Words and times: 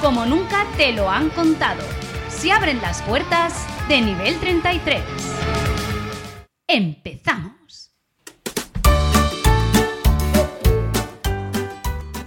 como 0.00 0.24
nunca 0.24 0.66
te 0.76 0.92
lo 0.92 1.10
han 1.10 1.28
contado. 1.30 1.82
Se 2.28 2.50
abren 2.50 2.80
las 2.80 3.02
puertas 3.02 3.66
de 3.88 4.00
nivel 4.00 4.38
33. 4.38 5.02
Empezamos. 6.66 7.90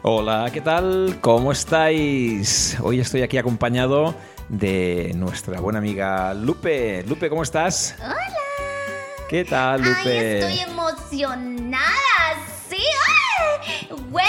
Hola, 0.04 0.50
¿qué 0.54 0.62
tal? 0.62 1.18
¿Cómo 1.22 1.52
estáis? 1.52 2.78
Hoy 2.82 3.00
estoy 3.00 3.22
aquí 3.22 3.38
acompañado 3.38 4.14
de 4.50 5.14
nuestra 5.16 5.60
buena 5.60 5.80
amiga 5.80 6.34
Lupe. 6.34 7.04
Lupe, 7.08 7.30
¿cómo 7.30 7.44
estás? 7.44 7.96
Hola. 8.00 8.16
¿Qué 9.30 9.46
tal, 9.46 9.82
Ay, 9.84 9.90
Lupe? 9.90 10.40
estoy 10.40 10.60
emocionada. 10.72 12.13
Güey, 14.14 14.26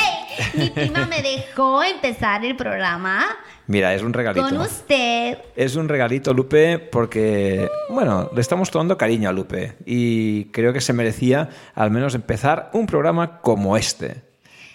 mi 0.55 0.71
prima 0.71 1.07
me 1.07 1.23
dejó 1.23 1.83
empezar 1.83 2.45
el 2.45 2.57
programa 2.57 3.25
Mira, 3.67 3.95
es 3.95 4.03
un 4.03 4.13
regalito. 4.13 4.47
con 4.49 4.59
usted. 4.61 5.39
Es 5.57 5.77
un 5.77 5.89
regalito, 5.89 6.35
Lupe, 6.35 6.79
porque, 6.79 7.69
bueno, 7.91 8.31
le 8.35 8.41
estamos 8.41 8.71
tomando 8.71 8.97
cariño 8.99 9.29
a 9.29 9.33
Lupe 9.33 9.77
y 9.87 10.47
creo 10.47 10.73
que 10.73 10.81
se 10.81 10.93
merecía 10.93 11.49
al 11.75 11.91
menos 11.91 12.15
empezar 12.15 12.71
un 12.73 12.87
programa 12.87 13.41
como 13.41 13.77
este. 13.77 14.23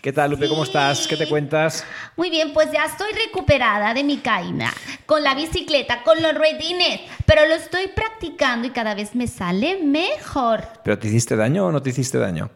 ¿Qué 0.01 0.13
tal, 0.13 0.31
Lupe? 0.31 0.47
¿Cómo 0.47 0.63
Sí. 0.63 0.69
estás? 0.69 1.07
¿Qué 1.07 1.17
te 1.17 1.27
cuentas? 1.27 1.83
Muy 2.15 2.29
bien, 2.29 2.53
pues 2.53 2.71
ya 2.71 2.85
estoy 2.85 3.11
recuperada 3.25 3.93
de 3.93 4.03
mi 4.05 4.17
caída. 4.19 4.71
Con 5.05 5.23
la 5.23 5.35
bicicleta, 5.35 6.03
con 6.03 6.21
los 6.23 6.33
ruedines. 6.35 7.01
Pero 7.25 7.45
lo 7.47 7.55
estoy 7.55 7.87
practicando 7.89 8.65
y 8.67 8.69
cada 8.71 8.95
vez 8.95 9.13
me 9.13 9.27
sale 9.27 9.83
mejor. 9.83 10.63
¿Pero 10.85 10.97
te 10.97 11.09
hiciste 11.09 11.35
daño 11.35 11.65
o 11.65 11.71
no 11.71 11.81
te 11.81 11.89
hiciste 11.89 12.17
daño? 12.17 12.49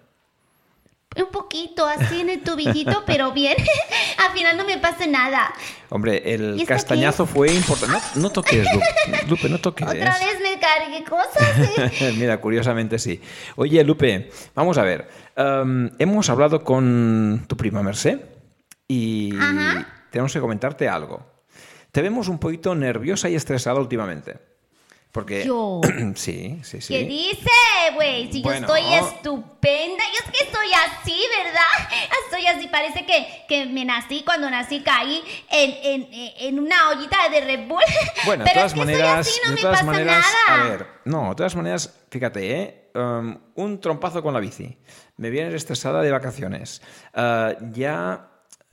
Un 1.15 1.31
poquito 1.31 1.85
así 1.85 2.21
en 2.21 2.29
el 2.29 2.41
tobillito, 2.41 3.03
pero 3.05 3.31
bien. 3.31 3.55
Al 4.17 4.31
final 4.31 4.57
no 4.57 4.65
me 4.65 4.77
pasa 4.77 5.05
nada. 5.05 5.53
Hombre, 5.89 6.21
¿Y 6.25 6.31
el 6.31 6.65
castañazo 6.65 7.25
fue 7.25 7.53
importante. 7.53 7.97
No, 8.15 8.21
no 8.23 8.29
toques, 8.31 8.65
Lupe. 8.73 8.85
Lupe, 9.27 9.49
no 9.49 9.59
toques. 9.59 9.87
Otra 9.87 10.17
vez 10.17 10.39
me 10.41 10.59
cargué 10.59 11.03
cosas. 11.03 12.13
Mira, 12.17 12.39
curiosamente 12.41 12.97
sí. 12.97 13.21
Oye, 13.55 13.83
Lupe, 13.83 14.31
vamos 14.55 14.77
a 14.77 14.83
ver. 14.83 15.07
Em, 15.35 15.91
hemos 15.99 16.29
hablado 16.29 16.63
con 16.63 17.45
tu 17.47 17.55
prima 17.57 17.83
Mercé 17.83 18.25
y 18.87 19.35
Ajá. 19.37 19.87
tenemos 20.11 20.33
que 20.33 20.39
comentarte 20.39 20.87
algo. 20.89 21.25
Te 21.91 22.01
vemos 22.01 22.27
un 22.27 22.39
poquito 22.39 22.73
nerviosa 22.73 23.29
y 23.29 23.35
estresada 23.35 23.79
últimamente. 23.79 24.52
Porque. 25.13 25.45
Yo. 25.45 25.79
sí, 26.15 26.59
sí, 26.63 26.81
sí. 26.81 26.93
¿Qué 26.93 27.05
dice, 27.05 27.49
güey? 27.93 28.29
Si 28.33 28.41
Bueno. 28.41 28.67
yo 28.67 28.75
estoy 28.75 28.93
estupenda. 28.95 30.03
Yo 30.03 30.25
es 30.25 30.31
que 30.37 30.43
estoy 30.43 30.67
así, 30.73 31.21
¿verdad? 31.37 31.89
Estoy 32.25 32.47
así. 32.47 32.67
Parece 32.67 33.05
que, 33.05 33.45
que 33.47 33.65
me 33.67 33.85
nací 33.85 34.23
cuando 34.25 34.49
nací, 34.49 34.81
caí 34.81 35.23
en, 35.51 35.71
en, 35.83 36.07
en 36.39 36.59
una 36.59 36.89
ollita 36.89 37.29
de 37.31 37.41
Red 37.41 37.67
Bull. 37.67 37.83
Bueno, 38.25 38.43
de 38.43 38.49
Pero 38.51 38.61
todas 38.61 38.71
es 38.71 38.73
que 38.73 38.79
maneras, 38.79 39.27
soy 39.27 39.33
así, 39.35 39.41
no 39.43 39.55
de 39.55 39.55
me 39.55 39.69
pasa 39.69 39.83
maneras, 39.83 40.25
nada. 40.47 40.61
a 40.65 40.69
ver, 40.69 40.87
no, 41.05 41.29
de 41.29 41.35
todas 41.35 41.55
maneras, 41.55 41.99
fíjate, 42.09 42.59
¿eh? 42.61 42.89
Um, 42.95 43.37
un 43.55 43.79
trompazo 43.81 44.23
con 44.23 44.33
la 44.33 44.39
bici. 44.39 44.77
Me 45.17 45.29
vienes 45.29 45.53
estresada 45.53 46.01
de 46.01 46.11
vacaciones. 46.11 46.81
Ah, 47.13 47.53
ya, 47.71 48.29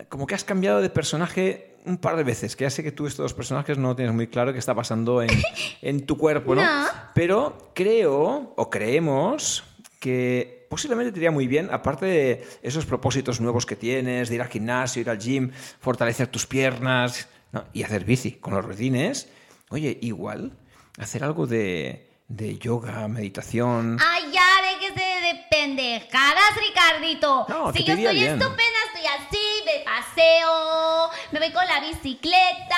como 0.08 0.26
que 0.26 0.34
has 0.34 0.44
cambiado 0.44 0.80
de 0.80 0.88
personaje 0.88 1.69
un 1.84 1.98
par 1.98 2.16
de 2.16 2.24
veces, 2.24 2.56
que 2.56 2.64
ya 2.64 2.70
sé 2.70 2.82
que 2.82 2.92
tú 2.92 3.06
estos 3.06 3.24
dos 3.24 3.34
personajes 3.34 3.78
no 3.78 3.96
tienes 3.96 4.14
muy 4.14 4.26
claro 4.26 4.52
qué 4.52 4.58
está 4.58 4.74
pasando 4.74 5.22
en, 5.22 5.30
en 5.82 6.06
tu 6.06 6.16
cuerpo, 6.16 6.54
¿no? 6.54 6.62
No. 6.62 6.88
Pero 7.14 7.72
creo, 7.74 8.54
o 8.56 8.70
creemos, 8.70 9.64
que 10.00 10.66
posiblemente 10.68 11.12
te 11.12 11.18
iría 11.18 11.30
muy 11.30 11.46
bien, 11.46 11.68
aparte 11.70 12.06
de 12.06 12.44
esos 12.62 12.86
propósitos 12.86 13.40
nuevos 13.40 13.66
que 13.66 13.76
tienes, 13.76 14.28
de 14.28 14.34
ir 14.34 14.40
al 14.40 14.48
gimnasio, 14.48 15.02
ir 15.02 15.10
al 15.10 15.18
gym, 15.18 15.50
fortalecer 15.78 16.26
tus 16.28 16.46
piernas 16.46 17.28
¿no? 17.52 17.64
y 17.72 17.82
hacer 17.82 18.04
bici 18.04 18.32
con 18.32 18.54
los 18.54 18.64
ruedines. 18.64 19.28
Oye, 19.68 19.98
igual, 20.00 20.52
hacer 20.98 21.22
algo 21.22 21.46
de, 21.46 22.09
de 22.30 22.56
yoga, 22.58 23.08
meditación. 23.08 23.98
Ay, 24.00 24.30
ya, 24.32 24.40
déjese 24.78 25.04
de 25.26 25.44
pendejadas, 25.50 26.54
Ricardito. 26.64 27.44
No, 27.48 27.72
si 27.72 27.82
yo 27.82 27.94
estoy 27.94 28.14
bien. 28.14 28.34
estupenda, 28.40 28.78
estoy 28.94 29.06
así, 29.06 29.46
me 29.66 29.84
paseo, 29.84 31.10
me 31.32 31.40
voy 31.40 31.50
con 31.50 31.66
la 31.66 31.80
bicicleta. 31.80 32.76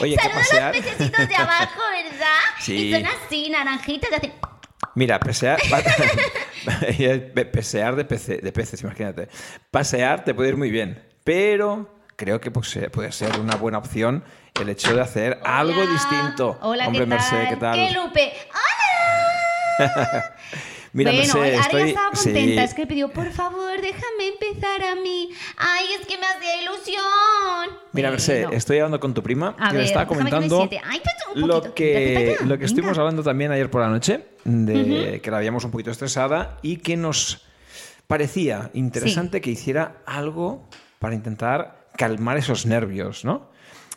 Oye, 0.00 0.16
¿qué 0.16 0.22
Saludo 0.22 0.64
a 0.66 0.72
los 0.72 0.76
pececitos 0.80 1.28
de 1.28 1.36
abajo, 1.36 1.80
¿verdad? 2.10 2.26
Sí. 2.58 2.74
Y 2.88 2.92
son 2.94 3.06
así, 3.06 3.50
naranjitas, 3.50 4.10
y 4.10 4.14
hacen... 4.14 4.32
Mira, 4.94 5.20
pesear, 5.20 5.60
pesear 7.52 7.96
de, 7.96 8.08
pece- 8.08 8.40
de 8.40 8.52
peces, 8.52 8.80
imagínate. 8.82 9.28
Pasear 9.70 10.24
te 10.24 10.32
puede 10.34 10.48
ir 10.48 10.56
muy 10.56 10.70
bien, 10.70 11.06
pero 11.22 11.99
creo 12.20 12.38
que 12.38 12.50
pues, 12.50 12.76
eh, 12.76 12.90
puede 12.90 13.12
ser 13.12 13.40
una 13.40 13.56
buena 13.56 13.78
opción 13.78 14.22
el 14.60 14.68
hecho 14.68 14.94
de 14.94 15.00
hacer 15.00 15.40
algo 15.42 15.86
distinto. 15.86 16.58
Hola, 16.60 16.86
Hombre, 16.86 17.06
¿qué 17.06 17.16
tal? 17.16 17.48
¿qué 17.48 17.56
tal? 17.56 17.74
¿Qué, 17.74 17.94
Lupe? 17.94 18.32
¡Hola! 19.88 20.34
Mira, 20.92 21.12
bueno, 21.12 21.32
ahora 21.32 21.48
estoy... 21.48 21.88
estaba 21.90 22.14
sí. 22.14 22.24
contenta. 22.24 22.64
Es 22.64 22.74
que 22.74 22.86
pidió, 22.86 23.10
por 23.10 23.30
favor, 23.30 23.80
déjame 23.80 24.28
empezar 24.38 24.82
a 24.84 24.96
mí. 24.96 25.30
Ay, 25.56 25.86
es 25.98 26.06
que 26.06 26.18
me 26.18 26.26
hacía 26.26 26.62
ilusión. 26.62 27.78
Mira, 27.92 28.10
Merced, 28.10 28.52
estoy 28.52 28.78
hablando 28.78 29.00
con 29.00 29.14
tu 29.14 29.22
prima 29.22 29.54
A 29.58 29.70
le 29.70 29.78
ver, 29.78 29.86
estaba 29.86 30.06
que 30.06 30.14
me 30.14 30.18
comentando. 30.18 30.68
Ay, 30.84 31.00
un 31.34 31.42
poquito. 31.42 31.46
lo 31.46 31.74
que, 31.74 32.36
lo 32.44 32.58
que 32.58 32.64
estuvimos 32.66 32.98
hablando 32.98 33.22
también 33.22 33.50
ayer 33.50 33.70
por 33.70 33.80
la 33.80 33.88
noche, 33.88 34.26
de 34.44 35.20
que 35.22 35.30
la 35.30 35.38
habíamos 35.38 35.64
un 35.64 35.70
poquito 35.70 35.90
estresada 35.90 36.58
y 36.60 36.78
que 36.78 36.98
nos 36.98 37.46
parecía 38.06 38.70
interesante 38.74 39.40
que 39.40 39.50
hiciera 39.50 40.02
algo 40.04 40.68
para 40.98 41.14
intentar 41.14 41.79
calmar 42.00 42.36
esos 42.38 42.64
nervios, 42.66 43.24
¿no? 43.24 43.50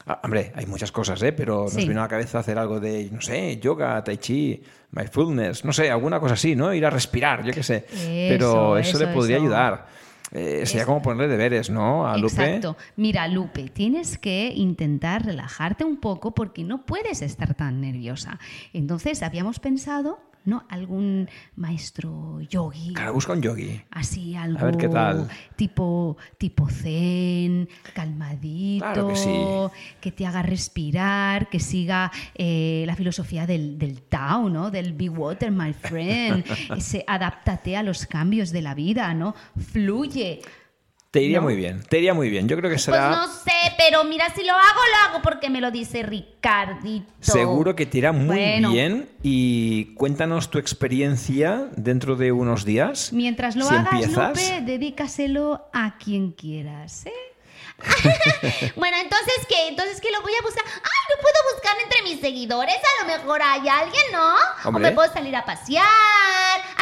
Ah, 0.05 0.19
hombre, 0.23 0.51
hay 0.55 0.65
muchas 0.65 0.91
cosas, 0.91 1.21
¿eh? 1.23 1.31
Pero 1.31 1.63
nos 1.63 1.73
Sí. 1.73 1.87
vino 1.87 2.01
a 2.01 2.03
la 2.03 2.09
cabeza 2.09 2.39
hacer 2.39 2.57
algo 2.59 2.79
de, 2.81 3.09
no 3.09 3.21
sé, 3.21 3.57
yoga, 3.59 4.03
tai 4.03 4.17
chi, 4.17 4.61
mindfulness, 4.91 5.63
no 5.63 5.71
sé, 5.71 5.89
alguna 5.89 6.19
cosa 6.19 6.33
así, 6.33 6.55
¿no? 6.55 6.73
Ir 6.73 6.85
a 6.85 6.89
respirar, 6.89 7.43
yo 7.45 7.53
qué 7.53 7.63
sé. 7.63 7.85
Pero 8.27 8.77
eso, 8.77 8.97
Eso, 8.97 8.99
le 9.05 9.13
podría 9.13 9.37
eso. 9.37 9.45
ayudar. 9.45 9.85
Eh, 10.35 10.65
sería 10.65 10.85
como 10.85 11.01
ponerle 11.01 11.27
deberes, 11.29 11.69
¿no? 11.69 12.05
A 12.07 12.17
Lupe. 12.17 12.33
Exacto. 12.33 12.75
Mira, 12.97 13.27
Lupe, 13.27 13.69
tienes 13.69 14.17
que 14.17 14.51
intentar 14.53 15.23
relajarte 15.25 15.85
un 15.85 15.97
poco 15.97 16.33
porque 16.33 16.63
no 16.63 16.85
puedes 16.85 17.21
estar 17.21 17.53
tan 17.53 17.79
nerviosa. 17.79 18.39
Entonces, 18.73 19.21
habíamos 19.23 19.59
pensado, 19.59 20.19
¿no? 20.45 20.65
Algún 20.69 21.29
maestro 21.55 22.41
yogi. 22.41 22.93
Claro, 22.93 23.13
busca 23.13 23.33
un 23.33 23.41
yogi. 23.41 23.81
Así 23.91 24.35
algo 24.35 24.65
ver 24.65 24.77
qué 24.77 24.89
tal. 24.89 25.29
tipo 25.55 26.17
tipo 26.37 26.67
zen, 26.69 27.67
calmadito, 27.93 28.83
Claro 28.85 29.07
que 29.07 29.15
sí. 29.15 29.31
que 30.01 30.11
te 30.11 30.25
haga 30.25 30.41
respirar, 30.41 31.49
que 31.49 31.59
siga 31.59 32.11
eh, 32.35 32.83
la 32.87 32.95
filosofía 32.95 33.45
del, 33.47 33.77
del 33.77 34.01
Tao, 34.03 34.49
¿no? 34.49 34.71
Del 34.71 34.93
Be 34.93 35.09
Water, 35.09 35.51
my 35.51 35.73
friend. 35.73 36.43
Ese 36.77 37.03
adáptate 37.07 37.77
a 37.77 37.83
los 37.83 38.05
cambios 38.05 38.51
de 38.51 38.61
la 38.61 38.73
vida, 38.73 39.13
¿no? 39.13 39.35
Fluye. 39.71 40.41
Te 41.13 41.21
iría 41.21 41.37
¿No? 41.37 41.43
muy 41.43 41.55
bien, 41.55 41.83
te 41.87 41.99
iría 41.99 42.15
muy 42.15 42.27
bien. 42.27 42.47
Yo 42.49 42.57
creo 42.57 42.71
que 42.71 42.77
Pues 42.77 42.85
será... 42.85 43.11
no 43.11 43.27
sé, 43.27 43.51
pero 43.77 44.03
mira, 44.03 44.33
si 44.35 44.43
lo 44.43 44.53
hago, 44.53 44.79
lo 44.91 45.09
hago 45.09 45.21
porque 45.21 45.47
me 45.47 45.61
lo 45.61 45.69
dice 45.69 46.01
Ricardito. 46.01 47.05
Seguro 47.19 47.75
que 47.75 47.85
te 47.85 47.99
irá 47.99 48.11
muy 48.11 48.35
Bueno. 48.35 48.71
bien 48.71 49.07
y 49.21 49.93
cuéntanos 49.93 50.49
tu 50.49 50.57
experiencia 50.57 51.67
dentro 51.77 52.15
de 52.15 52.31
unos 52.31 52.65
días. 52.65 53.13
Mientras 53.13 53.55
lo 53.55 53.65
si 53.67 53.75
hagas, 53.75 53.93
empiezas. 53.93 54.29
Lupe, 54.29 54.61
dedícaselo 54.65 55.69
a 55.71 55.99
quien 55.99 56.31
quieras, 56.31 57.05
¿eh? 57.05 57.13
Bueno, 58.75 58.97
entonces 58.99 59.35
qué, 59.47 59.67
entonces 59.67 60.01
qué 60.01 60.09
lo 60.09 60.19
voy 60.23 60.33
a 60.33 60.41
buscar. 60.43 60.63
Ay, 60.65 61.15
no 61.15 61.21
puedo 61.21 61.53
buscar 61.53 61.75
entre 61.83 62.01
mis 62.01 62.21
seguidores. 62.21 62.75
A 62.75 63.03
lo 63.05 63.17
mejor 63.17 63.39
hay 63.39 63.67
alguien, 63.69 64.03
¿no? 64.11 64.33
Hombre. 64.65 64.83
O 64.85 64.89
me 64.89 64.91
puedo 64.93 65.13
salir 65.13 65.35
a 65.35 65.45
pasear. 65.45 65.85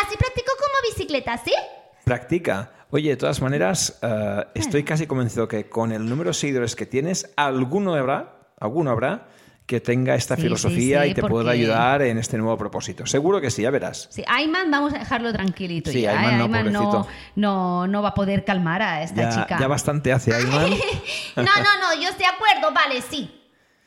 Así 0.05 0.15
practico 0.17 0.51
como 0.57 0.89
bicicleta, 0.95 1.37
¿sí? 1.43 1.53
Practica. 2.03 2.71
Oye, 2.89 3.09
de 3.09 3.15
todas 3.17 3.41
maneras, 3.41 3.99
eh, 4.01 4.45
estoy 4.55 4.83
casi 4.83 5.07
convencido 5.07 5.47
que 5.47 5.69
con 5.69 5.91
el 5.91 6.07
número 6.09 6.31
de 6.31 6.33
seguidores 6.33 6.75
que 6.75 6.85
tienes, 6.85 7.31
alguno 7.37 7.93
habrá, 7.95 8.33
alguno 8.59 8.91
habrá 8.91 9.27
que 9.65 9.79
tenga 9.79 10.15
esta 10.15 10.35
Sí, 10.35 10.41
filosofía 10.41 11.01
sí, 11.03 11.05
sí, 11.05 11.11
y 11.11 11.13
te 11.13 11.21
pueda 11.23 11.51
ayudar 11.51 12.01
en 12.01 12.17
este 12.17 12.37
nuevo 12.37 12.57
propósito. 12.57 13.05
Seguro 13.05 13.39
que 13.39 13.49
sí, 13.49 13.61
ya 13.61 13.69
verás. 13.71 14.09
Sí, 14.11 14.21
Ayman 14.27 14.69
vamos 14.69 14.93
a 14.93 14.99
dejarlo 14.99 15.31
tranquilito 15.31 15.89
Sí, 15.91 16.01
ya. 16.01 16.11
Ayman 16.11 16.33
¿eh? 16.33 16.37
no, 16.39 16.43
Ayman 16.43 16.73
no, 16.73 17.07
no, 17.37 17.87
no 17.87 18.01
va 18.01 18.09
a 18.09 18.13
poder 18.13 18.43
calmar 18.43 18.81
a 18.81 19.03
esta 19.03 19.21
Ya, 19.21 19.29
chica. 19.29 19.57
ya 19.59 19.67
bastante 19.67 20.11
hace 20.11 20.33
Ayman. 20.35 20.71
No, 21.37 21.43
no, 21.43 21.95
no, 21.95 22.01
yo 22.01 22.09
estoy 22.09 22.25
de 22.25 22.31
acuerdo, 22.33 22.73
vale, 22.73 23.01
sí. 23.01 23.37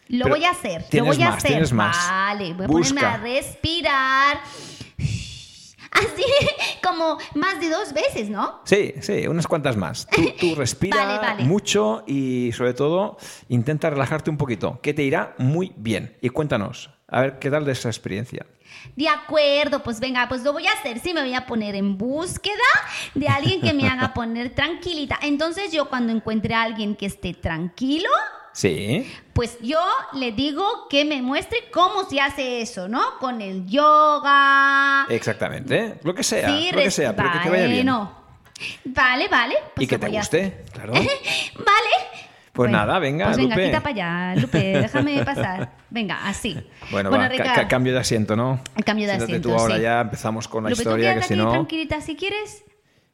Lo 0.08 0.24
Pero 0.24 0.36
voy 0.36 0.44
a 0.44 0.50
hacer, 0.50 0.84
lo 0.92 1.04
voy 1.06 1.22
a 1.22 1.30
más, 1.30 1.44
hacer. 1.44 1.74
más. 1.74 1.96
Vale, 2.10 2.52
voy 2.54 2.64
a 2.64 2.68
Busca. 2.68 2.94
ponerme 2.94 3.06
a 3.06 3.16
respirar. 3.40 4.38
Así 5.94 6.24
como 6.82 7.18
más 7.34 7.60
de 7.60 7.70
dos 7.70 7.92
veces, 7.92 8.28
¿no? 8.28 8.60
Sí, 8.64 8.94
sí, 9.00 9.26
unas 9.26 9.46
cuantas 9.46 9.76
más. 9.76 10.06
Tú, 10.06 10.22
tú 10.38 10.54
respira 10.56 11.04
Vale, 11.06 11.18
vale. 11.18 11.44
mucho 11.44 12.02
y 12.06 12.50
sobre 12.52 12.74
todo 12.74 13.16
intenta 13.48 13.90
relajarte 13.90 14.30
un 14.30 14.36
poquito, 14.36 14.80
que 14.82 14.92
te 14.92 15.02
irá 15.02 15.34
muy 15.38 15.72
bien. 15.76 16.16
Y 16.20 16.28
cuéntanos, 16.30 16.90
a 17.08 17.20
ver 17.22 17.38
qué 17.38 17.50
tal 17.50 17.64
de 17.64 17.72
esa 17.72 17.88
experiencia. 17.88 18.46
De 18.96 19.08
acuerdo, 19.08 19.82
pues 19.82 19.98
venga, 20.00 20.28
pues 20.28 20.42
lo 20.42 20.52
voy 20.52 20.66
a 20.66 20.72
hacer. 20.72 21.00
Sí, 21.00 21.12
me 21.12 21.20
voy 21.22 21.34
a 21.34 21.46
poner 21.46 21.74
en 21.74 21.98
búsqueda 21.98 22.54
de 23.14 23.26
alguien 23.28 23.60
que 23.60 23.72
me 23.72 23.88
haga 23.88 24.14
poner 24.14 24.54
tranquilita. 24.54 25.18
Entonces 25.22 25.72
yo 25.72 25.88
cuando 25.88 26.12
encuentre 26.12 26.54
a 26.54 26.62
alguien 26.62 26.94
que 26.94 27.06
esté 27.06 27.34
tranquilo, 27.34 28.08
Sí, 28.52 29.12
pues 29.32 29.58
yo 29.60 29.80
le 30.12 30.30
digo 30.30 30.86
que 30.88 31.04
me 31.04 31.20
muestre 31.22 31.58
cómo 31.72 32.08
se 32.08 32.20
hace 32.20 32.60
eso, 32.60 32.86
¿no? 32.86 33.18
Con 33.18 33.42
el 33.42 33.66
yoga. 33.66 35.06
exactamente. 35.08 35.98
Lo 36.04 36.14
que 36.14 36.22
sea, 36.22 36.48
Sí, 36.56 36.70
lo 36.70 36.78
que 36.78 36.90
sea, 36.92 37.16
pero 37.16 37.32
que 37.32 37.38
te 37.40 37.50
vaya 37.50 37.66
bien. 37.66 37.86
Bueno. 37.86 38.24
Vale, 38.84 39.26
vale. 39.26 39.56
pues 39.74 39.84
y 39.84 39.88
que 39.88 39.98
te 39.98 40.08
guste, 40.08 40.64
claro. 40.72 40.92
Vale. 40.92 41.93
Pues 42.54 42.70
Bueno, 42.70 42.78
nada, 42.86 42.98
venga, 43.00 43.24
Pues 43.26 43.36
venga, 43.36 43.56
Lupe. 43.56 43.66
quita 43.66 43.80
para 43.82 43.94
allá, 44.32 44.40
Lupe, 44.40 44.58
déjame 44.58 45.22
pasar. 45.24 45.72
Venga, 45.90 46.26
así. 46.26 46.56
Bueno, 46.90 47.10
va, 47.10 47.18
ca- 47.18 47.28
Ricardo, 47.28 47.52
ca- 47.54 47.68
cambio 47.68 47.92
de 47.92 47.98
asiento, 47.98 48.36
¿no? 48.36 48.60
Cambio 48.86 49.06
de 49.06 49.12
Siéntate 49.12 49.24
asiento, 49.32 49.48
tú 49.48 49.54
ahora 49.58 49.76
sí. 49.76 49.82
ya, 49.82 50.00
empezamos 50.00 50.46
con 50.46 50.62
la 50.64 50.70
Lupe, 50.70 50.82
tú 50.84 50.88
historia, 50.90 51.08
quédate 51.14 51.28
que 51.28 51.34
si 51.34 51.36
no... 51.36 51.50
tranquilita 51.50 52.00
si 52.00 52.14
quieres. 52.16 52.64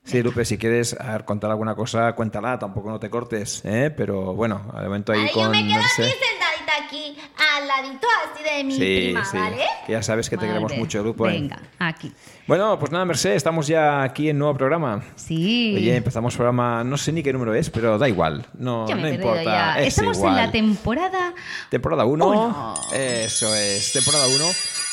Sí, 0.05 0.23
Lupe, 0.23 0.45
si 0.45 0.57
quieres 0.59 0.95
a 1.01 1.13
ver, 1.13 1.25
contar 1.25 1.51
alguna 1.51 1.75
cosa, 1.75 2.13
cuéntala, 2.15 2.59
tampoco 2.59 2.91
no 2.91 2.99
te 3.01 3.09
cortes, 3.11 3.63
¿eh? 3.65 3.91
Pero 3.97 4.35
bueno, 4.35 4.71
al 4.75 4.85
momento 4.85 5.13
ahí 5.13 5.21
Vale, 5.21 5.33
con 5.33 5.43
yo 5.45 5.51
me 5.51 5.67
quedo 5.69 5.79
aquí 5.79 5.89
sentadita 5.89 6.47
aquí, 6.87 7.17
al 7.57 7.67
ladito 7.69 8.07
así 8.33 8.43
de 8.45 8.65
mi 8.65 8.73
Sí, 8.75 8.79
prima, 9.07 9.25
sí, 9.25 9.37
¿vale? 9.37 9.65
que 9.87 9.93
ya 9.93 10.03
sabes 10.03 10.29
que 10.31 10.37
te 10.37 10.47
queremos 10.47 10.77
mucho, 10.77 11.03
Lupe. 11.03 11.25
Venga, 11.25 11.61
aquí. 11.79 12.13
Bueno, 12.47 12.79
pues 12.79 12.91
nada, 12.91 13.05
Merced, 13.05 13.33
estamos 13.35 13.67
ya 13.69 14.03
aquí 14.03 14.29
en 14.29 14.39
nuevo 14.39 14.55
programa. 14.57 15.03
Sí. 15.15 15.73
Oye, 15.77 15.95
empezamos 15.97 16.35
programa, 16.35 16.83
no 16.83 16.97
sé 16.97 17.13
ni 17.13 17.23
qué 17.23 17.33
número 17.33 17.55
es, 17.55 17.71
pero 17.71 17.97
da 17.99 18.09
igual, 18.09 18.47
no, 18.59 18.87
me 18.87 18.95
no 18.95 19.07
he 19.07 19.15
importa. 19.15 19.45
ya. 19.45 19.79
es 19.81 19.89
Estamos 19.89 20.17
igual. 20.19 20.33
en 20.33 20.37
la 20.47 20.51
temporada. 20.53 21.35
Temporada 21.71 22.05
1. 22.05 22.27
Uno. 22.29 22.75
Eso 22.93 23.55
es, 23.55 23.93
temporada 23.93 24.27
1. 24.27 24.45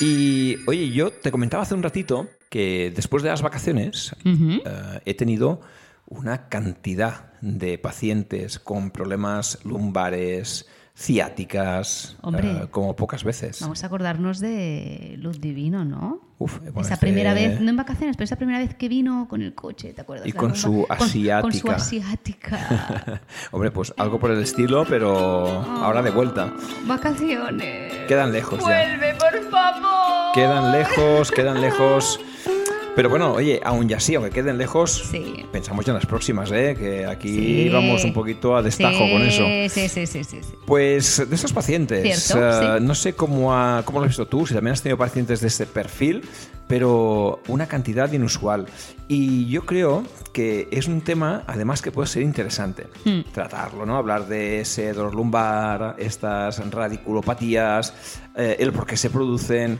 Y 0.02 0.58
oye, 0.68 0.92
yo 0.92 1.12
te 1.12 1.32
comentaba 1.32 1.64
hace 1.64 1.74
un 1.74 1.82
ratito 1.82 2.28
que 2.50 2.94
después 2.96 3.24
de 3.24 3.30
las 3.30 3.42
vacaciones 3.42 4.16
eh, 4.24 5.00
he 5.06 5.14
tenido 5.16 5.62
una 6.06 6.48
cantidad 6.50 7.34
de 7.42 7.78
pacientes 7.78 8.60
con 8.60 8.92
problemas 8.92 9.60
lumbares, 9.66 10.68
ciáticas, 10.98 12.18
Hombre. 12.22 12.52
eh, 12.52 12.68
como 12.72 12.96
pocas 12.96 13.24
veces. 13.24 13.60
Vamos 13.62 13.84
a 13.84 13.88
acordarnos 13.88 14.40
de 14.40 15.16
Luz 15.20 15.40
Divino, 15.40 15.86
¿no? 15.86 16.22
Uf, 16.40 16.60
bueno, 16.60 16.82
esa 16.82 16.96
este- 16.96 17.06
primera 17.08 17.34
vez, 17.34 17.60
no 17.62 17.70
en 17.70 17.78
vacaciones, 17.78 18.16
pero 18.18 18.26
esa 18.26 18.36
primera 18.36 18.60
vez 18.60 18.74
que 18.76 18.90
vino 18.90 19.28
con 19.30 19.42
el 19.42 19.54
coche, 19.56 19.94
¿te 19.94 20.02
acuerdas? 20.02 20.28
Y 20.28 20.32
con 20.34 20.56
su 20.56 20.86
Con- 20.88 20.98
Con, 20.98 21.08
su 21.54 21.70
asiática. 21.72 21.76
asiática. 21.76 23.22
Hombre, 23.52 23.72
pues 23.72 23.94
algo 23.98 24.20
por 24.20 24.32
el 24.32 24.42
estilo, 24.42 24.86
pero 24.88 25.16
ahora 25.62 26.02
de 26.02 26.12
vuelta. 26.12 26.54
Vacaciones. 26.86 27.94
Quedan 28.08 28.32
lejos 28.32 28.60
ya. 28.60 28.66
Vuelve, 28.66 29.14
por 29.16 29.52
favor. 29.52 30.34
Quedan 30.34 30.72
lejos, 30.72 31.32
quedan 31.32 31.62
lejos. 31.62 32.20
Pero 32.98 33.10
bueno, 33.12 33.34
oye, 33.34 33.62
aún 33.64 33.88
ya 33.88 34.00
sí, 34.00 34.16
aunque 34.16 34.32
queden 34.32 34.58
lejos, 34.58 34.92
Sí. 35.12 35.46
pensamos 35.52 35.86
ya 35.86 35.92
en 35.92 35.98
las 35.98 36.08
próximas, 36.08 36.52
¿eh? 36.52 36.76
Que 36.76 37.06
aquí 37.06 37.64
Sí. 37.66 37.70
vamos 37.70 38.04
un 38.04 38.12
poquito 38.12 38.56
a 38.58 38.64
destajo 38.64 39.06
Sí, 39.06 39.12
con 39.12 39.22
eso. 39.22 39.46
Sí, 39.70 39.88
sí, 39.88 40.08
sí, 40.08 40.24
sí. 40.24 40.42
sí. 40.42 40.56
Pues 40.66 41.24
de 41.30 41.36
esos 41.36 41.54
pacientes, 41.54 42.24
sí. 42.24 42.34
no 42.82 42.96
sé 42.96 43.14
cómo, 43.14 43.54
ha- 43.56 43.84
cómo 43.86 44.00
lo 44.00 44.06
has 44.06 44.10
visto 44.10 44.26
tú, 44.26 44.48
si 44.48 44.56
también 44.56 44.74
has 44.74 44.82
tenido 44.82 44.98
pacientes 44.98 45.42
de 45.42 45.48
este 45.48 45.68
perfil, 45.68 46.24
pero 46.68 47.40
una 47.48 47.68
cantidad 47.68 48.12
inusual. 48.12 48.66
Y 49.08 49.46
yo 49.48 49.64
creo 49.68 50.04
que 50.34 50.68
es 50.72 50.88
un 50.88 51.02
tema, 51.02 51.44
además, 51.46 51.84
que 51.84 51.92
puede 51.92 52.08
ser 52.08 52.24
interesante 52.24 52.88
Hmm. 53.06 53.22
tratarlo, 53.32 53.86
¿no? 53.86 53.96
Hablar 53.96 54.28
de 54.28 54.62
ese 54.62 54.92
dolor 54.94 55.14
lumbar, 55.14 55.96
estas 56.00 56.68
radiculopatías, 56.72 57.94
eh, 58.36 58.56
el 58.60 58.72
por 58.74 58.88
qué 58.88 58.98
se 58.98 59.12
producen. 59.12 59.80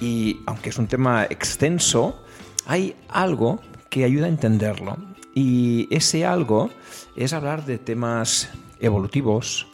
Y 0.00 0.40
aunque 0.46 0.70
es 0.70 0.78
un 0.78 0.88
tema 0.88 1.24
extenso, 1.28 2.20
hay 2.66 2.96
algo 3.08 3.60
que 3.90 4.04
ayuda 4.04 4.26
a 4.26 4.28
entenderlo. 4.28 4.96
Y 5.34 5.88
ese 5.94 6.24
algo 6.24 6.70
es 7.16 7.32
hablar 7.32 7.64
de 7.64 7.78
temas 7.78 8.50
evolutivos, 8.80 9.66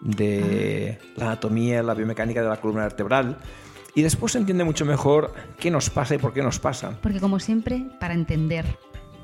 de 0.00 0.98
la 1.16 1.26
anatomía, 1.26 1.82
la 1.82 1.94
biomecánica 1.94 2.42
de 2.42 2.48
la 2.48 2.60
columna 2.60 2.82
vertebral. 2.82 3.38
Y 3.94 4.02
después 4.02 4.32
se 4.32 4.38
entiende 4.38 4.64
mucho 4.64 4.84
mejor 4.84 5.32
qué 5.58 5.70
nos 5.70 5.90
pasa 5.90 6.14
y 6.14 6.18
por 6.18 6.32
qué 6.32 6.42
nos 6.42 6.58
pasa. 6.58 6.98
Porque 7.02 7.20
como 7.20 7.40
siempre, 7.40 7.86
para 7.98 8.14
entender 8.14 8.64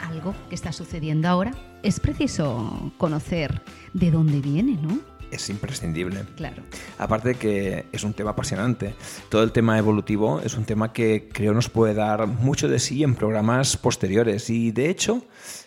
algo 0.01 0.35
que 0.49 0.55
está 0.55 0.73
sucediendo 0.73 1.29
ahora, 1.29 1.53
es 1.83 2.01
preciso 2.01 2.93
conocer 2.99 3.63
de 3.93 4.11
dónde 4.11 4.41
viene, 4.41 4.79
¿no? 4.81 4.99
Es 5.35 5.51
imprescindible. 5.51 6.25
Claro. 6.37 6.63
Aparte 6.99 7.31
de 7.31 7.35
que 7.35 7.87
es 7.91 8.05
un 8.05 8.15
tema 8.15 8.31
apasionante. 8.31 8.95
Todo 9.29 9.43
el 9.43 9.51
tema 9.51 9.77
evolutivo 9.79 10.41
es 10.41 10.55
un 10.57 10.65
tema 10.65 10.93
que 10.93 11.29
creo 11.33 11.53
nos 11.53 11.69
puede 11.69 11.95
dar 11.95 12.29
mucho 12.29 12.69
de 12.69 12.79
sí 12.79 13.03
en 13.03 13.17
programas 13.17 13.77
posteriores. 13.77 14.49
Y 14.49 14.71
de 14.71 14.91
hecho, 14.91 15.25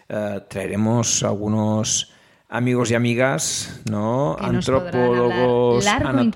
eh, 0.07 0.41
traeremos 0.47 1.21
algunos 1.23 2.13
amigos 2.49 2.91
y 2.91 2.95
amigas, 2.95 3.81
¿no? 3.89 4.37
Que 4.39 4.45
Antropólogos. 4.45 5.83
largo 5.83 6.31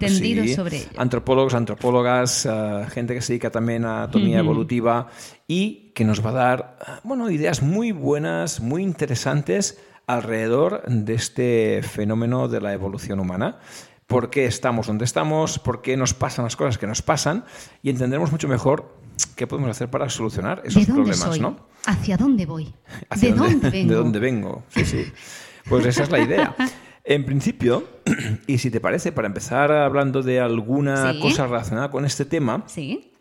sobre 0.54 0.78
ello. 0.78 0.90
Antropólogos, 0.98 1.54
antropólogas, 1.54 2.46
eh, 2.46 2.86
gente 2.90 3.14
que 3.14 3.22
se 3.22 3.32
dedica 3.34 3.50
también 3.50 3.86
a 3.86 4.04
anatomía 4.04 4.40
evolutiva 4.40 5.08
y 5.48 5.92
que 5.96 6.04
nos 6.04 6.26
va 6.26 6.32
a 6.32 6.34
dar, 6.34 6.78
eh, 6.82 6.92
bueno, 7.04 7.30
ideas 7.30 7.62
muy 7.62 7.94
buenas, 7.94 8.60
muy 8.60 8.84
interesantes 8.84 9.80
alrededor 10.14 10.84
de 10.88 11.14
este 11.14 11.82
fenómeno 11.84 12.48
de 12.48 12.62
la 12.62 12.74
evolución 12.74 13.20
humana. 13.20 13.60
¿Por 14.08 14.30
qué 14.30 14.46
estamos 14.46 14.88
donde 14.88 15.06
estamos? 15.06 15.58
¿Por 15.60 15.82
qué 15.82 15.96
nos 15.96 16.14
pasan 16.14 16.44
las 16.46 16.56
cosas 16.56 16.78
que 16.78 16.88
nos 16.88 17.02
pasan? 17.02 17.46
Y 17.82 17.90
entenderemos 17.90 18.32
mucho 18.32 18.48
mejor 18.48 18.94
qué 19.36 19.48
podemos 19.48 19.72
hacer 19.72 19.90
para 19.90 20.10
solucionar 20.10 20.62
esos 20.66 20.86
¿De 20.86 20.92
dónde 20.94 21.12
problemas, 21.12 21.30
soy? 21.30 21.40
¿no? 21.40 21.56
¿Hacia 21.86 22.18
dónde 22.18 22.46
voy? 22.46 22.74
¿Hacia 23.10 23.30
¿De 23.32 23.36
dónde 23.36 23.70
vengo? 23.70 23.90
¿De 23.90 23.96
dónde 23.96 24.20
vengo? 24.20 24.64
Sí, 24.70 24.86
sí. 24.86 25.06
Pues 25.70 25.86
esa 25.86 26.04
es 26.04 26.12
la 26.12 26.20
idea. 26.20 26.56
En 27.04 27.26
principio, 27.26 27.84
y 28.48 28.60
si 28.60 28.70
te 28.70 28.80
parece, 28.80 29.12
para 29.12 29.28
empezar 29.28 29.72
hablando 29.72 30.22
de 30.22 30.40
alguna 30.40 31.14
Sí. 31.14 31.20
cosa 31.20 31.48
relacionada 31.48 31.90
con 31.90 32.06
este 32.06 32.26
tema, 32.26 32.64
Sí. 32.68 33.12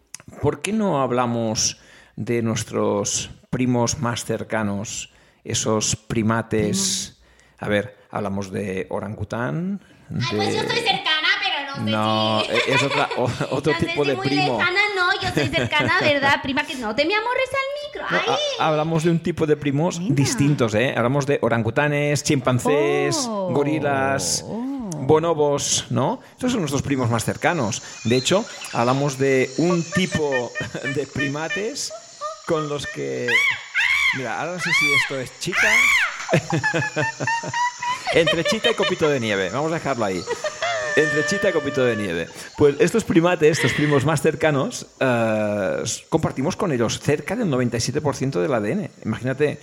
¿por 0.43 0.61
qué 0.61 0.75
no 0.75 1.01
hablamos 1.01 1.81
de 2.15 2.43
nuestros 2.43 3.31
primos 3.49 3.99
más 4.01 4.27
cercanos, 4.27 5.15
esos 5.45 5.97
primates? 5.97 7.19
A 7.59 7.69
ver, 7.69 7.97
hablamos 8.11 8.51
de 8.51 8.87
orangután. 8.91 9.81
Ay, 10.11 10.37
pues 10.37 10.55
yo 10.55 10.63
de- 10.63 10.69
soy 10.69 10.79
cercana, 10.79 11.29
pero 11.41 11.67
no 11.71 11.85
sé 11.85 11.91
No, 11.91 12.43
si... 12.65 12.71
es 12.73 12.83
otra, 12.83 13.09
o- 13.17 13.25
otro 13.57 13.73
No 13.73 13.79
sé 13.79 13.87
tipo 13.87 14.05
si 14.05 14.11
de 14.11 14.17
muy 14.17 14.27
primo. 14.27 14.59
lejana, 14.59 14.81
no, 14.97 15.21
yo 15.21 15.29
soy 15.35 15.49
cercana, 15.49 15.95
¿verdad? 16.01 16.43
Prima, 16.43 16.65
que 16.65 16.75
no 16.77 16.95
te 16.95 17.05
me 17.05 17.15
amorres 17.15 17.49
al 17.53 18.01
micro. 18.01 18.11
No, 18.27 18.33
Ay. 18.35 18.41
ha- 18.59 18.67
hablamos 18.69 19.05
de 19.05 19.11
un 19.11 19.21
tipo 19.21 19.47
de 19.47 19.57
primos 19.57 20.01
Mira. 20.01 20.15
distintos, 20.15 20.75
¿eh? 20.75 20.95
Hablamos 20.97 21.27
de 21.27 21.39
orangutanes, 21.43 22.25
chimpancés, 22.25 23.27
Oh. 23.29 23.51
gorilas, 23.53 24.45
Oh. 24.49 24.89
bonobos, 25.03 25.87
¿no? 25.91 26.21
Estos 26.33 26.53
son 26.53 26.61
nuestros 26.63 26.83
primos 26.83 27.09
más 27.11 27.25
cercanos. 27.25 27.83
De 28.05 28.17
hecho, 28.17 28.45
hablamos 28.73 29.19
de 29.19 29.51
un 29.59 29.83
tipo 29.85 30.51
de 30.95 31.07
primates 31.07 31.93
con 32.47 32.69
los 32.69 32.87
que... 32.87 33.29
Mira, 34.17 34.41
ahora 34.41 34.53
no 34.53 34.61
sé 34.61 34.71
si 34.73 34.93
esto 34.95 35.21
es 35.21 35.39
chita... 35.39 35.73
Entre 38.13 38.45
chita 38.45 38.71
y 38.71 38.75
copito 38.75 39.09
de 39.09 39.21
nieve. 39.21 39.51
Vamos 39.51 39.71
a 39.71 39.75
dejarlo 39.75 40.05
ahí. 40.05 40.21
Entre 40.97 41.27
chita 41.27 41.51
y 41.51 41.53
copito 41.53 41.85
de 41.85 41.97
nieve. 41.97 42.29
Pues 42.57 42.77
estos 42.81 43.05
primates, 43.05 43.59
estos 43.59 43.73
primos 43.73 44.05
más 44.05 44.21
cercanos, 44.21 44.87
eh, 44.99 45.83
compartimos 46.09 46.57
con 46.57 46.73
ellos 46.73 46.99
cerca 46.99 47.37
del 47.37 47.49
97% 47.49 48.41
del 48.41 48.53
ADN. 48.53 48.91
Imagínate, 49.05 49.61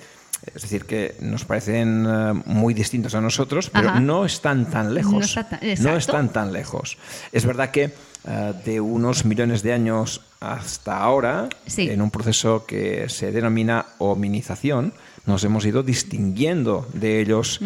es 0.55 0.61
decir, 0.61 0.85
que 0.85 1.15
nos 1.21 1.45
parecen 1.45 2.05
eh, 2.07 2.33
muy 2.45 2.73
distintos 2.73 3.15
a 3.15 3.21
nosotros, 3.21 3.69
pero 3.69 3.89
Ajá. 3.89 3.99
no 3.99 4.25
están 4.25 4.69
tan 4.69 4.93
lejos. 4.93 5.13
No 5.13 5.19
está 5.19 5.43
tan- 5.49 5.59
No 5.61 5.67
exacto. 5.69 5.97
están 5.97 6.29
tan 6.33 6.53
lejos. 6.53 6.97
Es 7.31 7.45
verdad 7.45 7.71
que 7.71 7.93
eh, 8.29 8.53
de 8.65 8.79
unos 8.81 9.25
millones 9.25 9.63
de 9.63 9.73
años 9.73 10.21
hasta 10.39 10.97
ahora, 10.99 11.49
Sí. 11.65 11.89
en 11.89 12.01
un 12.01 12.11
proceso 12.11 12.65
que 12.65 13.09
se 13.09 13.31
denomina 13.31 13.85
hominización, 13.99 14.93
nos 15.25 15.43
hemos 15.43 15.65
ido 15.65 15.83
distinguiendo 15.83 16.87
de 16.93 17.19
ellos, 17.19 17.59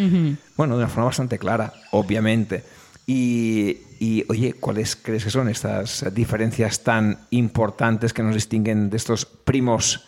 bueno, 0.58 0.76
de 0.78 0.84
una 0.84 0.88
forma 0.88 1.06
bastante 1.06 1.38
clara, 1.38 1.74
obviamente. 1.92 2.64
Y, 3.06 3.78
y, 4.00 4.24
oye, 4.30 4.54
¿cuáles 4.54 4.96
crees 4.96 5.24
que 5.26 5.30
son 5.30 5.50
estas 5.50 6.06
diferencias 6.14 6.84
tan 6.84 7.20
importantes 7.32 8.14
que 8.14 8.24
nos 8.24 8.34
distinguen 8.36 8.90
de 8.90 8.98
estos 8.98 9.26
primos 9.26 10.06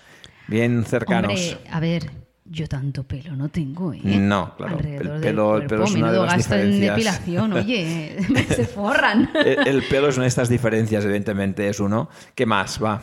bien 0.47 0.83
cercanos? 0.85 1.31
Hombre, 1.31 1.69
a 1.69 1.79
ver, 1.79 2.11
yo 2.53 2.67
tanto 2.67 3.03
pelo 3.03 3.35
no 3.35 3.49
tengo, 3.49 3.91
¿eh? 3.93 4.01
No, 4.03 4.55
claro. 4.55 4.77
Alrededor 4.77 5.01
el 5.05 5.11
del 5.13 5.21
pelo, 5.21 5.57
el 5.57 5.65
pelo 5.67 5.83
es 5.85 5.91
una 5.95 6.11
de 6.11 6.19
las 6.19 6.35
gasto 6.37 6.55
en 6.55 6.79
depilación, 6.79 7.53
oye, 7.61 8.17
se 8.55 8.65
forran. 8.65 9.31
El, 9.45 9.67
el 9.67 9.83
pelo 9.83 10.07
es 10.09 10.15
una 10.17 10.25
de 10.25 10.29
estas 10.29 10.49
diferencias, 10.49 11.03
evidentemente, 11.03 11.67
es 11.67 11.79
uno. 11.79 12.09
¿Qué 12.35 12.45
más? 12.45 12.81
Va. 12.81 13.01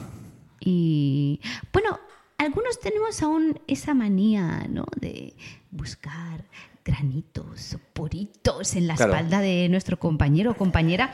Y 0.60 1.40
bueno, 1.72 1.98
algunos 2.38 2.78
tenemos 2.78 3.20
aún 3.22 3.58
esa 3.66 3.92
manía, 3.94 4.66
¿no? 4.68 4.84
De 5.00 5.34
buscar 5.70 6.44
granitos 6.84 7.74
o 7.74 7.78
poritos 7.92 8.74
en 8.76 8.86
la 8.86 8.94
Claro. 8.94 9.12
espalda 9.12 9.40
de 9.40 9.68
nuestro 9.68 9.98
compañero 9.98 10.52
o 10.52 10.54
compañera. 10.54 11.12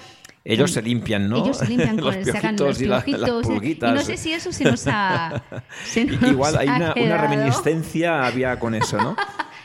Ellos 0.49 0.71
Mm, 0.71 0.75
se 0.75 0.83
limpian, 0.83 1.29
¿no? 1.29 1.39
Ellos 1.45 1.59
se 1.59 1.67
limpian 1.67 1.97
Los 2.01 2.15
con 2.15 2.25
sacan 2.25 2.57
los 2.57 2.81
y 2.81 2.85
la- 2.87 3.05
las 3.07 3.31
pulguitas. 3.43 3.91
y 3.91 3.95
no 3.95 4.01
sé 4.03 4.17
si 4.17 4.33
eso 4.33 4.53
se 4.53 4.65
nos 4.65 4.87
ha. 4.87 5.43
se 5.85 6.05
nos 6.05 6.23
Igual 6.23 6.57
hay 6.57 6.69
ha 6.69 6.77
una, 6.77 6.95
una 6.97 7.19
reminiscencia 7.19 8.25
había 8.27 8.59
con 8.59 8.75
eso, 8.75 8.97
¿no? 8.99 9.17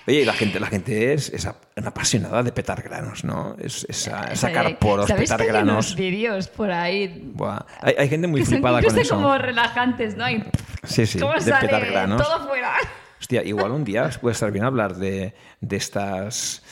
Oye, 0.07 0.25
la 0.25 0.33
gente, 0.33 0.59
la 0.59 0.65
gente 0.67 1.13
es, 1.13 1.29
es 1.29 1.45
apasionada 1.45 2.41
de 2.41 2.51
petar 2.51 2.81
granos, 2.81 3.23
¿no? 3.23 3.55
Es, 3.59 3.85
es 3.87 4.09
sacar 4.33 4.77
poros, 4.79 5.07
¿Sabes 5.07 5.23
petar 5.29 5.37
que 5.37 5.43
hay 5.43 5.49
granos. 5.49 5.85
unos 5.91 5.95
vídeos 5.95 6.47
por 6.47 6.71
ahí 6.71 7.31
Buah. 7.35 7.59
Hay, 7.81 7.93
hay 7.99 8.09
gente 8.09 8.27
muy 8.27 8.39
que 8.39 8.45
son 8.47 8.53
flipada 8.55 8.81
con 8.81 8.85
incluso 8.85 9.01
eso. 9.01 9.15
como 9.15 9.37
relajantes, 9.37 10.17
¿no? 10.17 10.27
Y 10.29 10.43
Sí, 10.83 11.05
sí, 11.05 11.19
¿Cómo 11.19 11.33
de 11.33 11.41
sale 11.41 11.67
petar 11.67 11.85
granos. 11.85 12.21
todo 12.27 12.47
fuera? 12.47 12.73
Hostia, 13.19 13.43
igual 13.43 13.71
un 13.71 13.83
día 13.83 14.09
puede 14.19 14.33
estar 14.33 14.51
bien 14.51 14.65
hablar 14.65 14.95
de, 14.95 15.35
de 15.61 15.75
estas. 15.77 16.63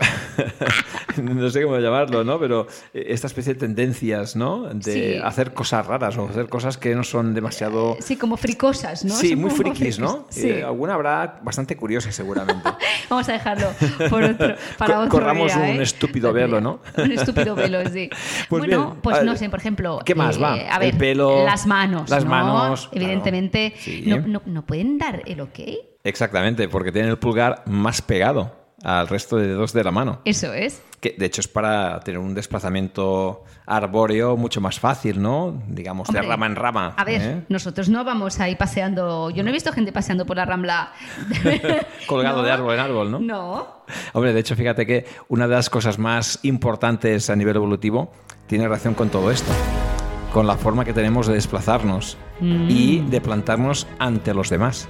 no 1.22 1.50
sé 1.50 1.62
cómo 1.62 1.78
llamarlo, 1.78 2.24
¿no? 2.24 2.38
Pero 2.38 2.66
eh, 2.94 3.06
esta 3.08 3.26
especie 3.26 3.54
de 3.54 3.60
tendencias, 3.60 4.36
¿no? 4.36 4.64
De 4.72 4.92
Sí. 4.92 5.20
hacer 5.22 5.52
cosas 5.54 5.86
raras 5.86 6.16
o 6.16 6.28
hacer 6.28 6.48
cosas 6.48 6.76
que 6.78 6.94
no 6.94 7.04
son 7.04 7.34
demasiado. 7.34 7.96
Sí, 8.00 8.16
como 8.16 8.36
fricosas, 8.36 9.04
¿no? 9.04 9.14
Sí, 9.14 9.30
Son 9.30 9.40
muy 9.40 9.50
frikis, 9.50 9.98
¿no? 9.98 10.26
Sí. 10.30 10.48
Eh, 10.48 10.62
alguna 10.64 10.94
habrá 10.94 11.40
bastante 11.42 11.76
curiosa, 11.76 12.10
seguramente. 12.12 12.68
Vamos 13.10 13.28
a 13.28 13.32
dejarlo 13.32 13.66
por 14.08 14.22
otro, 14.22 14.54
para 14.78 14.94
Co- 14.94 15.00
otro 15.00 15.10
corramos 15.10 15.52
día, 15.54 15.62
un 15.62 15.80
¿eh? 15.80 15.82
estúpido 15.82 16.32
velo. 16.32 16.60
¿no? 16.60 16.80
Un 16.96 17.12
estúpido 17.12 17.54
velo, 17.54 17.78
sí. 17.90 18.08
Pues 18.48 18.60
bueno, 18.60 18.86
bien, 18.90 19.00
pues 19.02 19.22
no 19.24 19.36
sé, 19.36 19.48
por 19.50 19.58
ejemplo... 19.60 19.98
¿qué 20.04 20.14
más 20.14 20.36
eh, 20.36 20.40
va? 20.40 20.52
A 20.54 20.76
El 20.76 20.80
ver, 20.92 20.98
pelo, 20.98 21.44
las 21.44 21.66
manos, 21.66 22.08
las 22.10 22.24
¿no? 22.24 22.30
manos, 22.30 22.88
claro. 22.88 23.04
Evidentemente, 23.04 23.74
Sí. 23.78 24.04
no, 24.06 24.18
no, 24.20 24.42
no 24.46 24.66
pueden 24.66 24.98
dar 24.98 25.22
el 25.26 25.40
ok. 25.40 25.58
Exactamente, 26.04 26.68
porque 26.68 26.92
tienen 26.92 27.10
el 27.10 27.18
pulgar 27.18 27.62
más 27.66 28.00
pegado 28.02 28.59
al 28.82 29.08
resto 29.08 29.36
de 29.36 29.48
dedos 29.48 29.72
de 29.72 29.84
la 29.84 29.90
mano. 29.90 30.20
Eso 30.24 30.52
es. 30.52 30.82
Que 31.00 31.14
de 31.18 31.26
hecho 31.26 31.40
es 31.40 31.48
para 31.48 32.00
tener 32.00 32.18
un 32.18 32.34
desplazamiento 32.34 33.44
arbóreo 33.66 34.36
mucho 34.36 34.60
más 34.60 34.78
fácil, 34.80 35.20
¿no? 35.22 35.62
Digamos, 35.68 36.08
Hombre, 36.08 36.22
de 36.22 36.28
rama 36.28 36.46
en 36.46 36.56
rama. 36.56 36.94
A 36.96 37.04
ver, 37.04 37.22
¿eh? 37.22 37.44
nosotros 37.48 37.88
no 37.88 38.04
vamos 38.04 38.38
ahí 38.40 38.54
paseando... 38.56 39.30
Yo 39.30 39.42
no 39.42 39.48
he 39.50 39.52
visto 39.52 39.72
gente 39.72 39.92
paseando 39.92 40.26
por 40.26 40.36
la 40.36 40.44
Rambla... 40.44 40.92
Colgado 42.06 42.38
No. 42.38 42.42
de 42.42 42.50
árbol 42.50 42.74
en 42.74 42.80
árbol, 42.80 43.10
¿no? 43.10 43.18
No. 43.20 43.84
Hombre, 44.12 44.32
de 44.32 44.40
hecho, 44.40 44.56
fíjate 44.56 44.84
que 44.86 45.06
una 45.28 45.46
de 45.48 45.54
las 45.54 45.70
cosas 45.70 45.98
más 45.98 46.38
importantes 46.42 47.30
a 47.30 47.36
nivel 47.36 47.56
evolutivo 47.56 48.10
tiene 48.46 48.64
relación 48.64 48.94
con 48.94 49.08
todo 49.08 49.30
esto, 49.30 49.52
con 50.32 50.46
la 50.46 50.56
forma 50.56 50.84
que 50.84 50.92
tenemos 50.92 51.26
de 51.26 51.34
desplazarnos 51.34 52.16
y 52.40 53.00
de 53.00 53.20
plantarnos 53.20 53.86
ante 53.98 54.34
los 54.34 54.50
demás. 54.50 54.88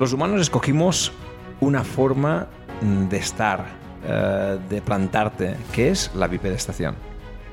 Los 0.00 0.12
humanos 0.12 0.40
escogimos 0.40 1.12
una 1.60 1.82
forma 1.84 2.46
mm, 2.46 2.57
de 2.80 3.16
estar, 3.16 3.66
eh, 4.04 4.58
de 4.68 4.82
plantarte, 4.82 5.56
que 5.72 5.90
es 5.90 6.10
la 6.14 6.28
bipedestación. 6.28 6.94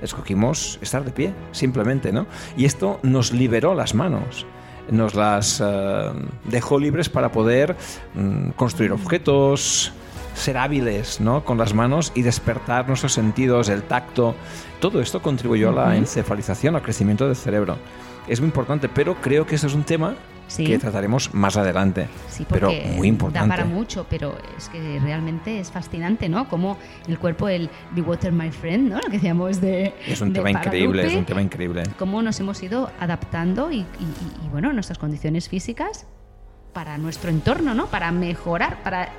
Escogimos 0.01 0.77
estar 0.81 1.03
de 1.03 1.11
pie, 1.11 1.33
simplemente, 1.51 2.11
¿no? 2.11 2.27
Y 2.57 2.65
esto 2.65 2.99
nos 3.01 3.31
liberó 3.31 3.73
las 3.73 3.95
manos, 3.95 4.45
nos 4.89 5.15
las 5.15 5.61
eh, 5.65 6.11
dejó 6.45 6.79
libres 6.79 7.09
para 7.09 7.31
poder 7.31 7.75
mm, 8.13 8.49
construir 8.51 8.91
objetos, 8.91 9.93
ser 10.35 10.57
hábiles 10.57 11.21
¿no? 11.21 11.43
con 11.43 11.57
las 11.57 11.73
manos 11.73 12.11
y 12.13 12.21
despertar 12.21 12.87
nuestros 12.87 13.13
sentidos, 13.13 13.69
el 13.69 13.83
tacto. 13.83 14.35
Todo 14.79 15.01
esto 15.01 15.21
contribuyó 15.21 15.69
a 15.69 15.87
la 15.87 15.95
encefalización, 15.95 16.75
al 16.75 16.81
crecimiento 16.81 17.25
del 17.25 17.35
cerebro. 17.35 17.77
Es 18.27 18.41
muy 18.41 18.47
importante, 18.47 18.89
pero 18.89 19.15
creo 19.21 19.45
que 19.45 19.55
este 19.55 19.67
es 19.67 19.73
un 19.73 19.83
tema 19.83 20.15
Sí. 20.47 20.63
que 20.65 20.77
trataremos 20.77 21.33
más 21.33 21.57
adelante. 21.57 22.07
Sí, 22.29 22.45
pero 22.47 22.67
porque 22.67 22.93
muy 22.95 23.07
importante. 23.07 23.49
da 23.49 23.55
para 23.55 23.65
mucho, 23.67 24.05
pero 24.09 24.37
es 24.57 24.69
que 24.69 24.99
realmente 25.01 25.59
es 25.59 25.71
fascinante, 25.71 26.29
¿no? 26.29 26.47
Como 26.47 26.77
el 27.07 27.17
cuerpo, 27.17 27.49
el 27.49 27.69
Be 27.91 28.01
Water 28.01 28.31
My 28.31 28.51
Friend, 28.51 28.89
¿no? 28.89 28.97
Lo 28.97 29.05
que 29.05 29.13
decíamos 29.17 29.59
de 29.59 29.93
Es 30.07 30.21
un 30.21 30.33
de 30.33 30.39
tema 30.39 30.51
increíble, 30.51 31.07
es 31.07 31.15
un 31.15 31.25
tema 31.25 31.41
increíble. 31.41 31.83
Cómo 31.97 32.21
nos 32.21 32.39
hemos 32.39 32.61
ido 32.61 32.91
adaptando 32.99 33.71
y, 33.71 33.77
y- 33.79 33.83
y, 34.45 34.49
bueno, 34.51 34.71
nuestras 34.71 34.97
condiciones 34.99 35.49
físicas 35.49 36.05
para 36.73 36.97
nuestro 36.97 37.29
entorno, 37.29 37.73
¿no? 37.73 37.87
Para 37.87 38.11
mejorar, 38.11 38.83
para 38.83 39.09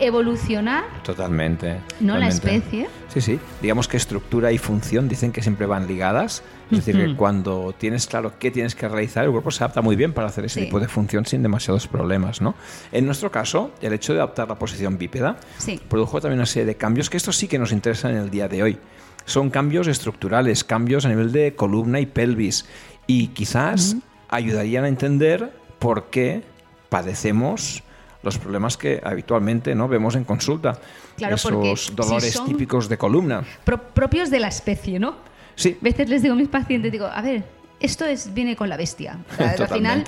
evolucionar, 0.00 0.84
Totalmente. 1.04 1.78
no 2.00 2.16
la 2.18 2.28
especie. 2.28 2.88
Sí, 3.08 3.20
sí. 3.20 3.38
Digamos 3.62 3.86
que 3.88 3.96
estructura 3.96 4.50
y 4.52 4.58
función 4.58 5.08
dicen 5.08 5.32
que 5.32 5.42
siempre 5.42 5.66
van 5.66 5.86
ligadas. 5.86 6.42
Es 6.70 6.84
decir, 6.84 6.96
que 7.04 7.16
cuando 7.16 7.74
tienes 7.76 8.06
claro 8.06 8.34
qué 8.38 8.50
tienes 8.52 8.76
que 8.76 8.88
realizar, 8.88 9.24
el 9.24 9.30
cuerpo 9.32 9.50
se 9.50 9.64
adapta 9.64 9.82
muy 9.82 9.96
bien 9.96 10.12
para 10.12 10.28
hacer 10.28 10.44
ese 10.44 10.60
Sí. 10.60 10.66
tipo 10.66 10.78
de 10.78 10.86
función 10.86 11.26
sin 11.26 11.42
demasiados 11.42 11.88
problemas, 11.88 12.40
¿no? 12.40 12.54
En 12.92 13.06
nuestro 13.06 13.30
caso, 13.32 13.72
el 13.82 13.92
hecho 13.92 14.12
de 14.14 14.20
adaptar 14.20 14.48
la 14.48 14.54
posición 14.56 14.96
bípeda 14.96 15.36
Sí. 15.58 15.80
produjo 15.88 16.20
también 16.20 16.38
una 16.38 16.46
serie 16.46 16.66
de 16.66 16.76
cambios 16.76 17.10
que 17.10 17.16
estos 17.16 17.36
sí 17.36 17.48
que 17.48 17.58
nos 17.58 17.72
interesan 17.72 18.12
en 18.12 18.18
el 18.18 18.30
día 18.30 18.46
de 18.46 18.62
hoy. 18.62 18.78
Son 19.24 19.50
cambios 19.50 19.88
estructurales, 19.88 20.62
cambios 20.62 21.04
a 21.04 21.08
nivel 21.08 21.32
de 21.32 21.54
columna 21.56 21.98
y 22.00 22.06
pelvis 22.06 22.66
y 23.08 23.28
quizás 23.28 23.96
ayudarían 24.28 24.84
a 24.84 24.88
entender 24.88 25.52
por 25.80 26.04
qué 26.10 26.42
padecemos 26.88 27.82
los 28.22 28.38
problemas 28.38 28.76
que 28.76 29.00
habitualmente 29.02 29.74
no 29.74 29.88
vemos 29.88 30.14
en 30.14 30.24
consulta. 30.24 30.78
Claro, 31.16 31.36
Esos 31.36 31.80
si 31.80 31.94
dolores 31.94 32.32
son- 32.34 32.46
típicos 32.46 32.88
de 32.88 32.98
columna. 32.98 33.42
Pro- 33.64 33.82
propios 33.82 34.30
de 34.30 34.40
la 34.40 34.48
especie, 34.48 34.98
¿no? 34.98 35.14
Sí, 35.54 35.76
A 35.80 35.84
veces 35.84 36.08
les 36.08 36.22
digo 36.22 36.34
a 36.34 36.36
mis 36.36 36.48
pacientes, 36.48 36.90
digo, 36.92 37.06
a 37.06 37.20
ver, 37.20 37.44
esto 37.80 38.04
es, 38.04 38.32
viene 38.34 38.56
con 38.56 38.68
la 38.68 38.76
bestia. 38.76 39.18
O 39.32 39.36
sea, 39.36 39.50
al 39.52 39.68
final 39.68 40.04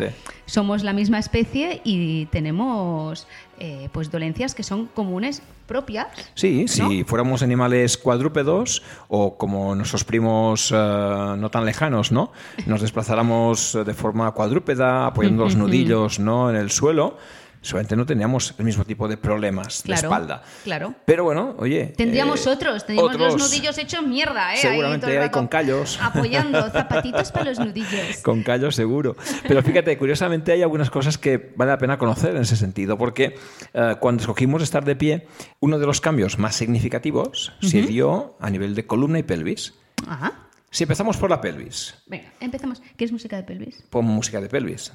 somos 0.47 0.83
la 0.83 0.93
misma 0.93 1.19
especie 1.19 1.81
y 1.85 2.27
tenemos 2.27 3.27
eh, 3.59 3.89
pues 3.93 4.11
dolencias 4.11 4.55
que 4.55 4.63
son 4.63 4.87
comunes 4.87 5.43
propias. 5.67 6.09
Sí, 6.35 6.63
¿no? 6.63 6.69
si 6.69 7.05
fuéramos 7.05 7.43
animales 7.43 7.97
cuadrúpedos 7.97 8.83
o 9.09 9.37
como 9.39 9.75
nuestros 9.75 10.05
primos 10.05 10.71
eh, 10.71 10.75
no 10.75 11.51
tan 11.51 11.65
lejanos, 11.65 12.13
¿no? 12.13 12.33
Nos 12.67 12.83
desplazáramos 12.83 13.75
eh, 13.75 13.85
de 13.85 13.95
forma 13.95 14.31
cuadrúpeda, 14.33 15.07
apoyando 15.07 15.45
los 15.45 15.57
nudillos, 15.57 16.19
¿no? 16.19 16.51
En 16.51 16.57
el 16.57 16.71
suelo, 16.71 17.17
seguramente 17.63 17.97
no 17.97 18.05
teníamos 18.05 18.55
el 18.59 18.65
mismo 18.65 18.85
tipo 18.85 19.09
de 19.09 19.17
problemas 19.17 19.83
Claro, 19.83 20.01
de 20.01 20.07
espalda. 20.07 20.43
claro. 20.65 20.95
Pero 21.07 21.25
bueno, 21.25 21.55
oye. 21.59 21.87
Tendríamos 21.97 22.47
eh, 22.47 22.51
otros, 22.51 22.85
tendríamos 22.85 23.19
los 23.19 23.35
otros 23.35 23.51
nudillos 23.51 23.79
hechos 23.79 24.07
mierda, 24.07 24.55
¿eh? 24.55 24.59
Seguramente 24.59 25.17
el 25.17 25.23
hay 25.23 25.31
con 25.31 25.47
callos. 25.49 25.99
Apoyando, 26.03 26.69
zapatitos 26.71 27.33
para 27.33 27.47
los 27.47 27.59
nudillos. 27.59 28.19
Con 28.23 28.43
callos 28.43 28.75
seguro. 28.75 29.17
Pero 29.47 29.63
fíjate, 29.63 29.97
curiosamente 29.97 30.53
hay 30.53 30.63
algunas 30.63 30.91
cosas 30.91 31.17
que 31.17 31.53
vale 31.57 31.71
la 31.71 31.79
pena 31.79 31.97
conocer 31.99 32.35
en 32.37 32.43
ese 32.43 32.57
sentido, 32.57 32.99
porque 32.99 33.37
eh, 33.73 33.95
cuando 34.01 34.21
escogimos 34.21 34.63
estar 34.63 34.85
de 34.85 34.97
pie, 34.97 35.27
uno 35.61 35.79
de 35.79 35.87
los 35.87 36.01
cambios 36.01 36.39
más 36.39 36.57
significativos 36.57 37.53
se 37.61 37.83
dio 37.83 38.37
a 38.41 38.51
nivel 38.51 38.75
de 38.75 38.87
columna 38.87 39.19
y 39.21 39.23
pelvis. 39.23 39.75
Ajá. 40.07 40.33
Si 40.71 40.85
empezamos 40.85 41.17
por 41.19 41.29
la 41.31 41.41
pelvis, 41.41 41.95
Venga, 42.07 42.33
empezamos. 42.41 42.83
¿Qué 42.97 43.05
es 43.05 43.13
música 43.13 43.37
de 43.37 43.43
pelvis? 43.43 43.85
pon 43.91 44.05
música 44.07 44.41
de 44.41 44.49
pelvis. 44.49 44.93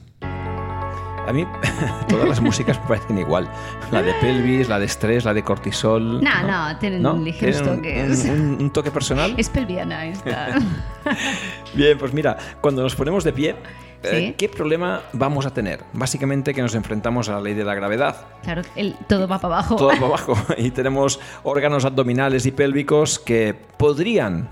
A 1.28 1.34
mí 1.34 1.46
todas 2.08 2.28
las 2.28 2.42
músicas 2.42 2.80
me 2.82 2.88
parecen 2.88 3.18
igual. 3.18 3.50
La 3.92 4.02
de 4.02 4.14
pelvis, 4.16 4.70
la 4.70 4.80
de 4.80 4.86
estrés, 4.86 5.26
la 5.26 5.34
de 5.34 5.44
cortisol. 5.44 6.24
No, 6.24 6.44
no, 6.48 6.78
tienen 6.80 7.24
ligeros 7.24 7.62
¿Tienen 7.62 7.70
un- 7.70 7.76
toques. 7.78 8.26
Un, 8.26 8.32
un- 8.32 8.62
un 8.62 8.70
toque 8.72 8.92
personal? 8.92 9.34
Es 9.38 9.50
pelviana 9.50 10.06
esta. 10.06 10.56
Bien, 11.74 11.98
pues 11.98 12.14
mira, 12.14 12.38
cuando 12.62 12.82
nos 12.84 12.96
ponemos 12.96 13.24
de 13.24 13.34
pie, 13.34 13.56
eh, 14.04 14.28
Sí. 14.28 14.36
¿qué 14.38 14.48
problema 14.48 15.02
vamos 15.14 15.46
a 15.46 15.50
tener? 15.54 15.84
Básicamente 15.94 16.54
que 16.54 16.62
nos 16.62 16.76
enfrentamos 16.76 17.30
a 17.30 17.34
la 17.34 17.42
ley 17.42 17.54
de 17.56 17.66
la 17.66 17.74
gravedad. 17.76 18.16
claro, 18.44 18.62
el, 18.76 18.94
todo 19.08 19.28
va 19.28 19.40
para 19.40 19.56
abajo. 19.56 19.76
Todo 19.76 19.90
para 19.90 20.06
abajo. 20.06 20.36
Y 20.58 20.72
tenemos 20.72 21.20
órganos 21.44 21.84
abdominales 21.84 22.46
y 22.46 22.52
pélvicos 22.52 23.20
que 23.20 23.56
podrían 23.78 24.50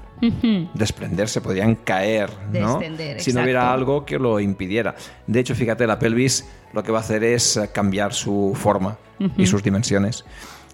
desprenderse, 0.73 1.41
podrían 1.41 1.75
caer, 1.75 2.29
¿no? 2.51 2.79
Descender, 2.79 3.19
si 3.21 3.33
no 3.33 3.43
hubiera 3.43 3.71
algo 3.71 4.05
que 4.05 4.17
lo 4.17 4.39
impidiera. 4.39 4.95
De 5.27 5.39
hecho, 5.41 5.53
fíjate, 5.55 5.85
la 5.85 5.99
pelvis 5.99 6.47
lo 6.75 6.83
que 6.83 6.91
va 6.91 6.99
a 6.99 7.01
hacer 7.01 7.23
es 7.23 7.57
eh, 7.57 7.69
cambiar 7.73 8.13
su 8.13 8.53
forma 8.55 8.97
y 9.37 9.47
sus 9.47 9.63
dimensiones. 9.63 10.25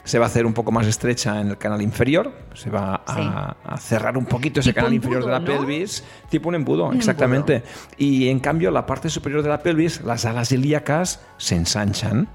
Se 0.04 0.18
va 0.18 0.26
a 0.26 0.28
hacer 0.30 0.48
un 0.48 0.54
poco 0.54 0.72
más 0.72 0.88
estrecha 0.88 1.40
en 1.40 1.50
el 1.50 1.58
canal 1.60 1.80
inferior, 1.80 2.34
se 2.56 2.72
va 2.72 3.04
a, 3.06 3.16
Sí. 3.16 3.22
a 3.66 3.78
cerrar 3.78 4.18
un 4.18 4.26
poquito 4.26 4.60
ese 4.60 4.74
canal 4.74 4.92
embudo, 4.92 5.20
inferior 5.20 5.26
de 5.26 5.32
la 5.32 5.40
¿no? 5.40 5.46
pelvis, 5.46 6.04
tipo 6.28 6.50
un 6.50 6.56
embudo, 6.56 6.86
Un 6.88 6.96
exactamente. 6.98 7.62
Y 8.00 8.28
en 8.30 8.40
cambio, 8.40 8.72
la 8.72 8.88
parte 8.88 9.10
superior 9.12 9.44
de 9.44 9.50
la 9.50 9.60
pelvis, 9.62 10.02
las 10.02 10.26
alas 10.26 10.52
ilíacas, 10.52 11.22
se 11.38 11.56
ensanchan. 11.56 12.28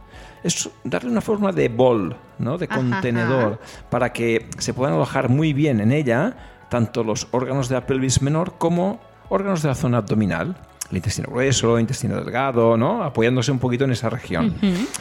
es 0.44 0.70
darle 0.84 1.10
una 1.10 1.20
forma 1.20 1.50
de 1.50 1.68
bol, 1.68 2.16
¿no? 2.38 2.56
de 2.56 2.66
Ajá, 2.66 2.76
contenedor, 2.76 3.58
para 3.90 4.12
que 4.12 4.48
se 4.58 4.72
puedan 4.72 4.94
alojar 4.94 5.28
muy 5.28 5.52
bien 5.52 5.80
en 5.80 5.90
ella 5.90 6.36
tanto 6.68 7.02
los 7.02 7.26
órganos 7.32 7.68
de 7.68 7.74
la 7.74 7.84
pelvis 7.86 8.22
menor 8.22 8.58
como 8.58 9.00
órganos 9.28 9.62
de 9.62 9.68
la 9.68 9.74
zona 9.74 9.98
abdominal. 9.98 10.56
El 10.90 10.98
intestino 10.98 11.28
grueso, 11.30 11.76
el 11.76 11.80
intestino 11.80 12.14
delgado, 12.16 12.76
¿no? 12.76 13.02
Apoyándose 13.02 13.50
un 13.50 13.58
poquito 13.58 13.84
en 13.84 13.90
esa 13.90 14.08
región. 14.08 14.54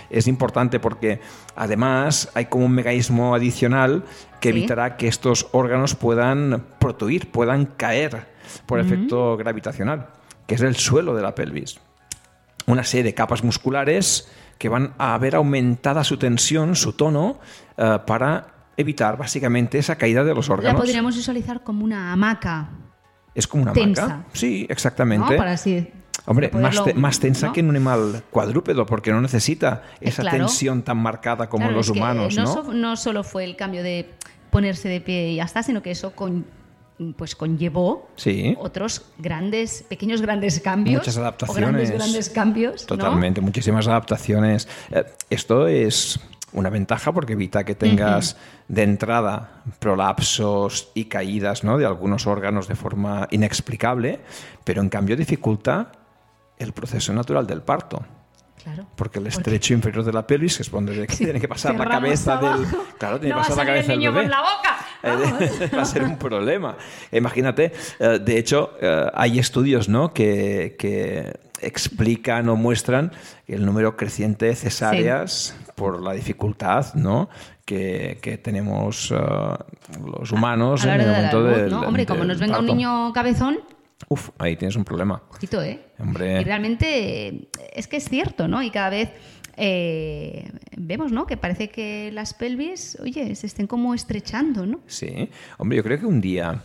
Es 0.10 0.27
importante 0.27 0.80
porque 0.80 1.22
además 1.56 2.30
hay 2.34 2.46
como 2.46 2.65
un 2.65 2.72
mecanismo 2.72 3.36
adicional 3.36 4.04
que 4.42 4.51
Sí. 4.51 4.58
evitará 4.58 4.98
que 4.98 5.08
estos 5.08 5.48
órganos 5.51 5.96
puedan 5.96 6.63
protuir, 6.80 7.32
puedan 7.32 7.65
caer 7.65 8.27
por 8.65 8.80
efecto 8.80 9.38
gravitacional, 9.38 10.08
que 10.48 10.56
es 10.56 10.62
el 10.62 10.75
suelo 10.75 11.15
de 11.15 11.22
la 11.22 11.34
pelvis 11.36 11.80
una 12.68 12.84
serie 12.84 13.04
de 13.04 13.13
capas 13.13 13.44
musculares 13.44 14.27
que 14.58 14.70
van 14.70 14.94
a 14.98 15.15
ver 15.20 15.36
aumentada 15.36 16.04
su 16.04 16.18
tensión, 16.18 16.75
su 16.75 16.94
tono, 16.94 17.39
eh, 17.77 18.00
para 18.08 18.48
evitar 18.75 19.18
básicamente 19.18 19.77
esa 19.77 19.98
caída 19.98 20.24
de 20.24 20.34
los 20.34 20.48
La 20.48 20.54
órganos. 20.56 20.82
podríamos 20.82 21.15
visualizar 21.15 21.62
como 21.63 21.86
una 21.86 22.12
hamaca, 22.12 22.70
Es 23.36 23.48
como 23.48 23.63
una 23.63 23.74
tensa. 23.74 24.24
Sí, 24.34 24.65
¿no? 24.68 24.74
exactamente. 24.74 25.36
Para 25.38 25.51
así. 25.51 25.88
Hombre, 26.27 26.50
más, 26.54 26.84
te- 26.84 26.94
más 26.96 27.20
tensa 27.20 27.48
¿no? 27.48 27.54
que 27.54 27.60
en 27.60 27.70
un 27.70 27.75
animal 27.75 28.24
cuadrúpedo, 28.32 28.86
porque 28.88 29.12
no 29.12 29.22
necesita 29.22 29.84
esa 30.01 30.24
claro. 30.24 30.38
tensión 30.39 30.82
tan 30.82 30.98
marcada 30.98 31.48
como 31.50 31.65
Claro, 31.65 31.75
los 31.77 31.89
humanos, 31.89 32.36
no, 32.36 32.44
¿no? 32.46 32.51
so- 32.54 32.74
no 32.74 32.96
solo 32.98 33.24
fue 33.24 33.44
el 33.44 33.56
cambio 33.56 33.84
de 33.84 34.10
ponerse 34.50 34.89
de 34.89 35.01
pie 35.01 35.30
y 35.32 35.36
ya 35.36 35.44
está, 35.44 35.62
sino 35.62 35.84
que 35.84 35.92
eso 35.92 36.13
con- 36.15 36.46
pues 37.18 37.36
conllevó 37.36 38.10
Sí. 38.15 38.56
otros 38.58 39.06
grandes, 39.18 39.84
pequeños 39.89 40.22
grandes 40.22 40.62
cambios. 40.62 41.01
Muchas 41.01 41.18
O 41.18 41.22
adaptaciones. 41.22 41.62
grandes, 41.70 41.92
grandes 41.92 42.30
cambios. 42.30 42.82
¿no? 42.84 42.88
Totalmente, 42.88 43.42
muchísimas 43.42 43.86
adaptaciones. 43.88 44.68
Eh, 44.92 45.04
esto 45.30 45.68
es 45.68 46.20
una 46.56 46.70
ventaja 46.70 47.12
porque 47.12 47.34
evita 47.34 47.64
que 47.64 47.76
tengas 47.76 48.36
de 48.68 48.84
entrada 48.84 49.62
prolapsos 49.80 50.90
y 50.94 51.06
caídas 51.06 51.64
¿no? 51.64 51.78
de 51.78 51.86
algunos 51.86 52.26
órganos 52.28 52.68
de 52.68 52.76
forma 52.76 53.28
inexplicable, 53.32 54.20
pero 54.64 54.82
en 54.82 54.90
cambio 54.90 55.16
dificulta 55.16 55.92
el 56.58 56.74
proceso 56.74 57.14
natural 57.14 57.46
del 57.48 57.62
parto. 57.62 58.04
Claro. 58.64 58.88
Porque 58.96 59.20
el 59.20 59.28
estrecho 59.28 59.74
inferior 59.76 60.04
de 60.04 60.12
la 60.12 60.26
pelvis 60.26 60.60
es 60.60 60.72
donde 60.72 60.94
de- 60.96 61.06
tiene 61.08 61.40
que 61.40 61.48
pasar 61.48 61.76
la 61.76 61.86
cabeza 61.86 62.38
del. 62.38 62.66
Claro, 62.98 63.20
tiene 63.20 63.36
no 63.36 63.42
que 63.42 63.42
va 63.42 63.42
a 63.42 63.48
pasar 63.50 63.58
la 63.58 63.66
cabeza 63.66 63.82
el 63.82 63.88
del 63.88 64.00
niño 64.00 64.12
bebé. 64.14 64.24
por 64.24 64.32
la 64.32 64.42
boca. 64.42 64.76
Eh, 65.04 65.70
Va 65.78 65.82
a 65.84 65.86
ser 65.86 66.04
un 66.04 66.18
problema. 66.18 66.76
Imagínate, 67.12 67.72
eh, 68.00 68.20
de 68.20 68.38
hecho, 68.40 68.72
eh, 68.82 69.06
hay 69.14 69.38
estudios 69.38 69.88
¿no? 69.88 70.12
que, 70.14 70.76
que 70.80 71.32
explican 71.62 72.50
o 72.50 72.56
muestran 72.56 73.12
el 73.48 73.66
número 73.66 73.96
creciente 73.96 74.48
de 74.48 74.56
cesáreas 74.56 75.56
por 75.76 76.02
la 76.02 76.14
dificultad 76.14 76.94
¿no? 76.96 77.30
que, 77.66 78.20
que 78.22 78.38
tenemos 78.38 79.12
eh, 79.12 79.18
los 80.06 80.32
humanos 80.32 80.86
A 80.86 80.96
en 80.96 81.02
el 81.02 81.08
de 81.08 81.14
momento 81.14 81.44
del, 81.44 81.72
¿no? 81.72 81.82
Hombre, 81.82 82.06
como 82.06 82.24
nos 82.24 82.40
venga 82.40 82.60
un 82.60 82.66
niño 82.66 83.12
cabezón, 83.14 83.60
Uf, 84.10 84.30
ahí 84.38 84.56
tienes 84.56 84.76
un 84.76 84.84
problema. 84.84 85.24
ojito, 85.32 85.62
¿eh? 85.64 85.80
Hombre. 86.00 86.42
Y 86.42 86.44
realmente 86.44 87.28
eh, 87.28 87.50
es 87.74 87.88
que 87.88 87.98
es 87.98 88.10
cierto, 88.10 88.48
¿no? 88.48 88.62
Y 88.62 88.70
cada 88.70 88.90
vez 88.90 89.10
eh, 89.56 90.52
vemos, 90.76 91.12
¿no? 91.12 91.26
Que 91.26 91.38
parece 91.38 91.70
que 91.70 92.12
las 92.12 92.34
pelvis, 92.34 92.98
oye, 93.02 93.34
se 93.36 93.48
estén 93.48 93.68
como 93.68 93.94
estrechando, 93.96 94.66
¿no? 94.66 94.82
Sí, 94.86 95.30
hombre, 95.58 95.78
yo 95.78 95.84
creo 95.84 96.00
que 96.00 96.06
un 96.06 96.20
día 96.22 96.62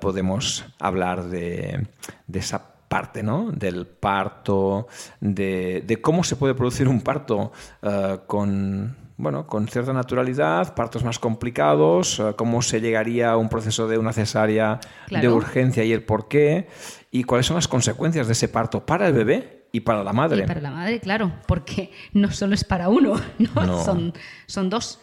podemos 0.00 0.64
hablar 0.78 1.24
de, 1.24 1.86
de 2.26 2.38
esa 2.38 2.71
parte, 2.92 3.22
¿no? 3.22 3.50
Del 3.50 3.86
parto, 3.86 4.86
de, 5.18 5.82
de 5.86 6.02
cómo 6.02 6.22
se 6.24 6.36
puede 6.36 6.52
producir 6.52 6.88
un 6.88 7.00
parto 7.00 7.50
eh, 7.80 8.18
con, 8.26 8.94
bueno, 9.16 9.46
con 9.46 9.66
cierta 9.66 9.94
naturalidad, 9.94 10.74
partos 10.74 11.02
más 11.02 11.18
complicados, 11.18 12.20
eh, 12.20 12.34
cómo 12.36 12.60
se 12.60 12.82
llegaría 12.82 13.30
a 13.30 13.38
un 13.38 13.48
proceso 13.48 13.88
de 13.88 13.96
una 13.96 14.12
cesárea 14.12 14.78
de 15.08 15.26
urgencia 15.26 15.84
y 15.84 15.92
el 15.92 16.02
por 16.02 16.28
qué, 16.28 16.68
y 17.10 17.24
cuáles 17.24 17.46
son 17.46 17.56
las 17.56 17.66
consecuencias 17.66 18.26
de 18.26 18.34
ese 18.34 18.48
parto 18.48 18.84
para 18.84 19.06
el 19.08 19.14
bebé 19.14 19.68
y 19.72 19.80
para 19.80 20.04
la 20.04 20.12
madre. 20.12 20.44
Y 20.44 20.46
para 20.46 20.60
la 20.60 20.70
madre, 20.70 21.00
claro, 21.00 21.32
porque 21.46 21.92
no 22.12 22.30
solo 22.30 22.52
es 22.52 22.62
para 22.62 22.90
uno, 22.90 23.14
¿no? 23.38 23.66
No. 23.66 23.82
Son, 23.82 24.12
son 24.44 24.68
dos. 24.68 25.00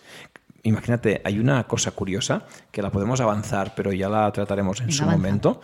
Imagínate, 0.61 1.23
hay 1.25 1.39
una 1.39 1.63
cosa 1.63 1.89
curiosa 1.89 2.43
que 2.71 2.83
la 2.83 2.91
podemos 2.91 3.19
avanzar, 3.19 3.73
pero 3.75 3.91
ya 3.91 4.09
la 4.09 4.31
trataremos 4.31 4.79
en 4.79 4.87
Venga, 4.87 4.97
su 4.97 5.03
avanza. 5.05 5.17
momento. 5.17 5.61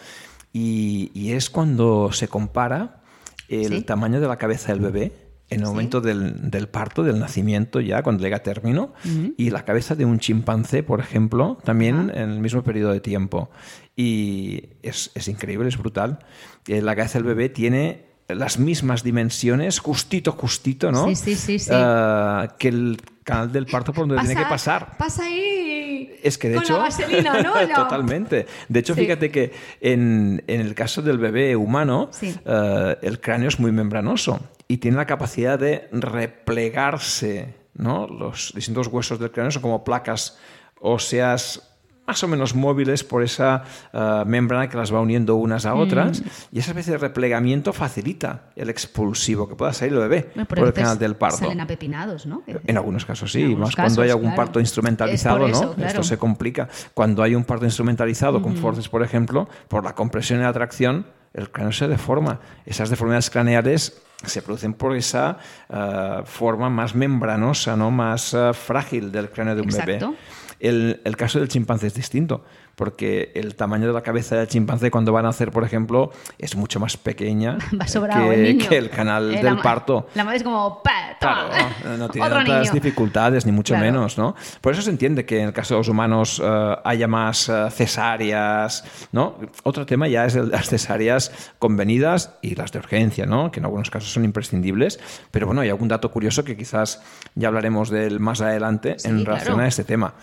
Y, 0.57 1.11
y 1.13 1.33
es 1.33 1.49
cuando 1.49 2.13
se 2.13 2.29
compara 2.29 3.01
el 3.49 3.67
Sí. 3.79 3.81
tamaño 3.81 4.21
de 4.21 4.27
la 4.29 4.37
cabeza 4.37 4.71
del 4.71 4.79
bebé 4.81 5.11
en 5.49 5.59
el 5.59 5.65
Sí. 5.65 5.71
momento 5.71 5.99
del, 5.99 6.49
del 6.49 6.69
parto, 6.69 7.03
del 7.03 7.19
nacimiento 7.19 7.81
ya, 7.81 8.01
cuando 8.03 8.23
llega 8.23 8.37
a 8.37 8.43
término, 8.43 8.93
y 9.37 9.49
la 9.49 9.65
cabeza 9.65 9.95
de 9.95 10.05
un 10.05 10.17
chimpancé, 10.19 10.81
por 10.81 11.01
ejemplo, 11.01 11.57
también 11.65 12.09
en 12.15 12.29
el 12.31 12.39
mismo 12.39 12.63
periodo 12.63 12.93
de 12.93 13.01
tiempo. 13.01 13.49
Y 13.97 14.69
es, 14.81 15.11
es 15.13 15.27
increíble, 15.27 15.67
es 15.67 15.77
brutal. 15.77 16.19
Eh, 16.67 16.81
la 16.81 16.95
cabeza 16.95 17.19
del 17.19 17.27
bebé 17.27 17.49
tiene 17.49 18.05
las 18.27 18.57
mismas 18.59 19.03
dimensiones, 19.03 19.79
justito, 19.79 20.31
justito, 20.31 20.91
¿no? 20.91 21.07
Sí, 21.07 21.15
sí, 21.15 21.35
sí, 21.35 21.59
sí. 21.59 21.71
Ah, 21.73 22.55
que 22.57 22.69
el 22.69 22.99
canal 23.23 23.51
del 23.51 23.65
parto 23.65 23.93
por 23.93 24.07
donde 24.07 24.23
tiene 24.23 24.41
que 24.41 24.47
pasar. 24.49 24.97
Pasa 24.97 25.25
ahí. 25.25 26.15
Es 26.23 26.37
que 26.37 26.49
de 26.49 26.55
con 26.55 26.63
hecho. 26.63 26.73
la 26.73 26.79
vaselina, 26.79 27.41
¿no? 27.43 27.53
Ya. 27.67 27.75
Totalmente. 27.75 28.47
De 28.67 28.79
hecho, 28.79 28.95
Sí. 28.95 29.01
fíjate 29.01 29.29
que 29.31 29.53
en, 29.81 30.43
en 30.47 30.61
el 30.61 30.73
caso 30.73 31.01
del 31.01 31.17
bebé 31.19 31.55
humano, 31.55 32.09
Sí. 32.11 32.35
eh, 32.45 32.97
el 33.01 33.19
cráneo 33.21 33.47
es 33.49 33.59
muy 33.59 33.71
membranoso 33.71 34.39
y 34.67 34.77
tiene 34.77 34.97
la 34.97 35.05
capacidad 35.05 35.59
de 35.59 35.87
replegarse. 35.91 37.53
¿no? 37.75 38.07
Los 38.07 38.53
distintos 38.55 38.87
huesos 38.87 39.19
del 39.19 39.31
cráneo 39.31 39.51
son 39.51 39.61
como 39.61 39.83
placas 39.83 40.37
óseas 40.79 41.74
más 42.07 42.23
o 42.23 42.27
menos 42.27 42.55
móviles 42.55 43.03
por 43.03 43.23
esa 43.23 43.63
eh, 43.93 44.23
membrana 44.25 44.69
que 44.69 44.77
las 44.77 44.93
va 44.93 44.99
uniendo 45.01 45.35
unas 45.35 45.65
a 45.65 45.73
otras 45.75 46.21
Mm. 46.21 46.25
y 46.51 46.59
esa 46.59 46.71
especie 46.71 46.93
de 46.93 46.97
replegamiento 46.99 47.73
facilita 47.73 48.43
el 48.55 48.69
expulsivo 48.69 49.47
que 49.47 49.55
pueda 49.55 49.73
salir 49.73 49.93
el 49.93 49.99
bebé 49.99 50.21
por 50.47 50.59
el 50.59 50.73
canal 50.73 50.97
del 50.99 51.15
parto. 51.15 51.37
Salen 51.37 51.61
apepinados, 51.61 52.25
¿no? 52.25 52.43
En 52.47 52.77
algunos 52.77 53.05
casos 53.05 53.31
sí, 53.31 53.43
algunos 53.43 53.69
más 53.69 53.75
cuando 53.75 54.01
hay 54.01 54.09
algún 54.09 54.25
claro. 54.27 54.35
parto 54.37 54.59
instrumentalizado, 54.59 55.47
Es 55.47 55.61
¿no? 55.61 55.73
claro. 55.73 55.87
Esto 55.89 56.03
se 56.03 56.17
complica. 56.17 56.67
Cuando 56.93 57.23
hay 57.23 57.35
un 57.35 57.43
parto 57.43 57.65
instrumentalizado 57.65 58.41
con 58.41 58.55
forces, 58.55 58.87
por 58.89 59.03
ejemplo, 59.03 59.47
por 59.67 59.83
la 59.83 59.95
compresión 59.95 60.39
y 60.39 60.43
la 60.43 60.53
tracción, 60.53 61.07
el 61.33 61.49
cráneo 61.51 61.71
se 61.73 61.87
deforma. 61.87 62.39
Esas 62.65 62.89
deformidades 62.89 63.29
craneales 63.29 64.01
se 64.25 64.41
producen 64.41 64.73
por 64.73 64.95
esa 64.95 65.37
eh, 65.69 66.21
forma 66.25 66.69
más 66.69 66.95
membranosa, 66.95 67.75
¿no? 67.75 67.91
más 67.91 68.33
eh, 68.33 68.51
frágil 68.53 69.11
del 69.11 69.29
cráneo 69.29 69.55
de 69.55 69.61
un 69.61 69.67
bebé. 69.67 69.99
El, 70.59 71.01
el 71.03 71.17
caso 71.17 71.39
del 71.39 71.47
chimpancé 71.49 71.87
es 71.87 71.93
distinto, 71.93 72.43
porque 72.75 73.31
el 73.35 73.55
tamaño 73.55 73.87
de 73.87 73.93
la 73.93 74.01
cabeza 74.01 74.35
del 74.35 74.47
chimpancé 74.47 74.91
cuando 74.91 75.11
van 75.13 75.25
a 75.25 75.29
nacer, 75.29 75.51
por 75.51 75.63
ejemplo, 75.63 76.11
es 76.37 76.55
mucho 76.55 76.79
más 76.79 76.97
pequeña 76.97 77.57
Va 77.79 77.87
sobrado 77.87 78.29
que, 78.29 78.49
el 78.51 78.67
que 78.67 78.77
el 78.77 78.89
canal 78.89 79.31
Eh, 79.33 79.35
la 79.37 79.41
del 79.49 79.55
ma- 79.55 79.61
parto. 79.61 80.07
La 80.15 80.23
madre 80.23 80.37
es 80.37 80.43
como. 80.43 80.81
Claro, 81.19 81.49
no 81.97 82.09
tiene 82.09 82.29
tantas 82.29 82.71
dificultades, 82.71 83.45
ni 83.45 83.51
mucho 83.51 83.73
Claro. 83.73 83.85
menos, 83.91 84.17
¿no? 84.17 84.35
Por 84.61 84.73
eso 84.73 84.81
se 84.81 84.89
entiende 84.89 85.25
que 85.25 85.39
en 85.41 85.47
el 85.47 85.53
caso 85.53 85.73
de 85.75 85.79
los 85.79 85.87
humanos 85.87 86.41
eh, 86.43 86.75
haya 86.83 87.07
más 87.07 87.49
eh, 87.49 87.67
cesáreas, 87.71 88.83
¿no? 89.11 89.37
Otro 89.63 89.85
tema 89.85 90.07
ya 90.07 90.25
es 90.25 90.35
el 90.35 90.49
las 90.49 90.69
cesáreas 90.69 91.31
convenidas 91.59 92.35
y 92.41 92.55
las 92.55 92.71
de 92.71 92.79
urgencia, 92.79 93.25
¿no? 93.25 93.51
Que 93.51 93.59
en 93.59 93.65
algunos 93.65 93.89
casos 93.89 94.11
son 94.11 94.23
imprescindibles, 94.25 94.99
pero 95.31 95.47
bueno, 95.47 95.61
hay 95.61 95.69
algún 95.69 95.87
dato 95.87 96.11
curioso 96.11 96.43
que 96.43 96.55
quizás 96.55 97.01
ya 97.35 97.47
hablaremos 97.47 97.89
de 97.89 98.05
él 98.07 98.19
más 98.19 98.41
adelante 98.41 98.95
Sí, 98.99 99.07
en 99.09 99.25
relación 99.25 99.55
claro. 99.55 99.65
a 99.65 99.67
este 99.67 99.83
tema. 99.83 100.13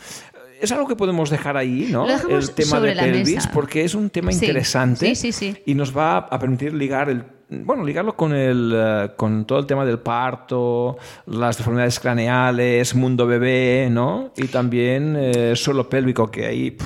Es 0.63 0.73
algo 0.73 0.87
que 0.87 0.97
podemos 0.97 1.29
dejar 1.29 1.57
ahí, 1.57 1.89
¿no? 1.91 2.07
El 2.09 2.51
tema 2.53 2.81
de 2.81 2.95
pelvis, 2.95 3.47
porque 3.49 3.85
es 3.85 3.95
un 3.95 4.11
tema 4.11 4.33
Sí, 4.33 4.45
interesante 4.47 5.15
sí, 5.15 5.33
sí, 5.33 5.53
sí. 5.55 5.63
y 5.67 5.75
nos 5.75 5.97
va 5.97 6.19
a 6.19 6.39
permitir 6.39 6.73
ligar 6.73 7.11
el 7.11 7.25
bueno, 7.55 7.85
ligarlo 7.85 8.17
con 8.17 8.33
el 8.33 8.73
eh, 8.75 9.11
con 9.15 9.45
todo 9.45 9.59
el 9.59 9.67
tema 9.67 9.85
del 9.85 9.99
parto, 9.99 10.97
las 11.27 11.59
deformidades 11.59 12.01
craneales, 12.01 12.95
mundo 12.95 13.27
bebé, 13.27 13.89
¿no? 13.91 14.33
Y 14.37 14.47
también 14.47 15.15
eh, 15.19 15.55
suelo 15.55 15.89
pélvico, 15.89 16.31
que 16.31 16.47
hay 16.47 16.77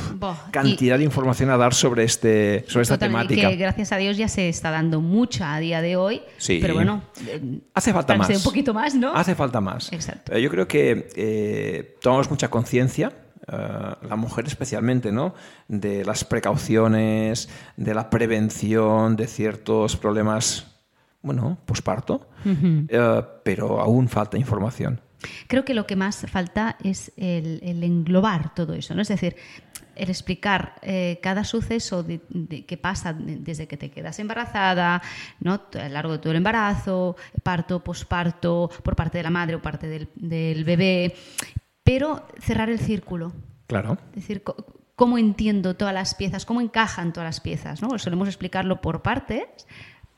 cantidad 0.50 0.98
de 0.98 1.04
información 1.04 1.50
a 1.50 1.56
dar 1.56 1.72
sobre 1.72 2.02
este 2.04 2.64
sobre 2.66 2.82
esta 2.82 2.98
temática. 2.98 3.48
que 3.48 3.56
gracias 3.56 3.92
a 3.92 3.96
Dios 3.96 4.16
ya 4.16 4.26
se 4.28 4.48
está 4.48 4.70
dando 4.72 5.00
mucha 5.00 5.54
a 5.54 5.60
día 5.60 5.80
de 5.82 5.94
hoy. 5.96 6.22
Sí. 6.38 6.58
Pero 6.60 6.74
bueno, 6.74 7.02
eh, 7.28 7.60
Hace 7.74 7.92
falta 7.92 8.16
más. 8.16 8.28
un 8.30 8.42
poquito 8.42 8.74
más, 8.74 8.94
¿no? 8.94 9.14
Hace 9.14 9.36
falta 9.36 9.60
más. 9.60 9.92
Exacto. 9.92 10.36
Yo 10.36 10.50
creo 10.50 10.66
que 10.66 11.08
eh, 11.14 11.96
tomamos 12.00 12.28
mucha 12.28 12.48
conciencia, 12.48 13.12
eh, 13.48 13.94
la 14.08 14.16
mujer 14.16 14.46
especialmente, 14.46 15.12
¿no? 15.12 15.34
De 15.68 16.04
las 16.04 16.24
precauciones, 16.24 17.48
de 17.76 17.94
la 17.94 18.10
prevención 18.10 19.16
de 19.16 19.26
ciertos 19.26 19.96
problemas, 19.96 20.66
bueno, 21.22 21.58
posparto, 21.64 22.28
eh, 22.44 23.22
pero 23.44 23.80
aún 23.80 24.08
falta 24.08 24.36
información. 24.38 25.00
Creo 25.48 25.64
que 25.64 25.74
lo 25.74 25.86
que 25.86 25.96
más 25.96 26.24
falta 26.30 26.76
es 26.84 27.10
el, 27.16 27.60
el 27.62 27.82
englobar 27.82 28.54
todo 28.54 28.74
eso, 28.74 28.94
¿no? 28.94 29.02
Es 29.02 29.08
decir, 29.08 29.34
el 29.96 30.10
explicar 30.10 30.74
eh, 30.82 31.18
cada 31.22 31.42
suceso 31.42 32.02
de, 32.02 32.20
de- 32.28 32.66
que 32.66 32.76
pasa 32.76 33.14
de- 33.14 33.36
desde 33.38 33.66
que 33.66 33.78
te 33.78 33.90
quedas 33.90 34.18
embarazada, 34.18 35.00
¿no? 35.40 35.54
a 35.54 35.82
lo 35.84 35.88
largo 35.88 36.12
de 36.12 36.18
todo 36.18 36.32
el 36.32 36.36
embarazo, 36.36 37.16
parto, 37.42 37.82
posparto, 37.82 38.70
por 38.82 38.94
parte 38.94 39.16
de 39.18 39.24
la 39.24 39.30
madre 39.30 39.54
o 39.56 39.62
parte 39.62 39.88
del, 39.88 40.08
del 40.14 40.64
bebé, 40.64 41.14
pero 41.86 42.26
cerrar 42.40 42.68
el 42.68 42.80
círculo. 42.80 43.32
Claro. 43.68 43.96
Es 44.10 44.16
decir, 44.22 44.42
cómo 44.96 45.18
entiendo 45.18 45.74
todas 45.76 45.94
las 45.94 46.14
piezas, 46.16 46.44
cómo 46.44 46.60
encajan 46.60 47.12
todas 47.12 47.28
las 47.28 47.40
piezas, 47.40 47.80
¿no? 47.80 47.96
Solemos 47.98 48.26
explicarlo 48.28 48.80
por 48.80 49.02
partes, 49.02 49.44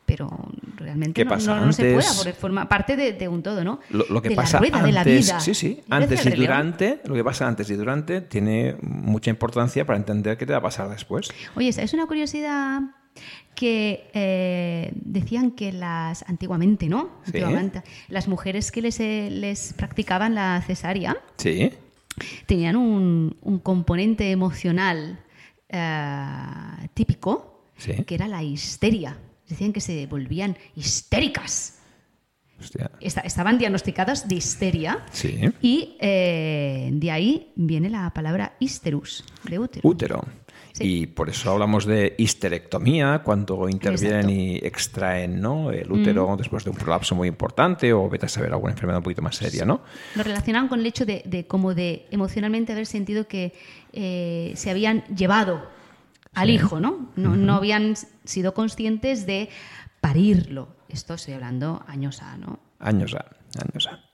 pero 0.07 0.31
realmente 0.76 1.12
¿Qué 1.12 1.24
no, 1.26 1.31
pasa 1.31 1.57
no- 1.57 1.66
no 1.66 1.72
se 1.72 1.83
puede, 1.83 1.96
antes? 1.96 2.16
porque 2.16 2.33
forma 2.33 2.68
parte 2.68 2.96
de, 2.96 3.12
de 3.12 3.28
un 3.28 3.42
todo, 3.42 3.62
¿no? 3.64 3.81
Lo, 3.90 4.07
lo 4.09 4.22
que 4.22 4.31
de 4.31 4.37
pasa 4.37 4.57
la 4.57 4.61
rueda, 4.61 4.76
antes, 4.78 4.87
de 4.87 4.92
la 4.92 5.04
vida. 5.04 5.40
sí, 5.40 5.54
sí, 5.54 5.83
antes 5.90 6.24
y 6.24 6.31
durante, 6.31 7.00
lo 7.04 7.14
que 7.14 7.22
pasa 7.24 7.46
antes 7.46 7.68
y 7.68 7.74
durante 7.74 8.22
tiene 8.22 8.76
mucha 8.81 9.28
importancia 9.31 9.85
para 9.85 9.98
entender 9.98 10.38
qué 10.38 10.46
te 10.46 10.52
va 10.52 10.59
a 10.59 10.62
pasar 10.62 10.88
después. 10.88 11.28
Oye, 11.54 11.68
es 11.68 11.92
una 11.92 12.07
curiosidad 12.07 12.81
que 13.54 14.09
eh, 14.14 14.92
decían 14.94 15.50
que 15.52 15.72
las 15.72 16.22
antiguamente, 16.28 16.88
¿no? 16.88 17.11
Sí. 17.24 17.28
Antiguamente, 17.38 17.83
las 18.09 18.28
mujeres 18.28 18.70
que 18.70 18.83
les, 18.83 19.00
eh, 19.00 19.28
les 19.31 19.72
practicaban 19.72 20.35
la 20.35 20.62
cesárea 20.66 21.16
Sí, 21.37 21.70
tenían 22.46 22.76
un, 22.76 23.37
un 23.42 23.59
componente 23.59 24.31
emocional 24.31 25.18
eh, 25.68 26.88
típico, 26.94 27.64
Sí. 27.76 27.92
que 28.04 28.14
era 28.16 28.26
la 28.26 28.42
histeria. 28.42 29.16
Decían 29.48 29.72
que 29.72 29.81
se 29.81 30.07
volvían 30.07 30.57
histéricas. 30.74 31.78
hostia. 32.61 32.90
Estaban 33.00 33.57
diagnosticadas 33.57 34.26
de 34.28 34.35
histeria. 34.35 35.04
Sí. 35.12 35.40
Y 35.62 35.96
eh, 36.00 36.90
de 36.92 37.11
ahí 37.12 37.52
viene 37.54 37.88
la 37.88 38.11
palabra 38.12 38.57
histerus, 38.59 39.24
de 39.44 39.59
útero. 39.61 39.88
Útero. 39.88 40.24
Sí. 40.79 41.03
Y 41.03 41.07
por 41.07 41.29
eso 41.29 41.51
hablamos 41.51 41.85
de 41.87 42.14
histerectomía, 42.19 43.23
cuando 43.25 43.69
intervienen 43.69 44.31
Exacto. 44.31 44.33
y 44.33 44.57
extraen 44.67 45.41
¿no? 45.41 45.71
el 45.71 45.91
útero 45.91 46.37
después 46.37 46.64
de 46.64 46.71
un 46.71 46.77
prolapso 46.77 47.14
muy 47.14 47.29
importante 47.29 47.93
o 47.93 48.09
vete 48.09 48.27
a 48.27 48.29
saber 48.29 48.53
alguna 48.53 48.73
enfermedad 48.73 48.99
un 48.99 49.05
poquito 49.05 49.23
más 49.23 49.37
seria, 49.37 49.64
¿no? 49.64 49.83
Lo 50.14 50.23
relacionaban 50.23 50.69
con 50.69 50.81
el 50.81 50.87
hecho 50.87 51.05
de, 51.05 51.23
de 51.25 51.47
como 51.47 51.75
de 51.75 52.07
emocionalmente 52.11 52.73
haber 52.73 52.87
sentido 52.87 53.27
que 53.27 53.53
eh, 53.93 54.53
se 54.55 54.71
habían 54.71 55.05
llevado 55.07 55.69
al 56.35 56.51
hijo, 56.51 56.79
¿no? 56.81 57.11
No, 57.17 57.37
no 57.37 57.55
habían 57.55 57.95
sido 58.25 58.55
conscientes 58.55 59.27
de 59.27 59.49
parirlo. 60.01 60.69
Esto 60.88 61.14
estoy 61.14 61.35
hablando 61.35 61.83
años 61.88 62.23
A, 62.23 62.37
¿no? 62.37 62.61
Años 62.79 63.14
A, 63.14 63.27
años 63.61 63.88
A. 63.88 64.08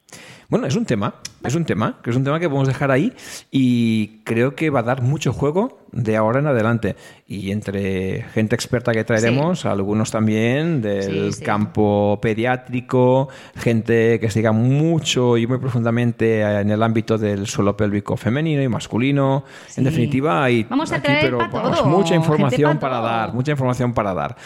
Bueno, 0.49 0.67
es 0.67 0.77
un 0.77 0.85
tema, 0.85 1.15
es 1.43 1.55
un 1.55 1.65
tema, 1.65 1.99
que 2.03 2.11
es 2.11 2.17
un 2.17 2.23
tema 2.23 2.39
que 2.39 2.49
podemos 2.49 2.69
dejar 2.69 2.91
ahí 2.91 3.13
y 3.51 4.19
creo 4.25 4.55
que 4.55 4.71
va 4.71 4.81
a 4.81 4.83
dar 4.83 5.01
mucho 5.03 5.33
juego 5.33 5.79
de 5.91 6.17
ahora 6.17 6.41
en 6.41 6.47
adelante. 6.47 6.97
Y 7.27 7.51
entre 7.51 8.23
gente 8.35 8.55
experta 8.55 8.93
que 8.93 9.05
traeremos, 9.05 9.65
algunos 9.65 10.11
también 10.11 10.83
del 10.83 11.33
Sí, 11.33 11.39
sí. 11.39 11.45
campo 11.45 12.19
pediátrico, 12.21 13.29
gente 13.57 14.21
que 14.21 14.31
siga 14.31 14.53
mucho 14.53 15.39
y 15.39 15.47
muy 15.47 15.59
profundamente 15.59 16.43
en 16.43 16.71
el 16.71 16.83
ámbito 16.83 17.17
del 17.17 17.47
suelo 17.47 17.77
pélvico 17.77 18.17
femenino 18.17 18.63
y 18.63 18.69
masculino. 18.69 19.45
En 19.77 19.85
definitiva, 19.85 20.45
hay 20.45 20.65
Vamos 20.65 20.93
a 20.93 20.97
aquí, 20.97 21.07
traer 21.07 21.25
pero 21.25 21.39
pa' 21.39 21.49
vamos, 21.49 21.79
todo, 21.79 21.89
mucha 21.89 22.15
información 22.15 22.75
pa' 22.75 22.81
para 22.81 23.01
dar, 23.01 23.33
mucha 23.33 23.53
información 23.53 23.95
para 23.95 24.13
dar. 24.13 24.37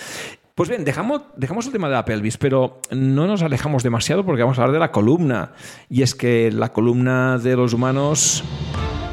Pues 0.59 0.69
bien, 0.69 0.85
dejamos, 0.85 1.23
el 1.67 1.71
tema 1.73 1.87
de 1.87 1.95
la 1.95 2.05
pelvis, 2.05 2.37
pero 2.37 2.81
no 2.91 3.29
nos 3.29 3.43
alejamos 3.43 3.85
demasiado 3.85 4.27
porque 4.27 4.43
vamos 4.43 4.59
a 4.59 4.63
hablar 4.63 4.73
de 4.73 4.81
la 4.81 4.91
columna. 4.91 5.53
Y 5.89 6.03
es 6.03 6.17
que 6.17 6.51
la 6.51 6.73
columna 6.73 7.39
de 7.39 7.55
los 7.55 7.75
humanos 7.75 8.43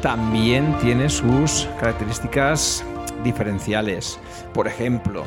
también 0.02 0.76
tiene 0.80 1.08
sus 1.08 1.68
características 1.78 2.84
diferenciales. 3.22 4.18
Por 4.52 4.66
ejemplo, 4.66 5.22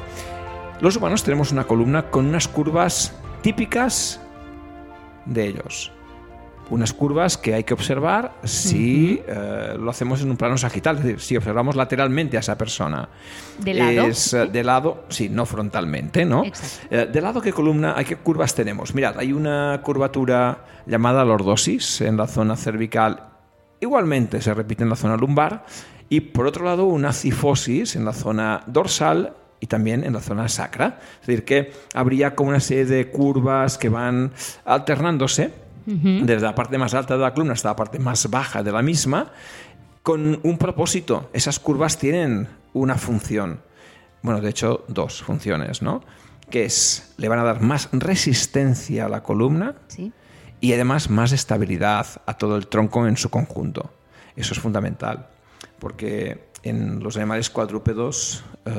los 0.81 0.97
humanos 0.97 1.23
tenemos 1.23 1.53
una 1.53 1.63
columna 1.63 2.11
con 2.11 2.25
unas 2.25 2.49
curvas 2.49 3.15
típicas 3.41 4.19
de 5.25 5.47
ellos. 5.47 5.93
Unas 6.69 6.93
curvas 6.93 7.37
que 7.37 7.55
hay 7.55 7.63
que 7.63 7.73
observar 7.73 8.33
si 8.43 9.21
eh, 9.27 9.75
lo 9.79 9.89
hacemos 9.89 10.21
en 10.21 10.29
un 10.29 10.37
plano 10.37 10.57
sagital, 10.57 10.97
es 10.97 11.03
decir, 11.03 11.19
si 11.19 11.37
observamos 11.37 11.75
lateralmente 11.75 12.37
a 12.37 12.41
esa 12.41 12.57
persona. 12.57 13.09
¿De 13.57 13.73
lado? 13.73 14.07
Es, 14.07 14.33
eh, 14.33 14.45
de 14.45 14.63
lado, 14.63 15.05
sí, 15.09 15.29
no 15.29 15.45
frontalmente, 15.45 16.25
¿no? 16.25 16.43
Eh, 16.89 17.09
¿De 17.11 17.21
lado 17.21 17.41
qué 17.41 17.51
columna, 17.51 17.95
hay 17.97 18.05
qué 18.05 18.17
curvas 18.17 18.53
tenemos? 18.53 18.93
Mirad, 18.93 19.17
hay 19.17 19.33
una 19.33 19.81
curvatura 19.83 20.65
llamada 20.85 21.25
lordosis 21.25 22.01
en 22.01 22.17
la 22.17 22.27
zona 22.27 22.55
cervical, 22.55 23.29
igualmente 23.79 24.41
se 24.41 24.53
repite 24.53 24.83
en 24.83 24.89
la 24.89 24.95
zona 24.95 25.17
lumbar, 25.17 25.65
y 26.09 26.21
por 26.21 26.47
otro 26.47 26.65
lado 26.65 26.85
una 26.85 27.13
cifosis 27.13 27.95
en 27.95 28.05
la 28.05 28.13
zona 28.13 28.63
dorsal 28.67 29.33
y 29.59 29.67
también 29.67 30.03
en 30.03 30.13
la 30.13 30.21
zona 30.21 30.47
sacra. 30.47 30.99
Es 31.21 31.27
decir, 31.27 31.45
que 31.45 31.71
habría 31.93 32.35
como 32.35 32.49
una 32.49 32.59
serie 32.59 32.85
de 32.85 33.09
curvas 33.09 33.77
que 33.77 33.89
van 33.89 34.31
alternándose 34.65 35.53
desde 36.25 36.41
la 36.45 36.53
parte 36.55 36.77
más 36.77 36.93
alta 36.93 37.15
de 37.15 37.21
la 37.21 37.33
columna 37.33 37.53
hasta 37.53 37.69
la 37.69 37.75
parte 37.75 37.99
más 37.99 38.29
baja 38.29 38.61
de 38.63 38.71
la 38.71 38.81
misma, 38.81 39.31
con 40.03 40.39
un 40.43 40.57
propósito. 40.57 41.29
Esas 41.33 41.59
curvas 41.59 41.97
tienen 41.97 42.47
una 42.73 42.95
función. 42.95 43.61
Bueno, 44.21 44.41
de 44.41 44.49
hecho, 44.49 44.85
dos 44.87 45.21
funciones, 45.23 45.81
¿no? 45.81 46.01
Que 46.49 46.65
es, 46.65 47.13
le 47.17 47.27
van 47.27 47.39
a 47.39 47.43
dar 47.43 47.61
más 47.61 47.89
resistencia 47.91 49.05
a 49.05 49.09
la 49.09 49.23
columna 49.23 49.75
Sí. 49.87 50.11
y 50.61 50.73
además 50.73 51.09
más 51.09 51.31
estabilidad 51.31 52.05
a 52.25 52.33
todo 52.37 52.55
el 52.57 52.67
tronco 52.67 53.07
en 53.07 53.17
su 53.17 53.29
conjunto. 53.29 53.91
Eso 54.35 54.53
es 54.53 54.59
fundamental, 54.59 55.27
porque 55.79 56.49
en 56.63 57.01
los 57.01 57.15
animales 57.17 57.49
cuadrúpedos 57.49 58.43
eh, 58.65 58.71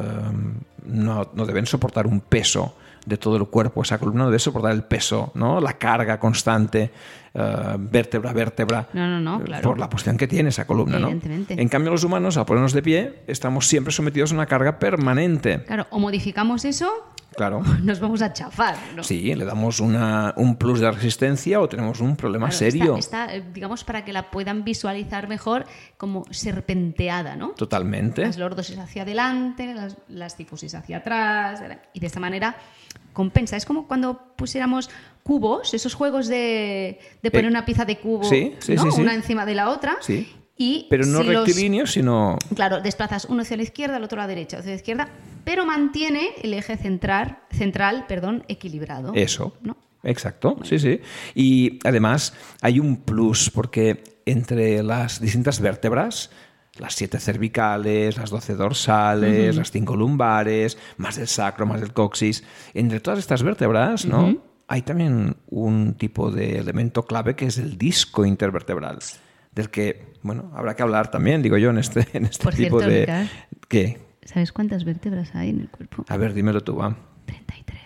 no, 0.85 1.31
no 1.35 1.47
deben 1.47 1.67
soportar 1.67 2.07
un 2.07 2.21
peso 2.21 2.77
de 3.07 3.17
todo 3.17 3.37
el 3.37 3.47
cuerpo, 3.47 3.83
esa 3.83 3.99
columna 3.99 4.25
no 4.25 4.31
debe 4.31 4.39
soportar 4.39 4.73
el 4.73 4.83
peso, 4.85 5.33
¿no? 5.35 5.61
la 5.61 5.75
carga 5.75 6.19
constante, 6.21 6.91
eh, 7.35 7.77
vértebra 7.79 8.31
a 8.31 8.33
vértebra, 8.33 8.89
No, 8.93 9.07
no, 9.07 9.21
no, 9.21 9.45
claro. 9.45 9.63
por 9.69 9.79
la 9.79 9.89
posición 9.89 10.17
que 10.17 10.27
tiene 10.29 10.49
esa 10.51 10.67
columna. 10.67 10.99
¿no? 10.99 11.09
Evidentemente. 11.09 11.61
En 11.61 11.69
cambio, 11.69 11.91
los 11.91 12.05
humanos, 12.05 12.37
al 12.37 12.45
ponernos 12.47 12.73
de 12.73 12.83
pie, 12.83 13.23
estamos 13.27 13.67
siempre 13.67 13.93
sometidos 13.93 14.33
a 14.33 14.35
una 14.35 14.47
carga 14.47 14.79
permanente. 14.79 15.63
Claro, 15.65 15.87
o 15.91 15.99
modificamos 15.99 16.65
eso, 16.65 16.91
Claro. 17.41 17.63
nos 17.83 18.01
vamos 18.01 18.21
a 18.21 18.35
chafar, 18.35 18.77
¿no? 18.95 19.03
Sí, 19.03 19.35
le 19.35 19.47
damos 19.47 19.81
una, 19.81 20.35
un 20.37 20.57
plus 20.57 20.79
de 20.81 20.91
resistencia 20.91 21.59
o 21.59 21.71
tenemos 21.71 22.01
un 22.03 22.15
problema 22.15 22.49
Claro, 22.49 22.59
serio. 22.59 22.97
Está, 22.99 23.25
está, 23.25 23.37
eh, 23.37 23.45
digamos, 23.55 23.83
para 23.83 24.05
que 24.05 24.13
la 24.13 24.31
puedan 24.31 24.63
visualizar 24.63 25.27
mejor 25.27 25.65
como 25.97 26.27
serpenteada, 26.31 27.37
¿no? 27.37 27.53
Totalmente. 27.53 28.21
Las 28.21 28.37
lordosis 28.37 28.77
hacia 28.77 29.05
adelante, 29.05 29.73
las, 29.73 29.97
las 30.09 30.37
cifosis 30.37 30.75
hacia 30.75 30.99
atrás, 30.99 31.63
y 31.95 32.01
de 32.01 32.07
esta 32.07 32.21
manera 32.21 32.57
compensa. 33.15 33.57
Es 33.57 33.65
como 33.65 33.89
cuando 33.89 34.35
pusiéramos 34.37 34.91
cubos, 35.23 35.73
esos 35.73 35.95
juegos 35.95 36.29
de, 36.29 36.99
de 37.23 37.31
poner 37.31 37.47
Eh, 37.47 37.49
una 37.49 37.65
pieza 37.65 37.87
de 37.87 37.97
cubo, 37.97 38.25
sí, 38.25 38.55
sí, 38.59 38.75
¿no? 38.75 38.83
sí, 38.83 38.91
sí. 38.93 39.01
una 39.01 39.15
encima 39.15 39.47
de 39.47 39.55
la 39.55 39.71
otra. 39.71 39.97
Y 40.63 40.87
Pero 40.91 41.07
no 41.07 41.23
si 41.23 41.29
los- 41.29 41.47
rectilíneos, 41.47 41.91
sino... 41.93 42.37
Claro, 42.55 42.83
desplazas 42.83 43.25
uno 43.25 43.41
hacia 43.41 43.57
la 43.57 43.63
izquierda, 43.63 43.97
el 43.97 44.05
otro 44.05 44.21
a 44.21 44.25
la 44.25 44.29
derecha, 44.29 44.59
hacia 44.59 44.73
la 44.73 44.77
izquierda, 44.77 45.09
pero 45.43 45.65
mantiene 45.65 46.33
el 46.43 46.53
eje 46.53 46.77
central, 46.77 47.39
central 47.51 48.05
perdón, 48.07 48.45
equilibrado. 48.47 49.13
Eso. 49.15 49.55
¿no? 49.63 49.79
Exacto, 50.03 50.59
sí, 50.63 50.79
sí. 50.79 51.01
Y 51.35 51.79
además 51.83 52.35
hay 52.61 52.79
un 52.79 52.99
plus 52.99 53.49
porque 53.49 54.05
entre 54.27 54.83
las 54.83 55.19
distintas 55.19 55.61
vértebras, 55.61 56.31
las 56.79 56.93
siete 56.95 57.19
cervicales, 57.21 58.19
las 58.19 58.29
doce 58.29 58.55
dorsales, 58.55 59.57
las 59.57 59.71
cinco 59.71 59.97
lumbares, 59.97 60.77
más 60.99 61.17
el 61.17 61.27
sacro, 61.27 61.65
más 61.65 61.81
el 61.81 61.95
coxis, 61.95 62.45
entre 62.75 63.01
todas 63.01 63.19
estas 63.19 63.43
vértebras, 63.43 64.05
¿no? 64.05 64.37
Hay 64.69 64.83
también 64.83 65.37
un 65.49 65.95
tipo 65.95 66.31
de 66.31 66.59
elemento 66.59 67.05
clave 67.05 67.35
que 67.35 67.47
es 67.47 67.57
el 67.57 67.79
disco 67.79 68.27
intervertebral, 68.27 68.99
del 69.53 69.71
que, 69.71 70.13
bueno, 70.23 70.51
habrá 70.55 70.75
que 70.77 70.83
hablar 70.83 71.11
también, 71.11 71.43
digo 71.43 71.57
yo, 71.57 71.71
en 71.71 71.79
este, 71.79 72.07
en 72.17 72.25
este 72.27 72.45
Por 72.45 72.55
tipo 72.55 72.79
cierto, 72.81 72.89
de... 72.95 73.01
Ricard. 73.01 73.27
¿Qué? 73.69 74.01
¿Sabes 74.25 74.53
cuántas 74.53 74.85
vértebras 74.85 75.35
hay 75.35 75.51
en 75.51 75.61
el 75.61 75.69
cuerpo? 75.71 76.05
A 76.09 76.17
ver, 76.17 76.35
dímelo 76.35 76.61
tú, 76.61 76.77
va. 76.77 76.95
33. 77.27 77.81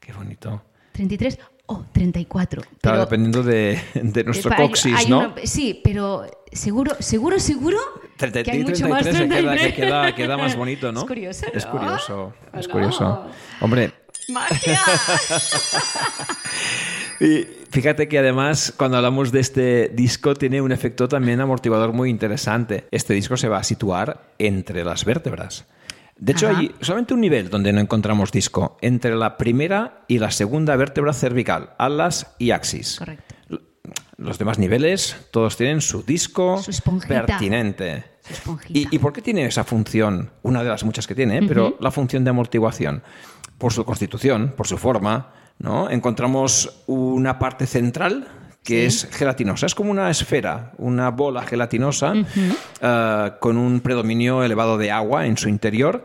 Qué 0.00 0.12
bonito. 0.12 0.62
33 0.92 1.38
o 1.66 1.84
34. 1.92 2.62
Claro, 2.62 2.72
pero- 2.80 2.98
dependiendo 3.00 3.42
de, 3.42 3.78
de 3.94 4.24
nuestro 4.24 4.50
Eh, 4.50 4.54
hay- 4.58 4.66
coxis, 4.66 4.94
hay 4.96 5.06
¿no? 5.06 5.18
uno- 5.18 5.34
sí, 5.44 5.80
pero 5.84 6.24
seguro, 6.50 6.96
seguro, 6.98 7.38
seguro 7.38 7.78
que 8.16 8.24
hay 8.26 8.32
33, 8.32 8.64
mucho 8.80 8.88
más 8.88 9.02
33 9.02 9.16
se 9.16 9.28
queda, 9.28 9.50
33. 9.52 9.74
que 9.74 9.80
queda, 9.82 10.14
queda 10.14 10.36
más 10.38 10.56
bonito, 10.56 10.90
¿no? 10.90 11.00
Es 11.02 11.06
curioso, 11.06 11.46
Es 11.52 11.64
¿no? 11.66 11.70
curioso, 11.70 12.34
es 12.54 12.66
¿O 12.66 12.70
curioso. 12.70 13.04
no? 13.04 13.30
Hombre, 13.60 13.92
¡Magia! 14.30 14.80
y 17.20 17.46
fíjate 17.70 18.08
que 18.08 18.18
además 18.18 18.72
cuando 18.76 18.96
hablamos 18.96 19.32
de 19.32 19.40
este 19.40 19.88
disco 19.88 20.34
tiene 20.34 20.60
un 20.60 20.72
efecto 20.72 21.08
también 21.08 21.40
amortiguador 21.40 21.92
muy 21.92 22.10
interesante. 22.10 22.86
Este 22.90 23.14
disco 23.14 23.36
se 23.36 23.48
va 23.48 23.58
a 23.58 23.64
situar 23.64 24.32
entre 24.38 24.84
las 24.84 25.04
vértebras. 25.04 25.66
De 26.16 26.32
hecho, 26.32 26.48
Ajá. 26.48 26.58
hay 26.58 26.74
solamente 26.80 27.14
un 27.14 27.20
nivel 27.20 27.48
donde 27.48 27.72
no 27.72 27.80
encontramos 27.80 28.32
disco, 28.32 28.76
entre 28.80 29.14
la 29.14 29.36
primera 29.36 30.02
y 30.08 30.18
la 30.18 30.32
segunda 30.32 30.74
vértebra 30.74 31.12
cervical, 31.12 31.70
alas 31.78 32.34
y 32.38 32.50
axis. 32.50 32.96
Correcto. 32.98 33.34
los 34.16 34.36
demás 34.36 34.58
niveles, 34.58 35.16
todos 35.30 35.56
tienen 35.56 35.80
su 35.80 36.02
disco 36.02 36.60
Su 36.60 36.72
pertinente. 37.06 38.04
Su. 38.44 38.58
¿Y, 38.68 38.94
y 38.94 38.98
por 38.98 39.12
qué 39.12 39.22
tiene 39.22 39.46
esa 39.46 39.62
función? 39.62 40.30
Una 40.42 40.64
de 40.64 40.68
las 40.70 40.82
muchas 40.82 41.06
que 41.06 41.14
tiene, 41.14 41.40
pero 41.46 41.76
la 41.80 41.92
función 41.92 42.24
de 42.24 42.30
amortiguación. 42.30 43.02
Por 43.56 43.72
su 43.72 43.84
constitución, 43.84 44.54
por 44.56 44.66
su 44.66 44.76
forma, 44.76 45.32
¿no? 45.58 45.90
Encontramos 45.90 46.82
una 46.86 47.38
parte 47.38 47.66
central 47.66 48.26
que 48.62 48.86
es 48.86 49.08
gelatinosa. 49.10 49.66
Es 49.66 49.74
como 49.74 49.90
una 49.90 50.10
esfera, 50.10 50.72
una 50.76 51.10
bola 51.10 51.42
gelatinosa 51.42 52.12
eh, 52.80 53.32
con 53.40 53.56
un 53.56 53.80
predominio 53.80 54.44
elevado 54.44 54.76
de 54.76 54.90
agua 54.90 55.26
en 55.26 55.38
su 55.38 55.48
interior, 55.48 56.04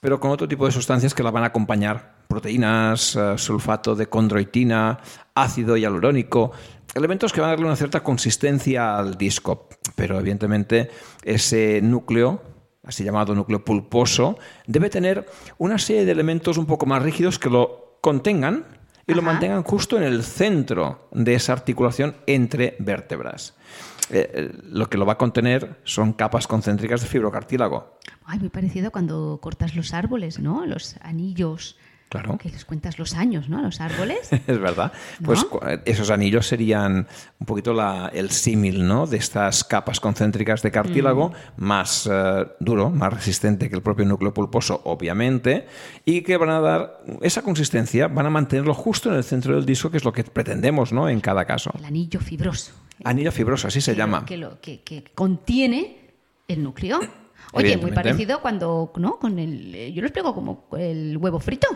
pero 0.00 0.20
con 0.20 0.30
otro 0.30 0.46
tipo 0.46 0.66
de 0.66 0.72
sustancias 0.72 1.12
que 1.12 1.22
la 1.22 1.32
van 1.32 1.42
a 1.42 1.46
acompañar. 1.46 2.14
Proteínas, 2.28 3.16
eh, 3.16 3.34
sulfato 3.36 3.96
de 3.96 4.06
condroitina, 4.06 4.98
ácido 5.34 5.76
hialurónico, 5.76 6.52
elementos 6.94 7.32
que 7.32 7.40
van 7.40 7.48
a 7.48 7.52
darle 7.54 7.66
una 7.66 7.76
cierta 7.76 8.02
consistencia 8.02 8.96
al 8.96 9.16
disco. 9.16 9.68
Pero 9.96 10.18
evidentemente 10.18 10.90
ese 11.24 11.80
núcleo, 11.82 12.42
así 12.84 13.02
llamado 13.02 13.34
núcleo 13.34 13.64
pulposo, 13.64 14.38
debe 14.66 14.88
tener 14.88 15.26
una 15.58 15.78
serie 15.78 16.04
de 16.04 16.12
elementos 16.12 16.58
un 16.58 16.66
poco 16.66 16.86
más 16.86 17.02
rígidos 17.02 17.38
que 17.40 17.50
lo 17.50 17.98
contengan 18.00 18.83
y 19.06 19.14
lo 19.14 19.22
mantengan 19.22 19.62
justo 19.62 19.96
en 19.96 20.04
el 20.04 20.22
centro 20.22 21.08
de 21.12 21.34
esa 21.34 21.52
articulación 21.52 22.16
entre 22.26 22.76
vértebras. 22.78 23.54
Eh, 24.10 24.30
eh, 24.34 24.52
lo 24.64 24.88
que 24.88 24.98
lo 24.98 25.06
va 25.06 25.14
a 25.14 25.18
contener 25.18 25.80
son 25.84 26.12
capas 26.12 26.46
concéntricas 26.46 27.00
de 27.00 27.08
fibrocartílago. 27.08 27.98
Ay, 28.24 28.38
muy 28.38 28.50
parecido 28.50 28.90
cuando 28.90 29.38
cortas 29.40 29.74
los 29.74 29.94
árboles, 29.94 30.38
¿no? 30.38 30.66
Los 30.66 30.96
anillos. 31.00 31.76
Claro. 32.22 32.38
Que 32.38 32.48
les 32.48 32.64
cuentas 32.64 32.98
los 32.98 33.14
años, 33.14 33.48
¿no? 33.48 33.58
A 33.58 33.62
los 33.62 33.80
árboles. 33.80 34.30
Es 34.46 34.58
verdad. 34.60 34.92
Pues 35.24 35.42
¿No? 35.42 35.48
cu- 35.50 35.60
esos 35.84 36.10
anillos 36.10 36.46
serían 36.46 37.06
un 37.40 37.46
poquito 37.46 37.72
la- 37.74 38.10
el 38.14 38.30
símil 38.30 38.86
¿no? 38.86 39.06
de 39.06 39.16
estas 39.16 39.64
capas 39.64 40.00
concéntricas 40.00 40.62
de 40.62 40.70
cartílago, 40.70 41.32
más 41.56 42.08
eh, 42.10 42.46
duro, 42.60 42.90
más 42.90 43.12
resistente 43.12 43.68
que 43.68 43.76
el 43.76 43.82
propio 43.82 44.04
núcleo 44.04 44.32
pulposo, 44.32 44.80
obviamente, 44.84 45.66
y 46.04 46.22
que 46.22 46.36
van 46.36 46.50
a 46.50 46.60
dar 46.60 47.00
esa 47.22 47.42
consistencia, 47.42 48.08
van 48.08 48.26
a 48.26 48.30
mantenerlo 48.30 48.74
justo 48.74 49.10
en 49.10 49.16
el 49.16 49.24
centro 49.24 49.54
del 49.54 49.66
disco, 49.66 49.90
que 49.90 49.96
es 49.96 50.04
lo 50.04 50.12
que 50.12 50.24
pretendemos 50.24 50.92
¿no? 50.92 51.08
en 51.08 51.20
cada 51.20 51.44
caso. 51.44 51.70
El 51.78 51.84
anillo 51.84 52.20
fibroso. 52.20 52.72
Anillo 53.04 53.32
fibroso, 53.32 53.66
así 53.68 53.80
se 53.80 53.92
que 53.92 53.98
llama. 53.98 54.24
Que, 54.24 54.36
lo, 54.36 54.60
que, 54.60 54.82
que 54.82 55.02
contiene 55.14 56.12
el 56.46 56.62
núcleo. 56.62 57.00
Oye, 57.52 57.76
muy 57.76 57.92
parecido 57.92 58.40
cuando, 58.40 58.92
¿no? 58.96 59.18
Con 59.18 59.38
el, 59.38 59.74
eh, 59.74 59.92
yo 59.92 60.00
lo 60.00 60.08
explico 60.08 60.34
como 60.34 60.66
el 60.76 61.16
huevo 61.18 61.38
frito. 61.38 61.68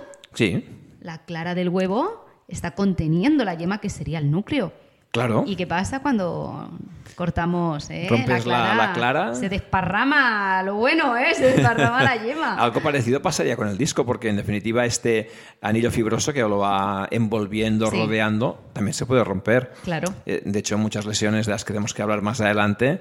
La 1.00 1.24
clara 1.24 1.54
del 1.54 1.68
huevo 1.68 2.26
está 2.48 2.74
conteniendo 2.74 3.44
la 3.44 3.54
yema 3.54 3.80
que 3.80 3.90
sería 3.90 4.18
el 4.18 4.30
núcleo. 4.30 4.72
Claro. 5.10 5.44
¿Y 5.46 5.56
qué 5.56 5.66
pasa 5.66 6.00
cuando 6.00 6.70
cortamos 7.14 7.90
eh, 7.90 8.06
Rompes 8.08 8.46
la- 8.46 8.74
la 8.76 8.92
clara. 8.92 9.34
Se 9.34 9.48
desparrama 9.48 10.62
lo 10.62 10.76
bueno, 10.76 11.16
¿eh? 11.16 11.34
Se 11.34 11.46
desparrama 11.52 12.04
la 12.04 12.14
yema. 12.22 12.54
Algo 12.58 12.80
parecido 12.80 13.20
pasaría 13.20 13.56
con 13.56 13.66
el 13.66 13.76
disco, 13.76 14.06
porque 14.06 14.28
en 14.28 14.36
definitiva 14.36 14.84
este 14.84 15.28
anillo 15.60 15.90
fibroso 15.90 16.32
que 16.32 16.42
lo 16.42 16.58
va 16.58 17.08
envolviendo, 17.10 17.90
Sí. 17.90 17.96
rodeando, 17.96 18.60
también 18.72 18.94
se 18.94 19.04
puede 19.04 19.24
romper. 19.24 19.72
Claro. 19.82 20.14
Eh, 20.26 20.42
De 20.44 20.60
hecho, 20.60 20.78
muchas 20.78 21.06
lesiones 21.06 21.46
de 21.46 21.52
las 21.52 21.64
que 21.64 21.72
tenemos 21.72 21.92
que 21.92 22.02
hablar 22.02 22.22
más 22.22 22.40
adelante, 22.40 23.00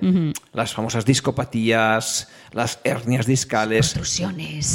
las 0.51 0.73
famosas 0.73 1.05
discopatías, 1.05 2.29
las 2.53 2.79
hernias 2.83 3.27
discales, 3.27 3.93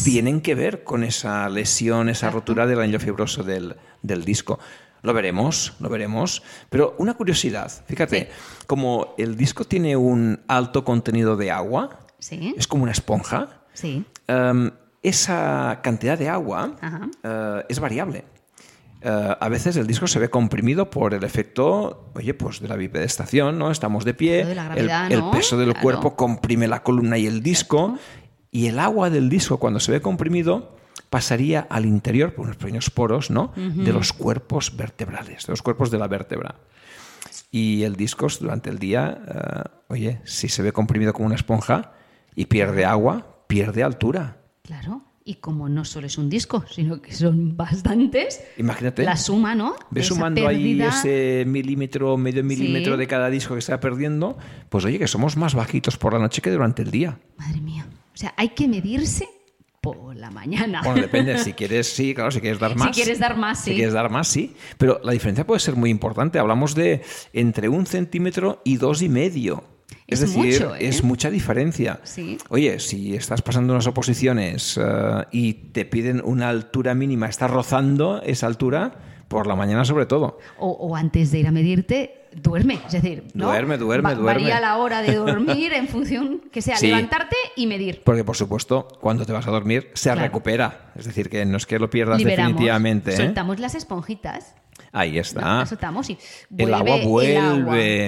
tienen 0.05 0.41
que 0.41 0.55
ver 0.55 0.85
con 0.85 1.03
esa 1.03 1.49
lesión, 1.49 2.09
esa 2.09 2.27
Exacto. 2.27 2.39
rotura 2.39 2.67
del 2.69 2.81
anillo 2.81 3.01
fibroso 3.01 3.43
del, 3.43 3.75
del 4.03 4.25
disco. 4.25 4.61
Lo 5.03 5.13
veremos, 5.13 5.75
lo 5.81 5.89
veremos. 5.89 6.43
Pero 6.71 6.95
una 6.99 7.15
curiosidad, 7.15 7.71
fíjate, 7.87 8.31
como 8.67 9.15
el 9.19 9.37
disco 9.37 9.65
tiene 9.65 9.97
un 9.97 10.41
alto 10.49 10.85
contenido 10.85 11.37
de 11.37 11.51
agua, 11.51 11.99
Sí. 12.19 12.55
es 12.57 12.67
como 12.69 12.85
una 12.85 12.93
esponja, 12.93 13.63
Sí. 13.75 14.05
Em, 14.29 14.71
esa 15.03 15.81
cantidad 15.83 16.17
de 16.19 16.29
agua 16.29 16.77
eh, 17.25 17.65
es 17.69 17.81
variable. 17.81 18.25
Eh, 19.01 19.37
a 19.41 19.49
veces 19.49 19.77
el 19.77 19.89
disco 19.89 20.07
se 20.07 20.21
ve 20.21 20.31
comprimido 20.31 20.89
por 20.89 21.13
el 21.15 21.25
efecto, 21.25 22.13
oye, 22.15 22.35
pues 22.35 22.61
de 22.61 22.69
la 22.69 22.77
bipedestación, 22.77 23.59
¿no? 23.59 23.73
Estamos 23.73 24.05
de 24.05 24.15
pie, 24.15 24.45
de 24.45 24.53
el- 24.53 24.55
gravedad, 24.55 25.11
el, 25.11 25.19
¿no? 25.19 25.31
peso 25.33 25.57
del 25.59 25.71
Claro. 25.71 25.83
cuerpo 25.83 26.15
comprime 26.15 26.69
la 26.69 26.85
columna 26.85 27.19
y 27.19 27.27
el 27.27 27.43
disco, 27.43 27.99
y 28.53 28.67
el 28.69 28.79
agua 28.79 29.11
del 29.11 29.29
disco, 29.29 29.59
cuando 29.59 29.81
se 29.81 29.91
ve 29.91 30.01
comprimido, 30.01 30.77
pasaría 31.13 31.67
al 31.69 31.85
interior 31.85 32.35
por 32.35 32.47
unos 32.47 32.57
pequeños 32.57 32.89
poros, 32.89 33.31
¿no? 33.31 33.53
De 33.55 33.93
los 33.93 34.15
cuerpos 34.15 34.75
vertebrales, 34.75 35.47
de 35.47 35.53
los 35.53 35.61
cuerpos 35.61 35.91
de 35.91 35.99
la 35.99 36.09
vértebra. 36.09 36.55
Y 37.51 37.83
el 37.83 37.97
disco 37.97 38.29
durante 38.41 38.71
el 38.71 38.79
día, 38.79 39.21
eh, 39.29 39.71
oye, 39.89 40.21
si 40.25 40.49
se 40.49 40.63
ve 40.63 40.73
comprimido 40.73 41.13
como 41.13 41.27
una 41.27 41.35
esponja 41.35 41.93
y 42.35 42.47
pierde 42.47 42.87
agua, 42.87 43.45
pierde 43.47 43.83
altura. 43.83 44.39
Claro. 44.63 45.03
Y 45.23 45.35
como 45.35 45.69
no 45.69 45.85
solo 45.85 46.07
es 46.07 46.17
un 46.17 46.31
disco, 46.31 46.65
sino 46.69 47.01
que 47.03 47.13
son 47.13 47.57
bastantes, 47.59 48.43
Imagínate. 48.57 49.05
la 49.05 49.17
suma, 49.19 49.55
¿no? 49.55 49.77
Ves 49.91 50.07
Esa 50.07 50.15
sumando 50.15 50.49
ahí 50.49 50.81
ese 50.81 51.45
milímetro, 51.47 52.17
medio 52.17 52.43
milímetro 52.43 52.95
Sí. 52.95 52.99
de 52.99 53.07
cada 53.07 53.29
disco 53.29 53.55
que 53.55 53.71
va 53.71 53.79
perdiendo, 53.79 54.39
pues 54.71 54.85
oye, 54.87 54.99
que 54.99 55.07
somos 55.07 55.37
más 55.37 55.55
bajitos 55.55 55.99
por 55.99 56.15
la 56.15 56.19
noche 56.21 56.41
que 56.41 56.51
durante 56.51 56.83
el 56.83 56.91
día. 56.91 57.21
Madre 57.37 57.61
mía. 57.61 57.87
O 58.15 58.17
sea, 58.17 58.33
hay 58.37 58.49
que 58.49 58.67
medirse 58.67 59.29
por 59.83 60.15
la 60.17 60.31
mañana. 60.31 60.81
Bueno, 60.85 61.03
depende, 61.03 61.37
si 61.39 61.53
quieres, 61.55 61.89
sí, 61.93 62.15
claro, 62.15 62.31
si 62.31 62.41
quieres 62.41 62.61
dar 62.61 62.73
Si 62.73 62.79
más. 62.79 62.97
quieres 62.97 63.19
dar 63.19 63.37
más, 63.37 63.59
Si 63.59 63.71
sí. 63.71 63.77
quieres 63.77 63.93
dar 63.93 64.09
más, 64.11 64.29
sí. 64.29 64.55
Pero 64.79 65.01
la 65.03 65.11
diferencia 65.13 65.45
puede 65.45 65.59
ser 65.61 65.75
muy 65.75 65.91
importante. 65.91 66.39
Hablamos 66.39 66.75
de 66.77 67.03
entre 67.33 67.69
un 67.69 67.85
centímetro 67.87 68.63
y 68.65 68.77
dos 68.77 69.03
y 69.03 69.09
medio. 69.09 69.65
Es, 70.07 70.21
Es 70.23 70.33
decir, 70.33 70.53
mucho, 70.63 70.75
¿eh? 70.77 70.87
es 70.87 71.03
mucha 71.03 71.31
diferencia. 71.31 72.01
Sí. 72.05 72.39
Oye, 72.49 72.79
si 72.79 73.15
estás 73.17 73.43
pasando 73.43 73.73
unas 73.73 73.87
oposiciones 73.89 74.79
eh, 74.81 75.25
y 75.33 75.53
te 75.55 75.85
piden 75.85 76.23
una 76.25 76.49
altura 76.49 76.95
mínima, 76.95 77.29
estás 77.29 77.51
rozando 77.51 78.23
esa 78.23 78.47
altura, 78.47 79.25
por 79.27 79.47
la 79.49 79.57
mañana 79.57 79.85
sobre 79.85 80.07
todo. 80.07 80.39
O, 80.59 80.69
o 80.71 80.95
antes 80.95 81.33
de 81.33 81.41
ir 81.41 81.47
a 81.49 81.51
medirte, 81.51 82.22
duerme. 82.35 82.81
Es 82.87 82.93
decir, 82.93 83.25
¿no? 83.35 83.47
Duerme, 83.47 83.79
duerme, 83.79 84.15
duerme. 84.15 84.43
Varía 84.43 84.61
la 84.61 84.77
hora 84.79 85.03
de 85.03 85.15
dormir 85.17 85.73
en 85.73 85.89
función 85.95 86.41
que 86.53 86.63
sea 86.63 86.77
Sí. 86.77 86.87
levantarte 86.89 87.37
y 87.57 87.67
medir. 87.67 88.03
Porque, 88.05 88.25
por 88.25 88.37
supuesto, 88.37 88.89
cuando 89.01 89.25
te 89.27 89.33
vas 89.33 89.47
a 89.47 89.51
dormir, 89.51 89.91
se 89.95 90.11
Claro. 90.11 90.23
recupera. 90.23 90.93
Es 90.97 91.05
decir, 91.07 91.29
que 91.29 91.45
no 91.45 91.57
es 91.57 91.67
que 91.67 91.79
lo 91.79 91.91
pierdas 91.91 92.19
Liberamos, 92.19 92.53
definitivamente. 92.53 93.13
¿eh? 93.15 93.17
soltamos 93.17 93.59
las 93.61 93.75
esponjitas. 93.75 94.55
Ahí 94.93 95.13
¿no? 95.13 95.21
está. 95.21 95.41
Las 95.59 95.69
soltamos 95.69 96.09
y 96.11 96.13
el 96.13 96.19
vuelve 96.69 96.75
agua 96.75 96.97
el 96.97 97.07
vuelve, 97.09 97.39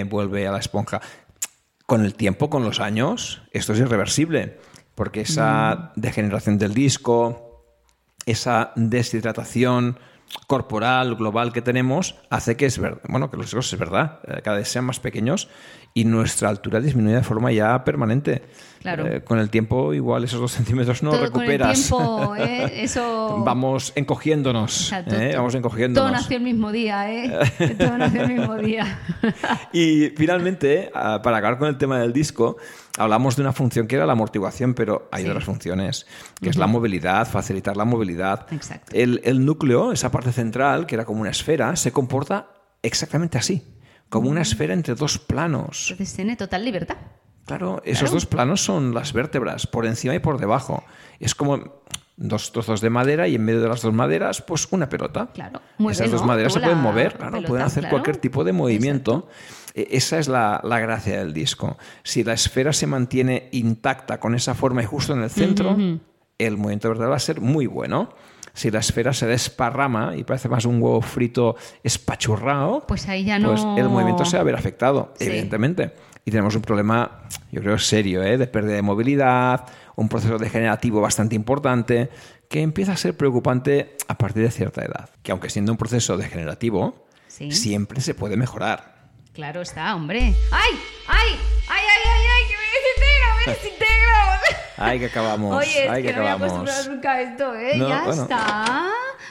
agua. 0.01 0.09
vuelve 0.11 0.47
a 0.47 0.53
la 0.53 0.59
esponja. 0.59 1.01
Con 1.87 2.05
el 2.05 2.15
tiempo, 2.15 2.49
con 2.49 2.65
los 2.65 2.81
años, 2.81 3.43
esto 3.53 3.75
es 3.75 3.79
irreversible, 3.81 4.59
porque 4.95 5.21
esa 5.23 5.93
Mm. 5.97 6.01
degeneración 6.01 6.59
del 6.59 6.73
disco, 6.73 7.65
esa 8.27 8.73
deshidratación 8.77 9.99
corporal 10.47 11.15
global 11.17 11.53
que 11.53 11.63
tenemos 11.63 12.17
hace 12.31 12.57
que 12.57 12.67
es 12.67 12.79
ver- 12.79 13.01
bueno 13.09 13.31
que 13.31 13.37
los 13.37 13.47
discos 13.47 13.73
es 13.73 13.79
verdad 13.79 14.21
eh, 14.27 14.41
cada 14.43 14.59
vez 14.59 14.69
sean 14.69 14.85
más 14.85 15.01
pequeños 15.01 15.49
y 15.97 16.05
nuestra 16.05 16.49
altura 16.49 16.81
disminuye 16.81 17.15
de 17.17 17.23
forma 17.23 17.53
ya 17.53 17.85
permanente 17.85 18.43
Claro. 18.85 19.07
Eh, 19.07 19.23
con 19.25 19.39
el 19.39 19.49
tiempo 19.49 19.95
igual 19.95 20.25
esos 20.25 20.39
dos 20.41 20.53
centímetros 20.53 21.03
no 21.03 21.09
Todo 21.13 21.31
con 21.33 21.43
el 21.45 21.49
recuperas 21.49 21.79
tiempo, 21.89 22.37
¿eh? 22.37 22.71
Eso- 22.85 23.43
vamos 23.43 23.93
encogiéndonos 23.97 24.83
Exacto. 24.93 25.15
¿eh? 25.15 25.33
vamos 25.35 25.53
Todo 25.53 25.59
encogiéndonos 25.61 26.13
nació 26.13 26.37
el 26.37 26.43
mismo 26.43 26.71
día, 26.71 27.11
¿eh? 27.11 27.77
Todo 27.79 27.97
nació 27.97 28.23
el 28.25 28.35
mismo 28.37 28.57
día. 28.57 28.99
Y 29.73 30.09
finalmente, 30.17 30.91
para 30.93 31.39
acabar 31.39 31.57
con 31.59 31.69
el 31.69 31.79
tema 31.79 31.99
del 31.99 32.13
disco, 32.13 32.59
hablamos 32.99 33.37
de 33.37 33.43
una 33.43 33.55
función 33.55 33.87
que 33.87 33.97
era 33.97 34.05
la 34.05 34.13
amortiguación, 34.13 34.75
pero 34.75 35.09
hay 35.11 35.23
Sí. 35.25 35.31
otras 35.31 35.45
funciones, 35.45 36.07
que 36.43 36.51
es 36.51 36.57
la 36.57 36.67
movilidad, 36.67 37.27
facilitar 37.27 37.79
la 37.79 37.87
movilidad. 37.87 38.47
Exacto. 38.53 38.93
El, 38.95 39.23
el 39.25 39.47
núcleo, 39.47 39.93
esa 39.93 40.11
parte 40.11 40.31
central, 40.33 40.85
que 40.85 40.97
era 40.97 41.07
como 41.07 41.23
una 41.23 41.31
esfera, 41.31 41.75
se 41.77 41.91
comporta 41.91 42.49
exactamente 42.83 43.39
así, 43.39 43.63
como 44.09 44.29
una 44.31 44.43
esfera 44.43 44.75
entre 44.75 44.95
dos 44.95 45.19
planos. 45.19 45.91
Entonces 45.91 46.15
tiene 46.17 46.37
total 46.37 46.65
libertad. 46.65 46.97
Claro, 47.47 47.83
esos 47.85 48.01
Claro. 48.03 48.15
dos 48.15 48.27
planos 48.27 48.65
son 48.65 48.95
las 48.95 49.13
vértebras, 49.13 49.67
por 49.67 49.85
encima 49.87 50.15
y 50.15 50.19
por 50.19 50.39
debajo. 50.39 50.83
Es 51.21 51.35
como 51.35 51.83
dos 52.17 52.53
trozos 52.53 52.81
de 52.81 52.91
madera 52.91 53.27
y 53.29 53.35
en 53.35 53.45
medio 53.45 53.61
de 53.61 53.69
las 53.69 53.83
dos 53.83 53.93
maderas, 53.93 54.41
pues 54.41 54.69
una 54.71 54.89
pelota. 54.89 55.31
Claro, 55.35 55.61
mueve, 55.79 55.93
Esas 55.95 56.11
dos 56.11 56.21
¿no? 56.23 56.29
maderas 56.29 56.53
se 56.53 56.61
pueden 56.61 56.79
mover, 56.79 57.17
claro, 57.17 57.33
pelota, 57.33 57.49
pueden 57.49 57.67
hacer 57.67 57.83
claro. 57.83 57.91
cualquier 57.97 58.17
tipo 58.19 58.45
de 58.45 58.53
movimiento. 58.53 59.29
E- 59.75 59.89
Esa 59.91 60.19
es 60.21 60.29
la, 60.29 60.61
la 60.65 60.79
gracia 60.79 61.19
del 61.19 61.33
disco. 61.35 61.77
Si 62.03 62.23
la 62.25 62.33
esfera 62.33 62.73
se 62.73 62.87
mantiene 62.87 63.49
intacta 63.53 64.21
con 64.21 64.35
esa 64.35 64.55
forma 64.55 64.83
y 64.83 64.87
justo 64.87 65.13
en 65.13 65.23
el 65.25 65.31
centro, 65.31 65.77
el 66.39 66.57
movimiento 66.57 66.89
vertebral 66.89 67.13
va 67.13 67.17
a 67.17 67.21
ser 67.21 67.41
muy 67.41 67.67
bueno. 67.67 68.15
Si 68.55 68.71
la 68.71 68.79
esfera 68.79 69.13
se 69.13 69.27
desparrama 69.27 70.15
y 70.17 70.25
parece 70.25 70.49
más 70.49 70.65
un 70.65 70.81
huevo 70.81 71.03
frito 71.03 71.57
espachurrado, 71.83 72.85
Pues 72.87 73.09
ahí 73.09 73.25
ya 73.25 73.39
pues 73.45 73.65
no- 73.65 73.77
el 73.77 73.89
movimiento 73.89 74.25
se 74.25 74.37
va 74.37 74.43
a 74.43 74.45
ver 74.45 74.55
afectado, 74.55 75.13
Sí. 75.19 75.25
evidentemente. 75.27 75.93
Y 76.25 76.31
tenemos 76.31 76.55
un 76.55 76.63
problema, 76.63 77.23
yo 77.51 77.61
creo, 77.61 77.79
serio, 77.79 78.23
¿eh? 78.23 78.39
de 78.39 78.47
pérdida 78.47 78.75
de 78.77 78.83
movilidad, 78.83 79.67
un 79.97 80.09
proceso 80.09 80.39
degenerativo 80.39 81.01
bastante 81.01 81.35
importante, 81.35 82.09
que 82.49 82.63
empieza 82.63 82.93
a 82.93 82.97
ser 82.97 83.17
preocupante 83.17 83.97
a 84.09 84.17
partir 84.17 84.43
de 84.45 84.51
cierta 84.51 84.83
edad. 84.83 85.11
Que 85.23 85.33
aunque 85.33 85.51
siendo 85.51 85.73
un 85.73 85.79
proceso 85.79 86.17
degenerativo, 86.17 87.07
Sí. 87.27 87.51
siempre 87.51 88.01
se 88.01 88.15
puede 88.15 88.37
mejorar. 88.37 88.95
Claro 89.33 89.61
está, 89.63 89.95
hombre. 89.97 90.21
¡Ay! 90.53 90.73
¡Ay! 91.09 91.29
¡Ay, 91.69 91.83
ay, 91.83 92.03
ay, 92.05 92.25
ay! 92.35 92.49
¡Que 92.49 92.55
me 92.57 92.69
desintegro! 92.79 93.29
¡Me 93.47 93.53
desintegro! 93.53 93.84
Ay, 94.77 94.99
que 94.99 95.07
acabamos. 95.07 95.55
Oye, 95.57 95.85
es 95.85 95.91
Ay, 95.91 96.03
que, 96.03 96.09
que 96.09 96.15
no 96.15 96.23
me 96.23 96.29
acabamos. 96.31 96.53
acostumbrado 96.59 96.95
nunca 96.95 97.13
a 97.13 97.21
esto, 97.21 97.55
¿eh? 97.55 97.73
No, 97.77 97.89
ya 97.89 98.03
bueno. 98.05 98.23
está. 98.23 98.89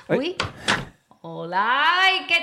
Uy. 0.10 0.36
Hola, 1.22 1.84
¿y 2.22 2.28
qué 2.28 2.38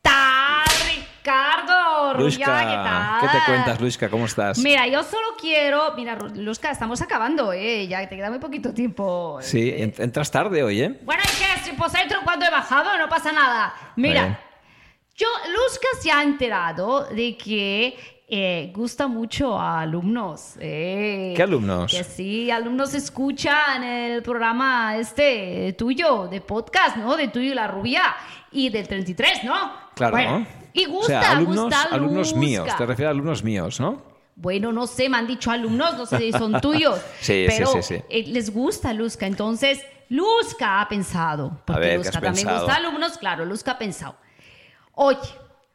tal, 0.00 0.64
Ricardo? 0.94 2.14
Luisca, 2.14 2.58
¿qué 2.60 2.74
tal? 2.74 3.20
¿qué 3.20 3.38
te 3.38 3.44
cuentas, 3.46 3.80
Luisca? 3.80 4.08
¿Cómo 4.08 4.26
estás? 4.26 4.58
Mira, 4.58 4.86
yo 4.88 5.02
solo 5.04 5.28
quiero... 5.40 5.94
Mira, 5.96 6.16
Luzca, 6.34 6.70
estamos 6.70 7.00
acabando, 7.02 7.52
¿eh? 7.52 7.86
Ya 7.86 8.08
te 8.08 8.16
queda 8.16 8.30
muy 8.30 8.38
poquito 8.38 8.72
tiempo. 8.74 9.38
Sí, 9.40 9.72
en- 9.76 9.94
entras 9.98 10.30
tarde 10.30 10.62
hoy, 10.62 10.82
¿eh? 10.82 11.00
Bueno, 11.02 11.22
¿y 11.24 11.38
qué? 11.38 11.64
Si 11.64 11.72
pues 11.72 11.94
entro 11.94 12.18
cuando 12.24 12.44
he 12.46 12.50
bajado, 12.50 12.96
no 12.98 13.08
pasa 13.08 13.30
nada. 13.32 13.72
Mira, 13.96 14.40
yo, 15.16 15.26
Luzca 15.52 15.88
se 16.00 16.10
ha 16.10 16.22
enterado 16.22 17.04
de 17.06 17.36
que 17.36 18.21
eh, 18.34 18.72
gusta 18.74 19.08
mucho 19.08 19.58
a 19.60 19.82
alumnos. 19.82 20.54
eh. 20.58 21.34
¿Qué 21.36 21.42
alumnos? 21.42 21.92
Que 21.92 22.02
sí, 22.02 22.50
alumnos 22.50 22.94
escuchan 22.94 23.84
el 23.84 24.22
programa 24.22 24.96
este 24.96 25.74
tuyo, 25.74 26.28
de 26.28 26.40
podcast, 26.40 26.96
¿no? 26.96 27.14
De 27.16 27.28
tuyo 27.28 27.52
y 27.52 27.54
la 27.54 27.68
rubia. 27.68 28.02
Y 28.50 28.70
del 28.70 28.88
33, 28.88 29.44
¿no? 29.44 29.54
Claro, 29.94 30.12
Bueno, 30.12 30.38
¿no? 30.40 30.46
Y 30.72 30.86
o 30.86 30.90
gusta, 30.92 31.20
sea, 31.20 31.32
alumnos, 31.32 31.64
gusta 31.64 31.82
alumnos 31.90 32.34
míos. 32.34 32.68
Te 32.78 32.86
refieres 32.86 33.08
a 33.08 33.10
alumnos 33.10 33.44
míos, 33.44 33.78
¿no? 33.80 34.02
Bueno, 34.34 34.72
no 34.72 34.86
sé, 34.86 35.10
me 35.10 35.18
han 35.18 35.26
dicho 35.26 35.50
alumnos, 35.50 35.98
no 35.98 36.06
sé 36.06 36.16
si 36.18 36.32
son 36.32 36.58
tuyos. 36.62 36.98
Sí, 37.20 37.46
sí, 37.46 37.46
pero 37.48 37.66
sí, 37.66 37.82
sí. 37.82 38.02
eh, 38.08 38.24
les 38.28 38.50
gusta 38.50 38.94
Luzca. 38.94 39.26
Entonces, 39.26 39.84
Luzca 40.08 40.80
ha 40.80 40.88
pensado. 40.88 41.60
Porque 41.66 41.80
ver, 41.80 41.90
¿qué 41.90 41.96
Luzca 41.98 42.08
has 42.10 42.14
también 42.24 42.46
pensado? 42.46 42.60
gusta 42.66 42.74
alumnos, 42.76 43.18
claro, 43.18 43.44
Luzca 43.44 43.72
ha 43.72 43.78
pensado. 43.78 44.16
Oye, 44.94 45.18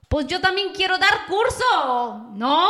pues 0.07 0.27
yo 0.27 0.39
también 0.39 0.69
quiero 0.73 0.97
dar 0.97 1.25
curso, 1.27 2.29
¿no? 2.33 2.69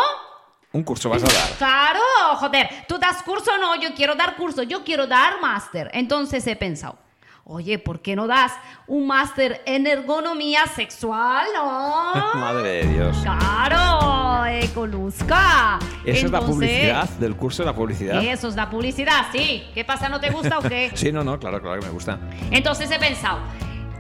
Un 0.74 0.84
curso 0.84 1.10
vas 1.10 1.24
a 1.24 1.28
dar. 1.28 1.50
Claro, 1.58 2.00
joder, 2.38 2.70
tú 2.88 2.98
das 2.98 3.24
curso, 3.24 3.52
no, 3.60 3.76
yo 3.82 3.94
quiero 3.96 4.16
dar 4.16 4.36
curso, 4.36 4.64
yo 4.64 4.84
quiero 4.84 5.08
dar 5.08 5.40
máster. 5.42 5.90
Entonces 5.94 6.46
he 6.46 6.56
pensado, 6.56 6.98
oye, 7.46 7.80
¿por 7.80 8.02
qué 8.02 8.16
no 8.16 8.28
das 8.28 8.52
un 8.86 9.08
máster 9.08 9.62
en 9.66 9.88
ergonomía 9.88 10.66
sexual, 10.66 11.48
no? 11.56 12.14
Madre 12.36 12.70
de 12.70 12.94
Dios. 12.94 13.18
Claro, 13.22 14.46
eh, 14.46 14.70
con 14.74 14.92
Luzca. 14.92 15.80
Esa 16.04 16.26
es 16.26 16.32
la 16.32 16.42
publicidad 16.42 17.08
del 17.10 17.36
curso 17.36 17.64
de 17.64 17.68
la 17.68 17.76
publicidad. 17.76 18.24
Eso 18.24 18.48
es 18.50 18.56
la 18.56 18.70
publicidad, 18.70 19.28
sí. 19.32 19.64
¿Qué 19.74 19.86
pasa? 19.86 20.10
¿No 20.10 20.20
te 20.20 20.32
gusta 20.32 20.60
o 20.60 20.62
qué? 20.62 20.92
Sí, 20.96 21.12
no, 21.12 21.24
no, 21.24 21.40
claro, 21.40 21.62
claro 21.62 21.80
que 21.80 21.86
me 21.86 21.94
gusta. 21.94 22.20
Entonces 22.52 22.92
he 22.92 23.00
pensado 23.00 23.40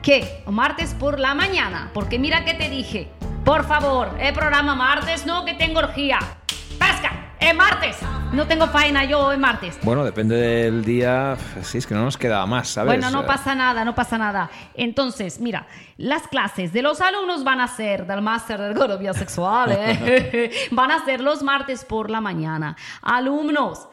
que 0.01 0.43
martes 0.47 0.93
por 0.93 1.19
la 1.19 1.33
mañana, 1.33 1.91
porque 1.93 2.19
mira 2.19 2.43
que 2.43 2.53
te 2.53 2.69
dije, 2.69 3.09
por 3.47 3.63
favor, 3.63 4.09
el 4.19 4.33
programa 4.33 4.75
martes, 4.75 5.25
no 5.25 5.45
que 5.45 5.53
tengo 5.53 5.79
orgía. 5.79 6.19
¡Pasca! 6.77 7.31
¡Es 7.39 7.55
martes! 7.55 7.95
No 8.33 8.45
tengo 8.45 8.67
faena 8.67 9.05
yo 9.05 9.31
el 9.31 9.39
martes. 9.39 9.79
Bueno, 9.83 10.03
depende 10.03 10.35
del 10.35 10.83
día. 10.83 11.37
Sí, 11.61 11.77
es 11.77 11.87
que 11.87 11.93
no 11.93 12.03
nos 12.03 12.17
quedaba 12.17 12.45
más, 12.45 12.67
¿sabes? 12.67 12.99
Bueno, 12.99 13.09
no 13.09 13.25
pasa 13.25 13.55
nada, 13.55 13.85
no 13.85 13.95
pasa 13.95 14.17
nada. 14.17 14.51
Entonces, 14.73 15.39
mira, 15.39 15.65
las 15.95 16.27
clases 16.27 16.73
de 16.73 16.81
los 16.81 16.99
alumnos 16.99 17.45
van 17.45 17.61
a 17.61 17.69
ser 17.69 18.05
del 18.05 18.21
máster 18.21 18.59
de 18.59 18.71
ergonomía 18.71 19.13
sexual, 19.13 19.71
¿eh? 19.71 20.51
van 20.71 20.91
a 20.91 21.05
ser 21.05 21.21
los 21.21 21.41
martes 21.41 21.85
por 21.85 22.09
la 22.09 22.19
mañana. 22.19 22.75
Alumnos, 23.01 23.87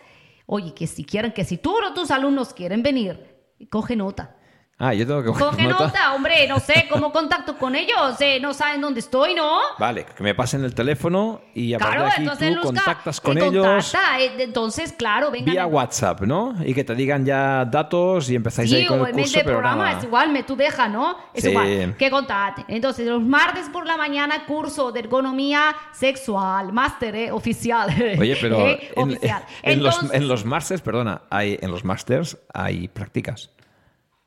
oye, 0.47 0.75
que 0.75 0.89
si 0.89 1.05
quieren, 1.05 1.31
que 1.31 1.45
si 1.45 1.59
tú 1.59 1.77
o 1.77 1.95
tus 1.95 2.11
alumnos 2.11 2.53
quieren 2.55 2.83
venir, 2.83 3.37
coge 3.71 3.95
nota. 3.95 4.34
Ah, 4.77 4.93
yo 4.93 5.07
tengo 5.07 5.23
que 5.23 5.29
Coge 5.31 5.63
nota, 5.69 6.15
hombre, 6.15 6.49
no 6.49 6.59
sé 6.59 6.87
cómo 6.91 7.13
contacto 7.13 7.57
con 7.57 7.77
ellos, 7.77 8.21
eh, 8.21 8.41
no 8.41 8.53
saben 8.53 8.81
dónde 8.81 8.99
estoy, 8.99 9.33
¿no? 9.33 9.59
Vale, 9.79 10.05
que 10.05 10.23
me 10.25 10.35
pasen 10.35 10.65
el 10.65 10.75
teléfono 10.75 11.43
y 11.55 11.75
a 11.75 11.79
partir 11.79 11.95
Claro, 12.01 12.11
de 12.11 12.11
aquí 12.11 12.25
tú 12.49 12.55
Luzca, 12.55 12.67
contactas 12.85 13.21
con 13.21 13.39
ellos 13.39 13.65
contacta, 13.93 14.21
eh, 14.21 14.33
entonces, 14.43 14.93
claro, 14.93 15.31
vengan. 15.31 15.55
vía 15.55 15.67
WhatsApp, 15.67 16.23
¿no? 16.23 16.57
Y 16.67 16.75
que 16.75 16.83
te 16.83 16.97
digan 16.97 17.25
ya 17.25 17.65
datos 17.65 18.29
y 18.31 18.35
empezáis 18.35 18.69
Sí, 18.69 18.77
ahí 18.79 18.87
con 18.87 18.99
el 18.99 19.07
en 19.07 19.13
curso, 19.13 19.33
pero 19.45 19.47
programa 19.59 19.85
nada. 19.85 19.99
es 19.99 20.05
igual, 20.05 20.33
me 20.33 20.43
tú 20.43 20.57
deja, 20.57 20.89
¿no? 20.89 21.19
Es 21.33 21.45
Sí. 21.45 21.51
igual, 21.51 21.95
que 21.97 22.11
contate. 22.11 22.65
Entonces, 22.67 23.07
los 23.07 23.23
martes 23.23 23.69
por 23.69 23.87
la 23.87 23.97
mañana, 23.97 24.45
curso 24.45 24.91
de 24.91 24.99
ergonomía 25.01 25.77
sexual, 25.93 26.73
máster, 26.73 27.15
¿eh? 27.15 27.31
Oficial. 27.31 27.91
Oye, 28.19 28.37
pero 28.41 28.59
¿Eh? 28.69 28.91
en, 28.97 29.03
Oficial. 29.13 29.45
en 29.63 29.83
los, 29.85 29.95
Entonces, 29.95 30.21
en 30.21 30.29
los 30.29 30.45
masters, 30.45 30.83
perdona, 30.83 31.23
hay, 31.31 31.59
en 31.63 31.71
los 31.71 31.85
masters 31.85 32.39
hay 32.53 32.89
prácticas. 32.89 33.51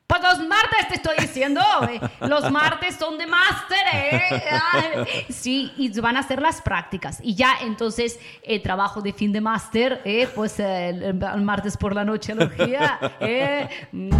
Pues 0.08 0.22
los 0.22 0.48
martes 0.48 0.88
te 0.88 0.94
estoy 0.94 1.16
diciendo, 1.20 1.60
eh, 1.86 2.00
los 2.26 2.50
martes 2.50 2.96
son 2.96 3.18
de 3.18 3.26
máster, 3.26 3.78
¿eh? 3.92 5.06
Sí, 5.28 5.70
y 5.76 6.00
van 6.00 6.16
a 6.16 6.20
hacer 6.20 6.40
las 6.40 6.62
prácticas. 6.62 7.18
Y 7.22 7.34
ya 7.34 7.56
entonces 7.60 8.18
el 8.42 8.62
trabajo 8.62 9.02
de 9.02 9.12
fin 9.12 9.34
de 9.34 9.42
máster, 9.42 10.00
¿eh? 10.06 10.26
Pues 10.34 10.58
eh, 10.60 10.88
el, 10.88 11.42
martes 11.42 11.76
por 11.76 11.94
la 11.94 12.06
noche, 12.06 12.32
energía, 12.32 12.98
¿eh? 13.20 13.68
Mm, 13.92 14.10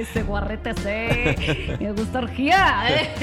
ese 0.00 0.22
guarrete, 0.22 0.74
sí. 0.74 1.76
Me 1.80 1.92
gusta 1.92 2.18
orgía. 2.20 2.84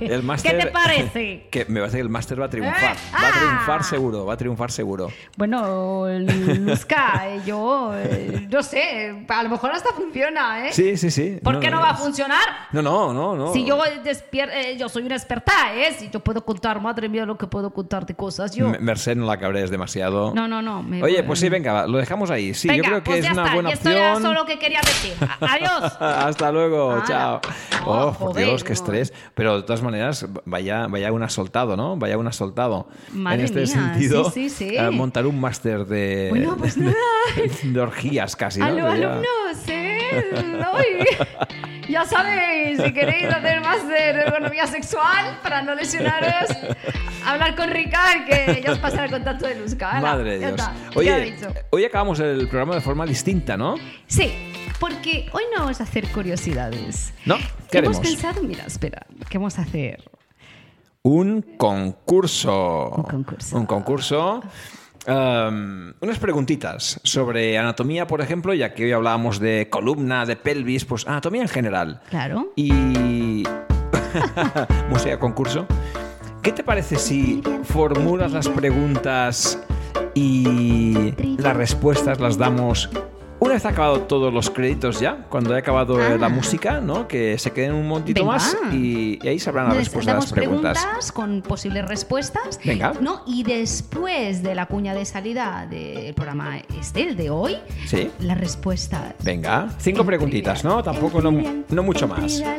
El 0.00 0.22
¿Qué 0.42 0.50
te 0.54 0.66
parece? 0.68 1.46
Que 1.50 1.64
me 1.68 1.80
parece 1.80 1.96
que 1.98 2.02
el 2.02 2.08
máster 2.10 2.40
va 2.40 2.46
a 2.46 2.50
triunfar. 2.50 2.96
¿Eh? 2.96 2.98
Va 3.14 3.28
a 3.28 3.32
triunfar 3.32 3.80
Ah. 3.80 3.82
seguro, 3.82 4.26
va 4.26 4.34
a 4.34 4.36
triunfar 4.36 4.70
seguro. 4.70 5.08
Bueno, 5.36 6.06
Luzca, 6.08 7.24
eh, 7.28 7.40
yo 7.46 7.92
eh, 7.94 8.46
no 8.50 8.62
sé, 8.62 9.24
a 9.28 9.42
lo 9.42 9.48
mejor 9.50 9.70
hasta 9.72 9.92
funciona, 9.92 10.66
¿eh? 10.68 10.72
Sí, 10.72 10.96
sí, 10.96 11.10
sí. 11.10 11.38
¿Por 11.42 11.60
qué 11.60 11.70
no 11.70 11.80
va 11.80 11.90
a 11.90 11.94
funcionar? 11.96 12.44
No, 12.72 12.82
no, 12.82 13.12
no, 13.12 13.36
no. 13.36 13.52
Si 13.52 13.64
yo 13.64 13.80
despier- 14.04 14.76
yo 14.76 14.88
soy 14.88 15.04
una 15.04 15.14
experta, 15.16 15.52
¿eh? 15.74 15.94
Si 15.98 16.08
yo 16.10 16.20
puedo 16.20 16.44
contar, 16.44 16.80
madre 16.80 17.08
mía, 17.08 17.24
lo 17.26 17.36
que 17.38 17.46
puedo 17.46 17.70
contar 17.72 18.06
de 18.06 18.14
cosas, 18.14 18.54
yo. 18.54 18.68
Merced, 18.80 19.16
no 19.16 19.26
la 19.26 19.38
cabrees 19.38 19.70
demasiado. 19.70 20.32
No, 20.34 20.48
no, 20.48 20.62
no. 20.62 20.82
me 20.82 21.02
Oye, 21.02 21.22
pues 21.22 21.38
sí, 21.40 21.48
venga, 21.48 21.86
lo 21.86 21.98
dejamos 21.98 22.30
ahí. 22.30 22.54
Sí, 22.54 22.68
Venga, 22.68 22.76
yo 22.82 22.82
creo 22.90 23.02
que 23.02 23.10
pues 23.10 23.18
es 23.20 23.24
ya 23.26 23.32
una 23.32 23.42
está. 23.42 23.54
buena 23.54 23.70
y 23.70 23.72
esto 23.72 23.90
era 23.90 24.12
opción. 24.12 24.22
solo 24.22 24.40
lo 24.40 24.46
que 24.46 24.58
quería 24.58 24.80
decir. 24.80 25.14
Adiós. 25.40 25.87
Hasta 26.00 26.52
luego, 26.52 27.02
chao. 27.06 27.40
No, 27.84 28.08
oh, 28.08 28.12
por 28.12 28.36
Dios, 28.36 28.64
qué 28.64 28.72
estrés. 28.72 29.12
Pero 29.34 29.56
de 29.56 29.62
todas 29.62 29.82
maneras, 29.82 30.26
vaya, 30.44 30.86
vaya 30.88 31.12
un 31.12 31.28
soltado, 31.30 31.76
¿no? 31.76 31.96
Vaya 31.96 32.18
un 32.18 32.32
soltado. 32.32 32.88
Madre 33.12 33.40
en 33.40 33.44
este 33.44 33.60
mía, 33.60 33.66
sentido, 33.66 34.30
sí, 34.30 34.50
sí, 34.50 34.70
sí. 34.70 34.76
montar 34.92 35.26
un 35.26 35.40
máster 35.40 35.86
de, 35.86 36.28
Bueno, 36.30 36.56
pues 36.56 36.76
de 37.62 37.80
orgías 37.80 38.36
casi, 38.36 38.60
¿no? 38.60 38.66
A 38.66 38.70
los 38.70 38.84
alumnos, 38.84 39.68
¿eh? 39.68 39.87
Ay, 40.72 41.04
ya 41.88 42.04
sabéis, 42.04 42.80
si 42.82 42.92
queréis 42.92 43.26
hacer 43.32 43.60
más 43.60 43.86
de 43.88 44.10
ergonomía 44.10 44.66
sexual 44.66 45.38
para 45.42 45.62
no 45.62 45.74
lesionaros, 45.74 46.50
hablar 47.26 47.54
con 47.56 47.70
Ricard, 47.70 48.24
que 48.26 48.60
ya 48.64 48.72
os 48.72 48.78
pasará 48.78 49.04
el 49.04 49.10
contacto 49.10 49.46
de 49.46 49.54
Luzca. 49.56 50.00
Madre 50.00 50.38
de 50.38 50.46
Dios. 50.46 50.60
Oye, 50.94 51.36
hoy 51.70 51.84
acabamos 51.84 52.20
el 52.20 52.48
programa 52.48 52.74
de 52.74 52.80
forma 52.80 53.06
distinta, 53.06 53.56
¿no? 53.56 53.76
Sí, 54.06 54.52
porque 54.80 55.28
hoy 55.32 55.44
no 55.54 55.60
vamos 55.62 55.80
a 55.80 55.84
hacer 55.84 56.08
curiosidades. 56.10 57.12
¿No? 57.24 57.36
¿Qué 57.70 57.78
Hemos 57.78 57.98
haremos? 57.98 58.00
pensado, 58.00 58.42
mira, 58.42 58.64
espera, 58.64 59.06
¿qué 59.28 59.38
vamos 59.38 59.58
a 59.58 59.62
hacer? 59.62 60.02
Un 61.02 61.42
concurso. 61.56 62.90
Un 62.90 63.02
concurso. 63.04 63.56
Un 63.56 63.66
concurso. 63.66 64.42
Um, 65.08 65.94
unas 66.02 66.18
preguntitas 66.18 67.00
sobre 67.02 67.56
anatomía, 67.56 68.06
por 68.06 68.20
ejemplo, 68.20 68.52
ya 68.52 68.74
que 68.74 68.84
hoy 68.84 68.92
hablábamos 68.92 69.40
de 69.40 69.68
columna, 69.70 70.26
de 70.26 70.36
pelvis, 70.36 70.84
pues 70.84 71.06
anatomía 71.06 71.40
en 71.40 71.48
general. 71.48 72.02
Claro. 72.10 72.52
Y. 72.56 73.44
De 75.04 75.18
concurso. 75.18 75.66
¿Qué 76.42 76.52
te 76.52 76.62
parece 76.62 76.96
si 76.96 77.42
formulas 77.64 78.32
las 78.32 78.48
preguntas 78.48 79.58
y 80.14 81.14
las 81.38 81.56
respuestas 81.56 82.20
las 82.20 82.36
damos 82.36 82.90
una 83.40 83.54
vez 83.54 83.64
acabado 83.66 84.02
todos 84.02 84.32
los 84.32 84.50
créditos 84.50 85.00
ya? 85.00 85.26
Cuando 85.28 85.50
haya 85.50 85.60
acabado 85.60 85.98
Ah. 86.00 86.16
la 86.18 86.28
música, 86.28 86.80
¿no? 86.80 87.06
Que 87.08 87.38
se 87.38 87.50
queden 87.52 87.74
un 87.74 87.86
momentito 87.88 88.20
Venga. 88.22 88.32
más 88.34 88.56
y, 88.72 89.18
y 89.22 89.28
ahí 89.28 89.38
sabrán 89.38 89.66
las 89.68 89.76
Les 89.76 89.86
respuestas 89.86 90.14
a 90.14 90.18
las 90.20 90.32
preguntas. 90.32 90.78
preguntas 90.78 91.12
con 91.12 91.42
posibles 91.42 91.86
respuestas. 91.86 92.58
Venga. 92.64 92.92
¿no? 93.00 93.22
Y 93.26 93.42
después 93.44 94.42
de 94.42 94.54
la 94.54 94.66
cuña 94.66 94.94
de 94.94 95.04
salida 95.04 95.66
del 95.70 96.14
programa 96.14 96.58
este, 96.78 97.02
el 97.08 97.16
de 97.16 97.30
hoy, 97.30 97.56
Sí. 97.86 98.10
la 98.20 98.34
respuesta. 98.34 99.14
Venga, 99.22 99.68
cinco 99.78 100.04
preguntitas, 100.04 100.64
¿no? 100.64 100.82
Tampoco, 100.82 101.20
no, 101.20 101.30
no 101.68 101.82
mucho 101.82 102.08
más. 102.08 102.42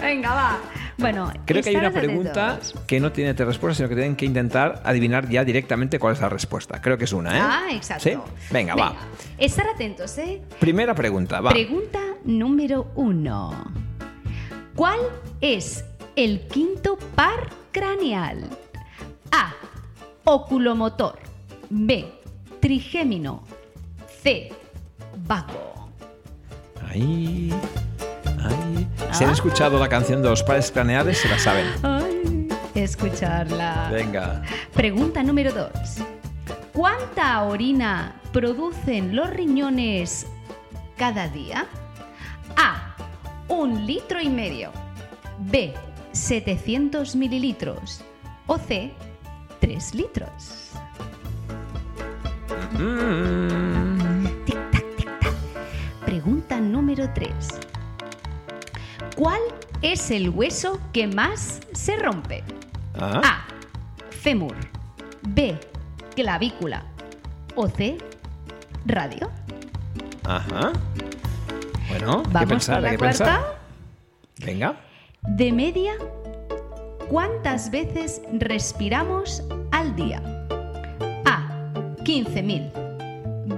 Venga, 0.00 0.34
va. 0.34 0.58
Bueno, 0.98 1.32
Creo 1.44 1.62
que 1.62 1.70
hay 1.70 1.76
una 1.76 1.90
pregunta 1.90 2.60
que 2.86 3.00
no 3.00 3.12
tiene 3.12 3.34
tres 3.34 3.48
respuestas, 3.48 3.78
sino 3.78 3.88
que 3.88 3.94
tienen 3.96 4.16
que 4.16 4.26
intentar 4.26 4.80
adivinar 4.84 5.28
ya 5.28 5.44
directamente 5.44 5.98
cuál 5.98 6.14
es 6.14 6.20
la 6.20 6.28
respuesta. 6.28 6.80
Creo 6.80 6.96
que 6.96 7.04
es 7.04 7.12
una, 7.12 7.36
¿eh? 7.36 7.40
Ah, 7.42 7.66
exacto. 7.72 8.04
¿Sí? 8.04 8.16
Venga, 8.52 8.74
va. 8.74 8.94
Estar 9.38 9.66
atentos, 9.68 10.16
¿eh? 10.18 10.40
Primera 10.60 10.94
pregunta, 10.94 11.40
va. 11.40 11.50
Pregunta 11.50 12.00
número 12.24 12.92
uno. 12.94 13.64
¿Cuál 14.74 15.00
es 15.40 15.84
el 16.16 16.46
quinto 16.48 16.96
par 17.14 17.48
craneal? 17.72 18.48
A. 19.32 19.52
Oculomotor. 20.24 21.18
B. 21.70 22.12
Trigémino. 22.60 23.42
C. 24.22 24.52
Vago. 25.26 25.90
Ahí. 26.88 27.52
Ay, 28.44 28.88
Si 29.12 29.24
han 29.24 29.30
escuchado 29.30 29.78
la 29.78 29.88
canción 29.88 30.22
de 30.22 30.28
los 30.28 30.42
pares 30.42 30.70
craneales, 30.70 31.18
se 31.18 31.28
la 31.28 31.38
saben. 31.38 31.66
Ay, 31.82 32.48
escucharla. 32.74 33.88
Venga. 33.92 34.42
Pregunta 34.72 35.22
número 35.22 35.52
2. 35.52 35.70
¿Cuánta 36.72 37.42
orina 37.44 38.14
producen 38.32 39.14
los 39.14 39.30
riñones 39.30 40.26
cada 40.96 41.28
día? 41.28 41.66
A. 42.56 42.94
Un 43.48 43.86
litro 43.86 44.20
y 44.20 44.28
medio. 44.28 44.70
B. 45.38 45.72
700 46.12 47.14
mililitros. 47.16 48.00
O 48.46 48.58
C. 48.58 48.92
3 49.60 49.94
litros. 49.94 50.70
Mm, 52.72 54.26
Tic 54.44 54.70
tac, 54.70 54.96
tic 54.96 55.20
tac. 55.20 55.34
Pregunta 56.04 56.60
número 56.60 57.08
3. 57.14 57.32
¿Cuál 59.16 59.40
es 59.82 60.10
el 60.10 60.30
hueso 60.30 60.80
que 60.92 61.06
más 61.06 61.60
se 61.72 61.96
rompe? 61.96 62.42
ah, 62.98 63.20
A. 63.24 63.46
Fémur. 64.10 64.56
B. 65.28 65.58
Clavícula. 66.14 66.84
O 67.54 67.68
C. 67.68 67.98
Radio. 68.86 69.30
Ajá. 70.24 70.72
Bueno, 71.88 72.22
Vamos 72.30 72.48
pensar, 72.48 72.76
con 72.76 72.84
hay 72.84 72.90
la 72.90 72.90
que 72.92 72.98
cuarta. 72.98 73.24
pensar. 73.24 73.58
Venga. 74.44 74.76
De 75.22 75.52
media, 75.52 75.92
¿cuántas 77.08 77.70
veces 77.70 78.20
respiramos 78.32 79.42
al 79.70 79.94
día? 79.96 80.20
A. 81.24 81.48
15.000. 82.04 82.72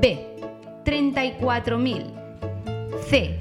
B. 0.00 0.36
34.000. 0.84 2.04
C. 3.09 3.38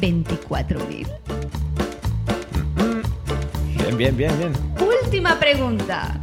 24.000. 0.00 1.06
Bien, 3.84 3.98
bien, 3.98 4.16
bien, 4.16 4.38
bien. 4.38 4.52
Última 5.04 5.38
pregunta. 5.38 6.18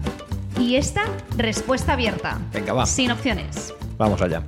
Y 0.59 0.77
esta, 0.77 1.03
respuesta 1.37 1.93
abierta. 1.93 2.39
Venga, 2.51 2.73
va. 2.73 2.87
Sin 2.87 3.11
opciones. 3.11 3.71
Vamos 3.99 4.19
allá. 4.19 4.41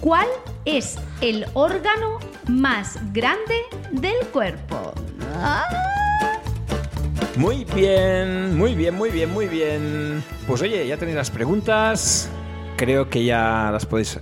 ¿Cuál 0.00 0.26
es 0.64 0.98
el 1.20 1.46
órgano 1.54 2.18
más 2.48 2.98
grande 3.12 3.54
del 3.92 4.16
cuerpo? 4.32 4.92
Ah, 5.36 5.68
Muy 7.36 7.64
bien, 7.64 8.58
muy 8.58 8.74
bien, 8.74 8.96
muy 8.96 9.10
bien, 9.10 9.30
muy 9.32 9.46
bien. 9.46 10.24
Pues 10.48 10.62
oye, 10.62 10.84
ya 10.84 10.96
tenéis 10.96 11.16
las 11.16 11.30
preguntas. 11.30 12.28
Creo 12.76 13.08
que 13.08 13.24
ya 13.24 13.70
las 13.70 13.86
podéis 13.86 14.18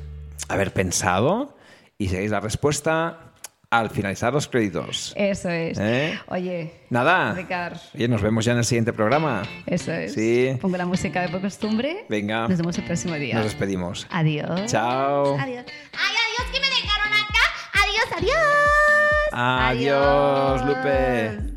haber 0.48 0.74
pensado 0.74 1.56
y 1.96 2.08
seguís 2.08 2.30
la 2.30 2.40
respuesta 2.40 3.32
al 3.78 3.90
finalizar 3.90 4.32
los 4.32 4.46
créditos. 4.48 5.12
Eso 5.16 5.48
es. 5.50 5.78
¿Eh? 5.78 6.18
Oye, 6.28 6.72
Nada. 6.90 7.32
Ricard. 7.34 7.76
Oye, 7.94 8.08
nos 8.08 8.22
vemos 8.22 8.44
ya 8.44 8.52
en 8.52 8.58
el 8.58 8.64
siguiente 8.64 8.92
programa. 8.92 9.42
eso 9.66 9.92
es. 9.92 10.14
Sí. 10.14 10.56
Pongo 10.60 10.76
la 10.76 10.86
música 10.86 11.22
de 11.22 11.28
por 11.28 11.40
costumbre. 11.40 12.04
Venga. 12.08 12.46
Nos 12.48 12.58
vemos 12.58 12.76
el 12.78 12.84
próximo 12.84 13.14
día. 13.14 13.34
Nos 13.34 13.44
despedimos. 13.44 14.06
Adiós. 14.10 14.70
Chao. 14.70 15.36
Adiós. 15.38 15.64
Ay, 15.92 16.14
adiós, 16.24 16.48
que 16.52 16.60
me 16.60 16.66
dejaron 16.68 17.12
acá. 17.12 17.44
Adiós, 17.82 18.08
adiós. 18.16 19.32
Adiós, 19.32 20.66
Lupe. 20.66 21.54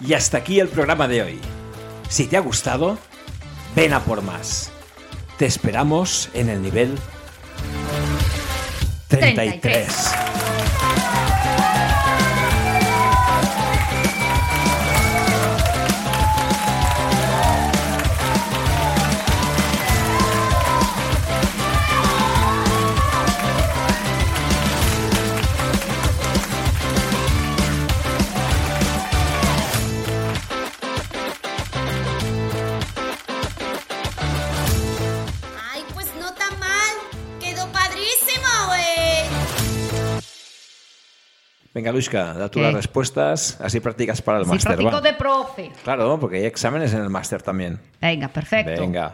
Y 0.00 0.14
hasta 0.14 0.38
aquí 0.38 0.60
el 0.60 0.68
programa 0.68 1.08
de 1.08 1.22
hoy. 1.22 1.40
Si 2.08 2.26
te 2.26 2.36
ha 2.36 2.40
gustado, 2.40 2.98
ven 3.74 3.92
a 3.92 4.00
por 4.00 4.22
más. 4.22 4.70
Te 5.38 5.44
esperamos 5.44 6.30
en 6.32 6.48
el 6.48 6.62
nivel 6.62 6.98
33. 9.08 9.60
33. 9.60 10.35
Venga, 41.76 41.92
Luisca, 41.92 42.32
da 42.32 42.48
tú 42.50 42.58
¿Qué? 42.58 42.64
las 42.64 42.72
respuestas, 42.72 43.60
así 43.60 43.80
practicas 43.80 44.22
para 44.22 44.38
el 44.38 44.44
Sí, 44.46 44.50
máster. 44.50 44.76
practico 44.76 44.92
va. 44.92 45.00
de 45.02 45.12
profe. 45.12 45.72
Claro, 45.84 46.18
porque 46.18 46.38
hay 46.38 46.46
exámenes 46.46 46.94
en 46.94 47.02
el 47.02 47.10
máster 47.10 47.42
también. 47.42 47.78
Venga, 48.00 48.28
perfecto. 48.28 48.80
Venga, 48.80 49.12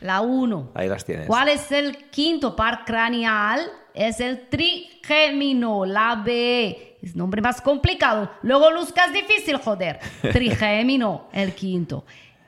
La 0.00 0.20
1. 0.20 0.70
ahí 0.74 0.86
las 0.88 1.04
tienes. 1.04 1.26
¿Cuál 1.26 1.48
es 1.48 1.72
el 1.72 2.08
quinto 2.10 2.54
par 2.54 2.84
craneal? 2.84 3.68
Es 3.94 4.20
el 4.20 4.48
trigémino, 4.48 5.84
la 5.84 6.14
B. 6.24 6.98
Es 7.02 7.16
nombre 7.16 7.42
más 7.42 7.60
complicado. 7.60 8.30
Luego 8.42 8.70
Luzca 8.70 9.06
es 9.06 9.12
difícil, 9.14 9.56
joder. 9.56 9.98
Trigémino, 10.32 11.26
el 11.32 11.52
quinto. 11.52 12.04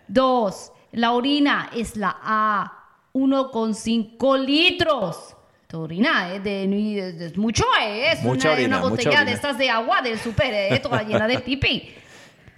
Dos, 0.07 0.71
la 0.93 1.11
orina 1.11 1.71
es 1.75 1.97
la 1.97 2.17
A. 2.23 2.81
1,5 3.15 4.39
litros. 4.47 5.35
Orina, 5.83 6.35
¿eh? 6.35 6.41
De, 6.41 6.67
de- 6.67 7.13
de- 7.13 7.39
mucho, 7.39 7.65
¿eh? 7.81 8.13
Es 8.13 8.23
Mucha 8.23 8.49
una, 8.49 8.55
orina, 8.57 8.69
una 8.69 8.89
mucha 8.89 8.91
botella 8.91 9.11
de 9.11 9.17
orina. 9.17 9.33
estas 9.33 9.59
de 9.59 9.71
agua 9.71 10.03
del 10.03 10.19
súper, 10.19 10.53
¿eh? 10.55 10.79
Toda 10.81 11.03
llena 11.03 11.27
de 11.27 11.39
pipi. 11.41 11.95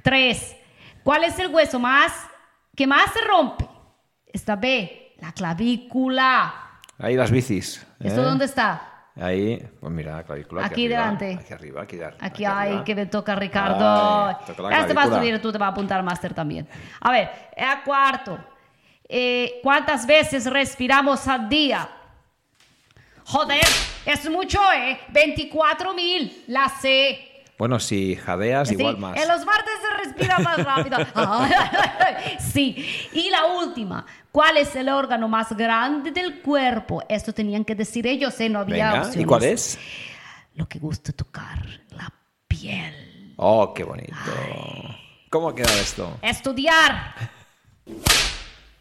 Tres, 0.03 0.57
¿cuál 1.03 1.25
es 1.25 1.39
el 1.39 1.49
hueso 1.49 1.79
más 1.81 2.13
que 2.75 2.87
más 2.87 3.13
se 3.13 3.21
rompe? 3.23 3.67
Esta 4.33 4.57
B, 4.57 5.15
la 5.21 5.33
clavícula. 5.33 6.55
Ahí 6.99 7.15
las 7.17 7.31
bicis. 7.31 7.87
¿Esto 8.01 8.21
¿eh? 8.21 8.25
dónde 8.25 8.45
está? 8.45 8.93
Ahí, 9.19 9.59
pues 9.81 9.93
mira, 9.93 10.17
la 10.17 10.23
clavícula. 10.25 10.65
Aquí 10.67 10.85
arriba, 10.85 11.01
delante. 11.01 11.39
Aquí 11.41 11.53
arriba, 11.55 11.83
aquí, 11.83 11.97
dar- 11.97 12.15
Aquí, 12.15 12.27
aquí 12.27 12.45
hay 12.45 12.69
arriba. 12.69 12.85
que 12.85 12.95
me 12.95 13.07
toca 13.07 13.35
Ricardo. 13.35 14.27
Ay, 14.27 14.37
toca 14.47 14.63
la 14.65 14.71
ya 14.83 14.87
te 14.87 14.93
vas 14.93 15.11
a 15.11 15.19
subir, 15.19 15.41
tú 15.41 15.51
te 15.53 15.59
vas 15.59 15.69
a 15.69 15.73
apuntar 15.73 16.03
máster 16.03 16.35
también. 16.35 16.69
A 17.01 17.11
ver, 17.11 17.31
a 17.57 17.83
cuarto. 17.83 18.39
Eh, 19.09 19.61
¿Cuántas 19.63 20.07
veces 20.07 20.45
respiramos 20.51 21.27
al 21.29 21.49
día? 21.49 21.89
Joder, 23.27 23.67
es 24.05 24.31
mucho, 24.31 24.61
¿eh? 24.73 25.01
24 25.09 25.95
mil, 25.95 26.45
la 26.47 26.69
C. 26.69 27.19
Bueno, 27.59 27.81
si 27.81 28.15
jadeas, 28.15 28.69
Sí, 28.69 28.75
igual 28.75 28.99
más. 28.99 29.17
En 29.21 29.27
los 29.27 29.45
martes 29.45 29.73
se 29.81 30.05
respira 30.05 30.39
más 30.39 30.63
rápido. 30.65 30.99
sí. 32.53 32.87
Y 33.13 33.31
la 33.31 33.47
última. 33.47 34.07
¿Cuál 34.31 34.59
es 34.59 34.77
el 34.77 34.89
órgano 34.89 35.27
más 35.27 35.57
grande 35.57 36.13
del 36.13 36.41
cuerpo? 36.41 37.03
Esto 37.09 37.33
tenían 37.33 37.65
que 37.65 37.75
decir 37.75 38.07
ellos, 38.07 38.39
¿eh? 38.41 38.49
No 38.49 38.61
había 38.61 38.93
Venga, 38.93 38.97
¿y 38.97 39.07
opciones. 39.07 39.27
cuál 39.27 39.45
es? 39.45 39.79
Lo 40.55 40.69
que 40.69 40.79
gusta 40.79 41.13
tocar, 41.13 41.67
la 41.91 42.13
piel. 42.47 43.33
Oh, 43.37 43.75
qué 43.75 43.83
bonito. 43.83 44.15
¿Cómo 45.31 45.49
ha 45.49 45.55
quedado 45.55 45.79
esto? 45.81 46.19
Estudiar. 46.23 47.15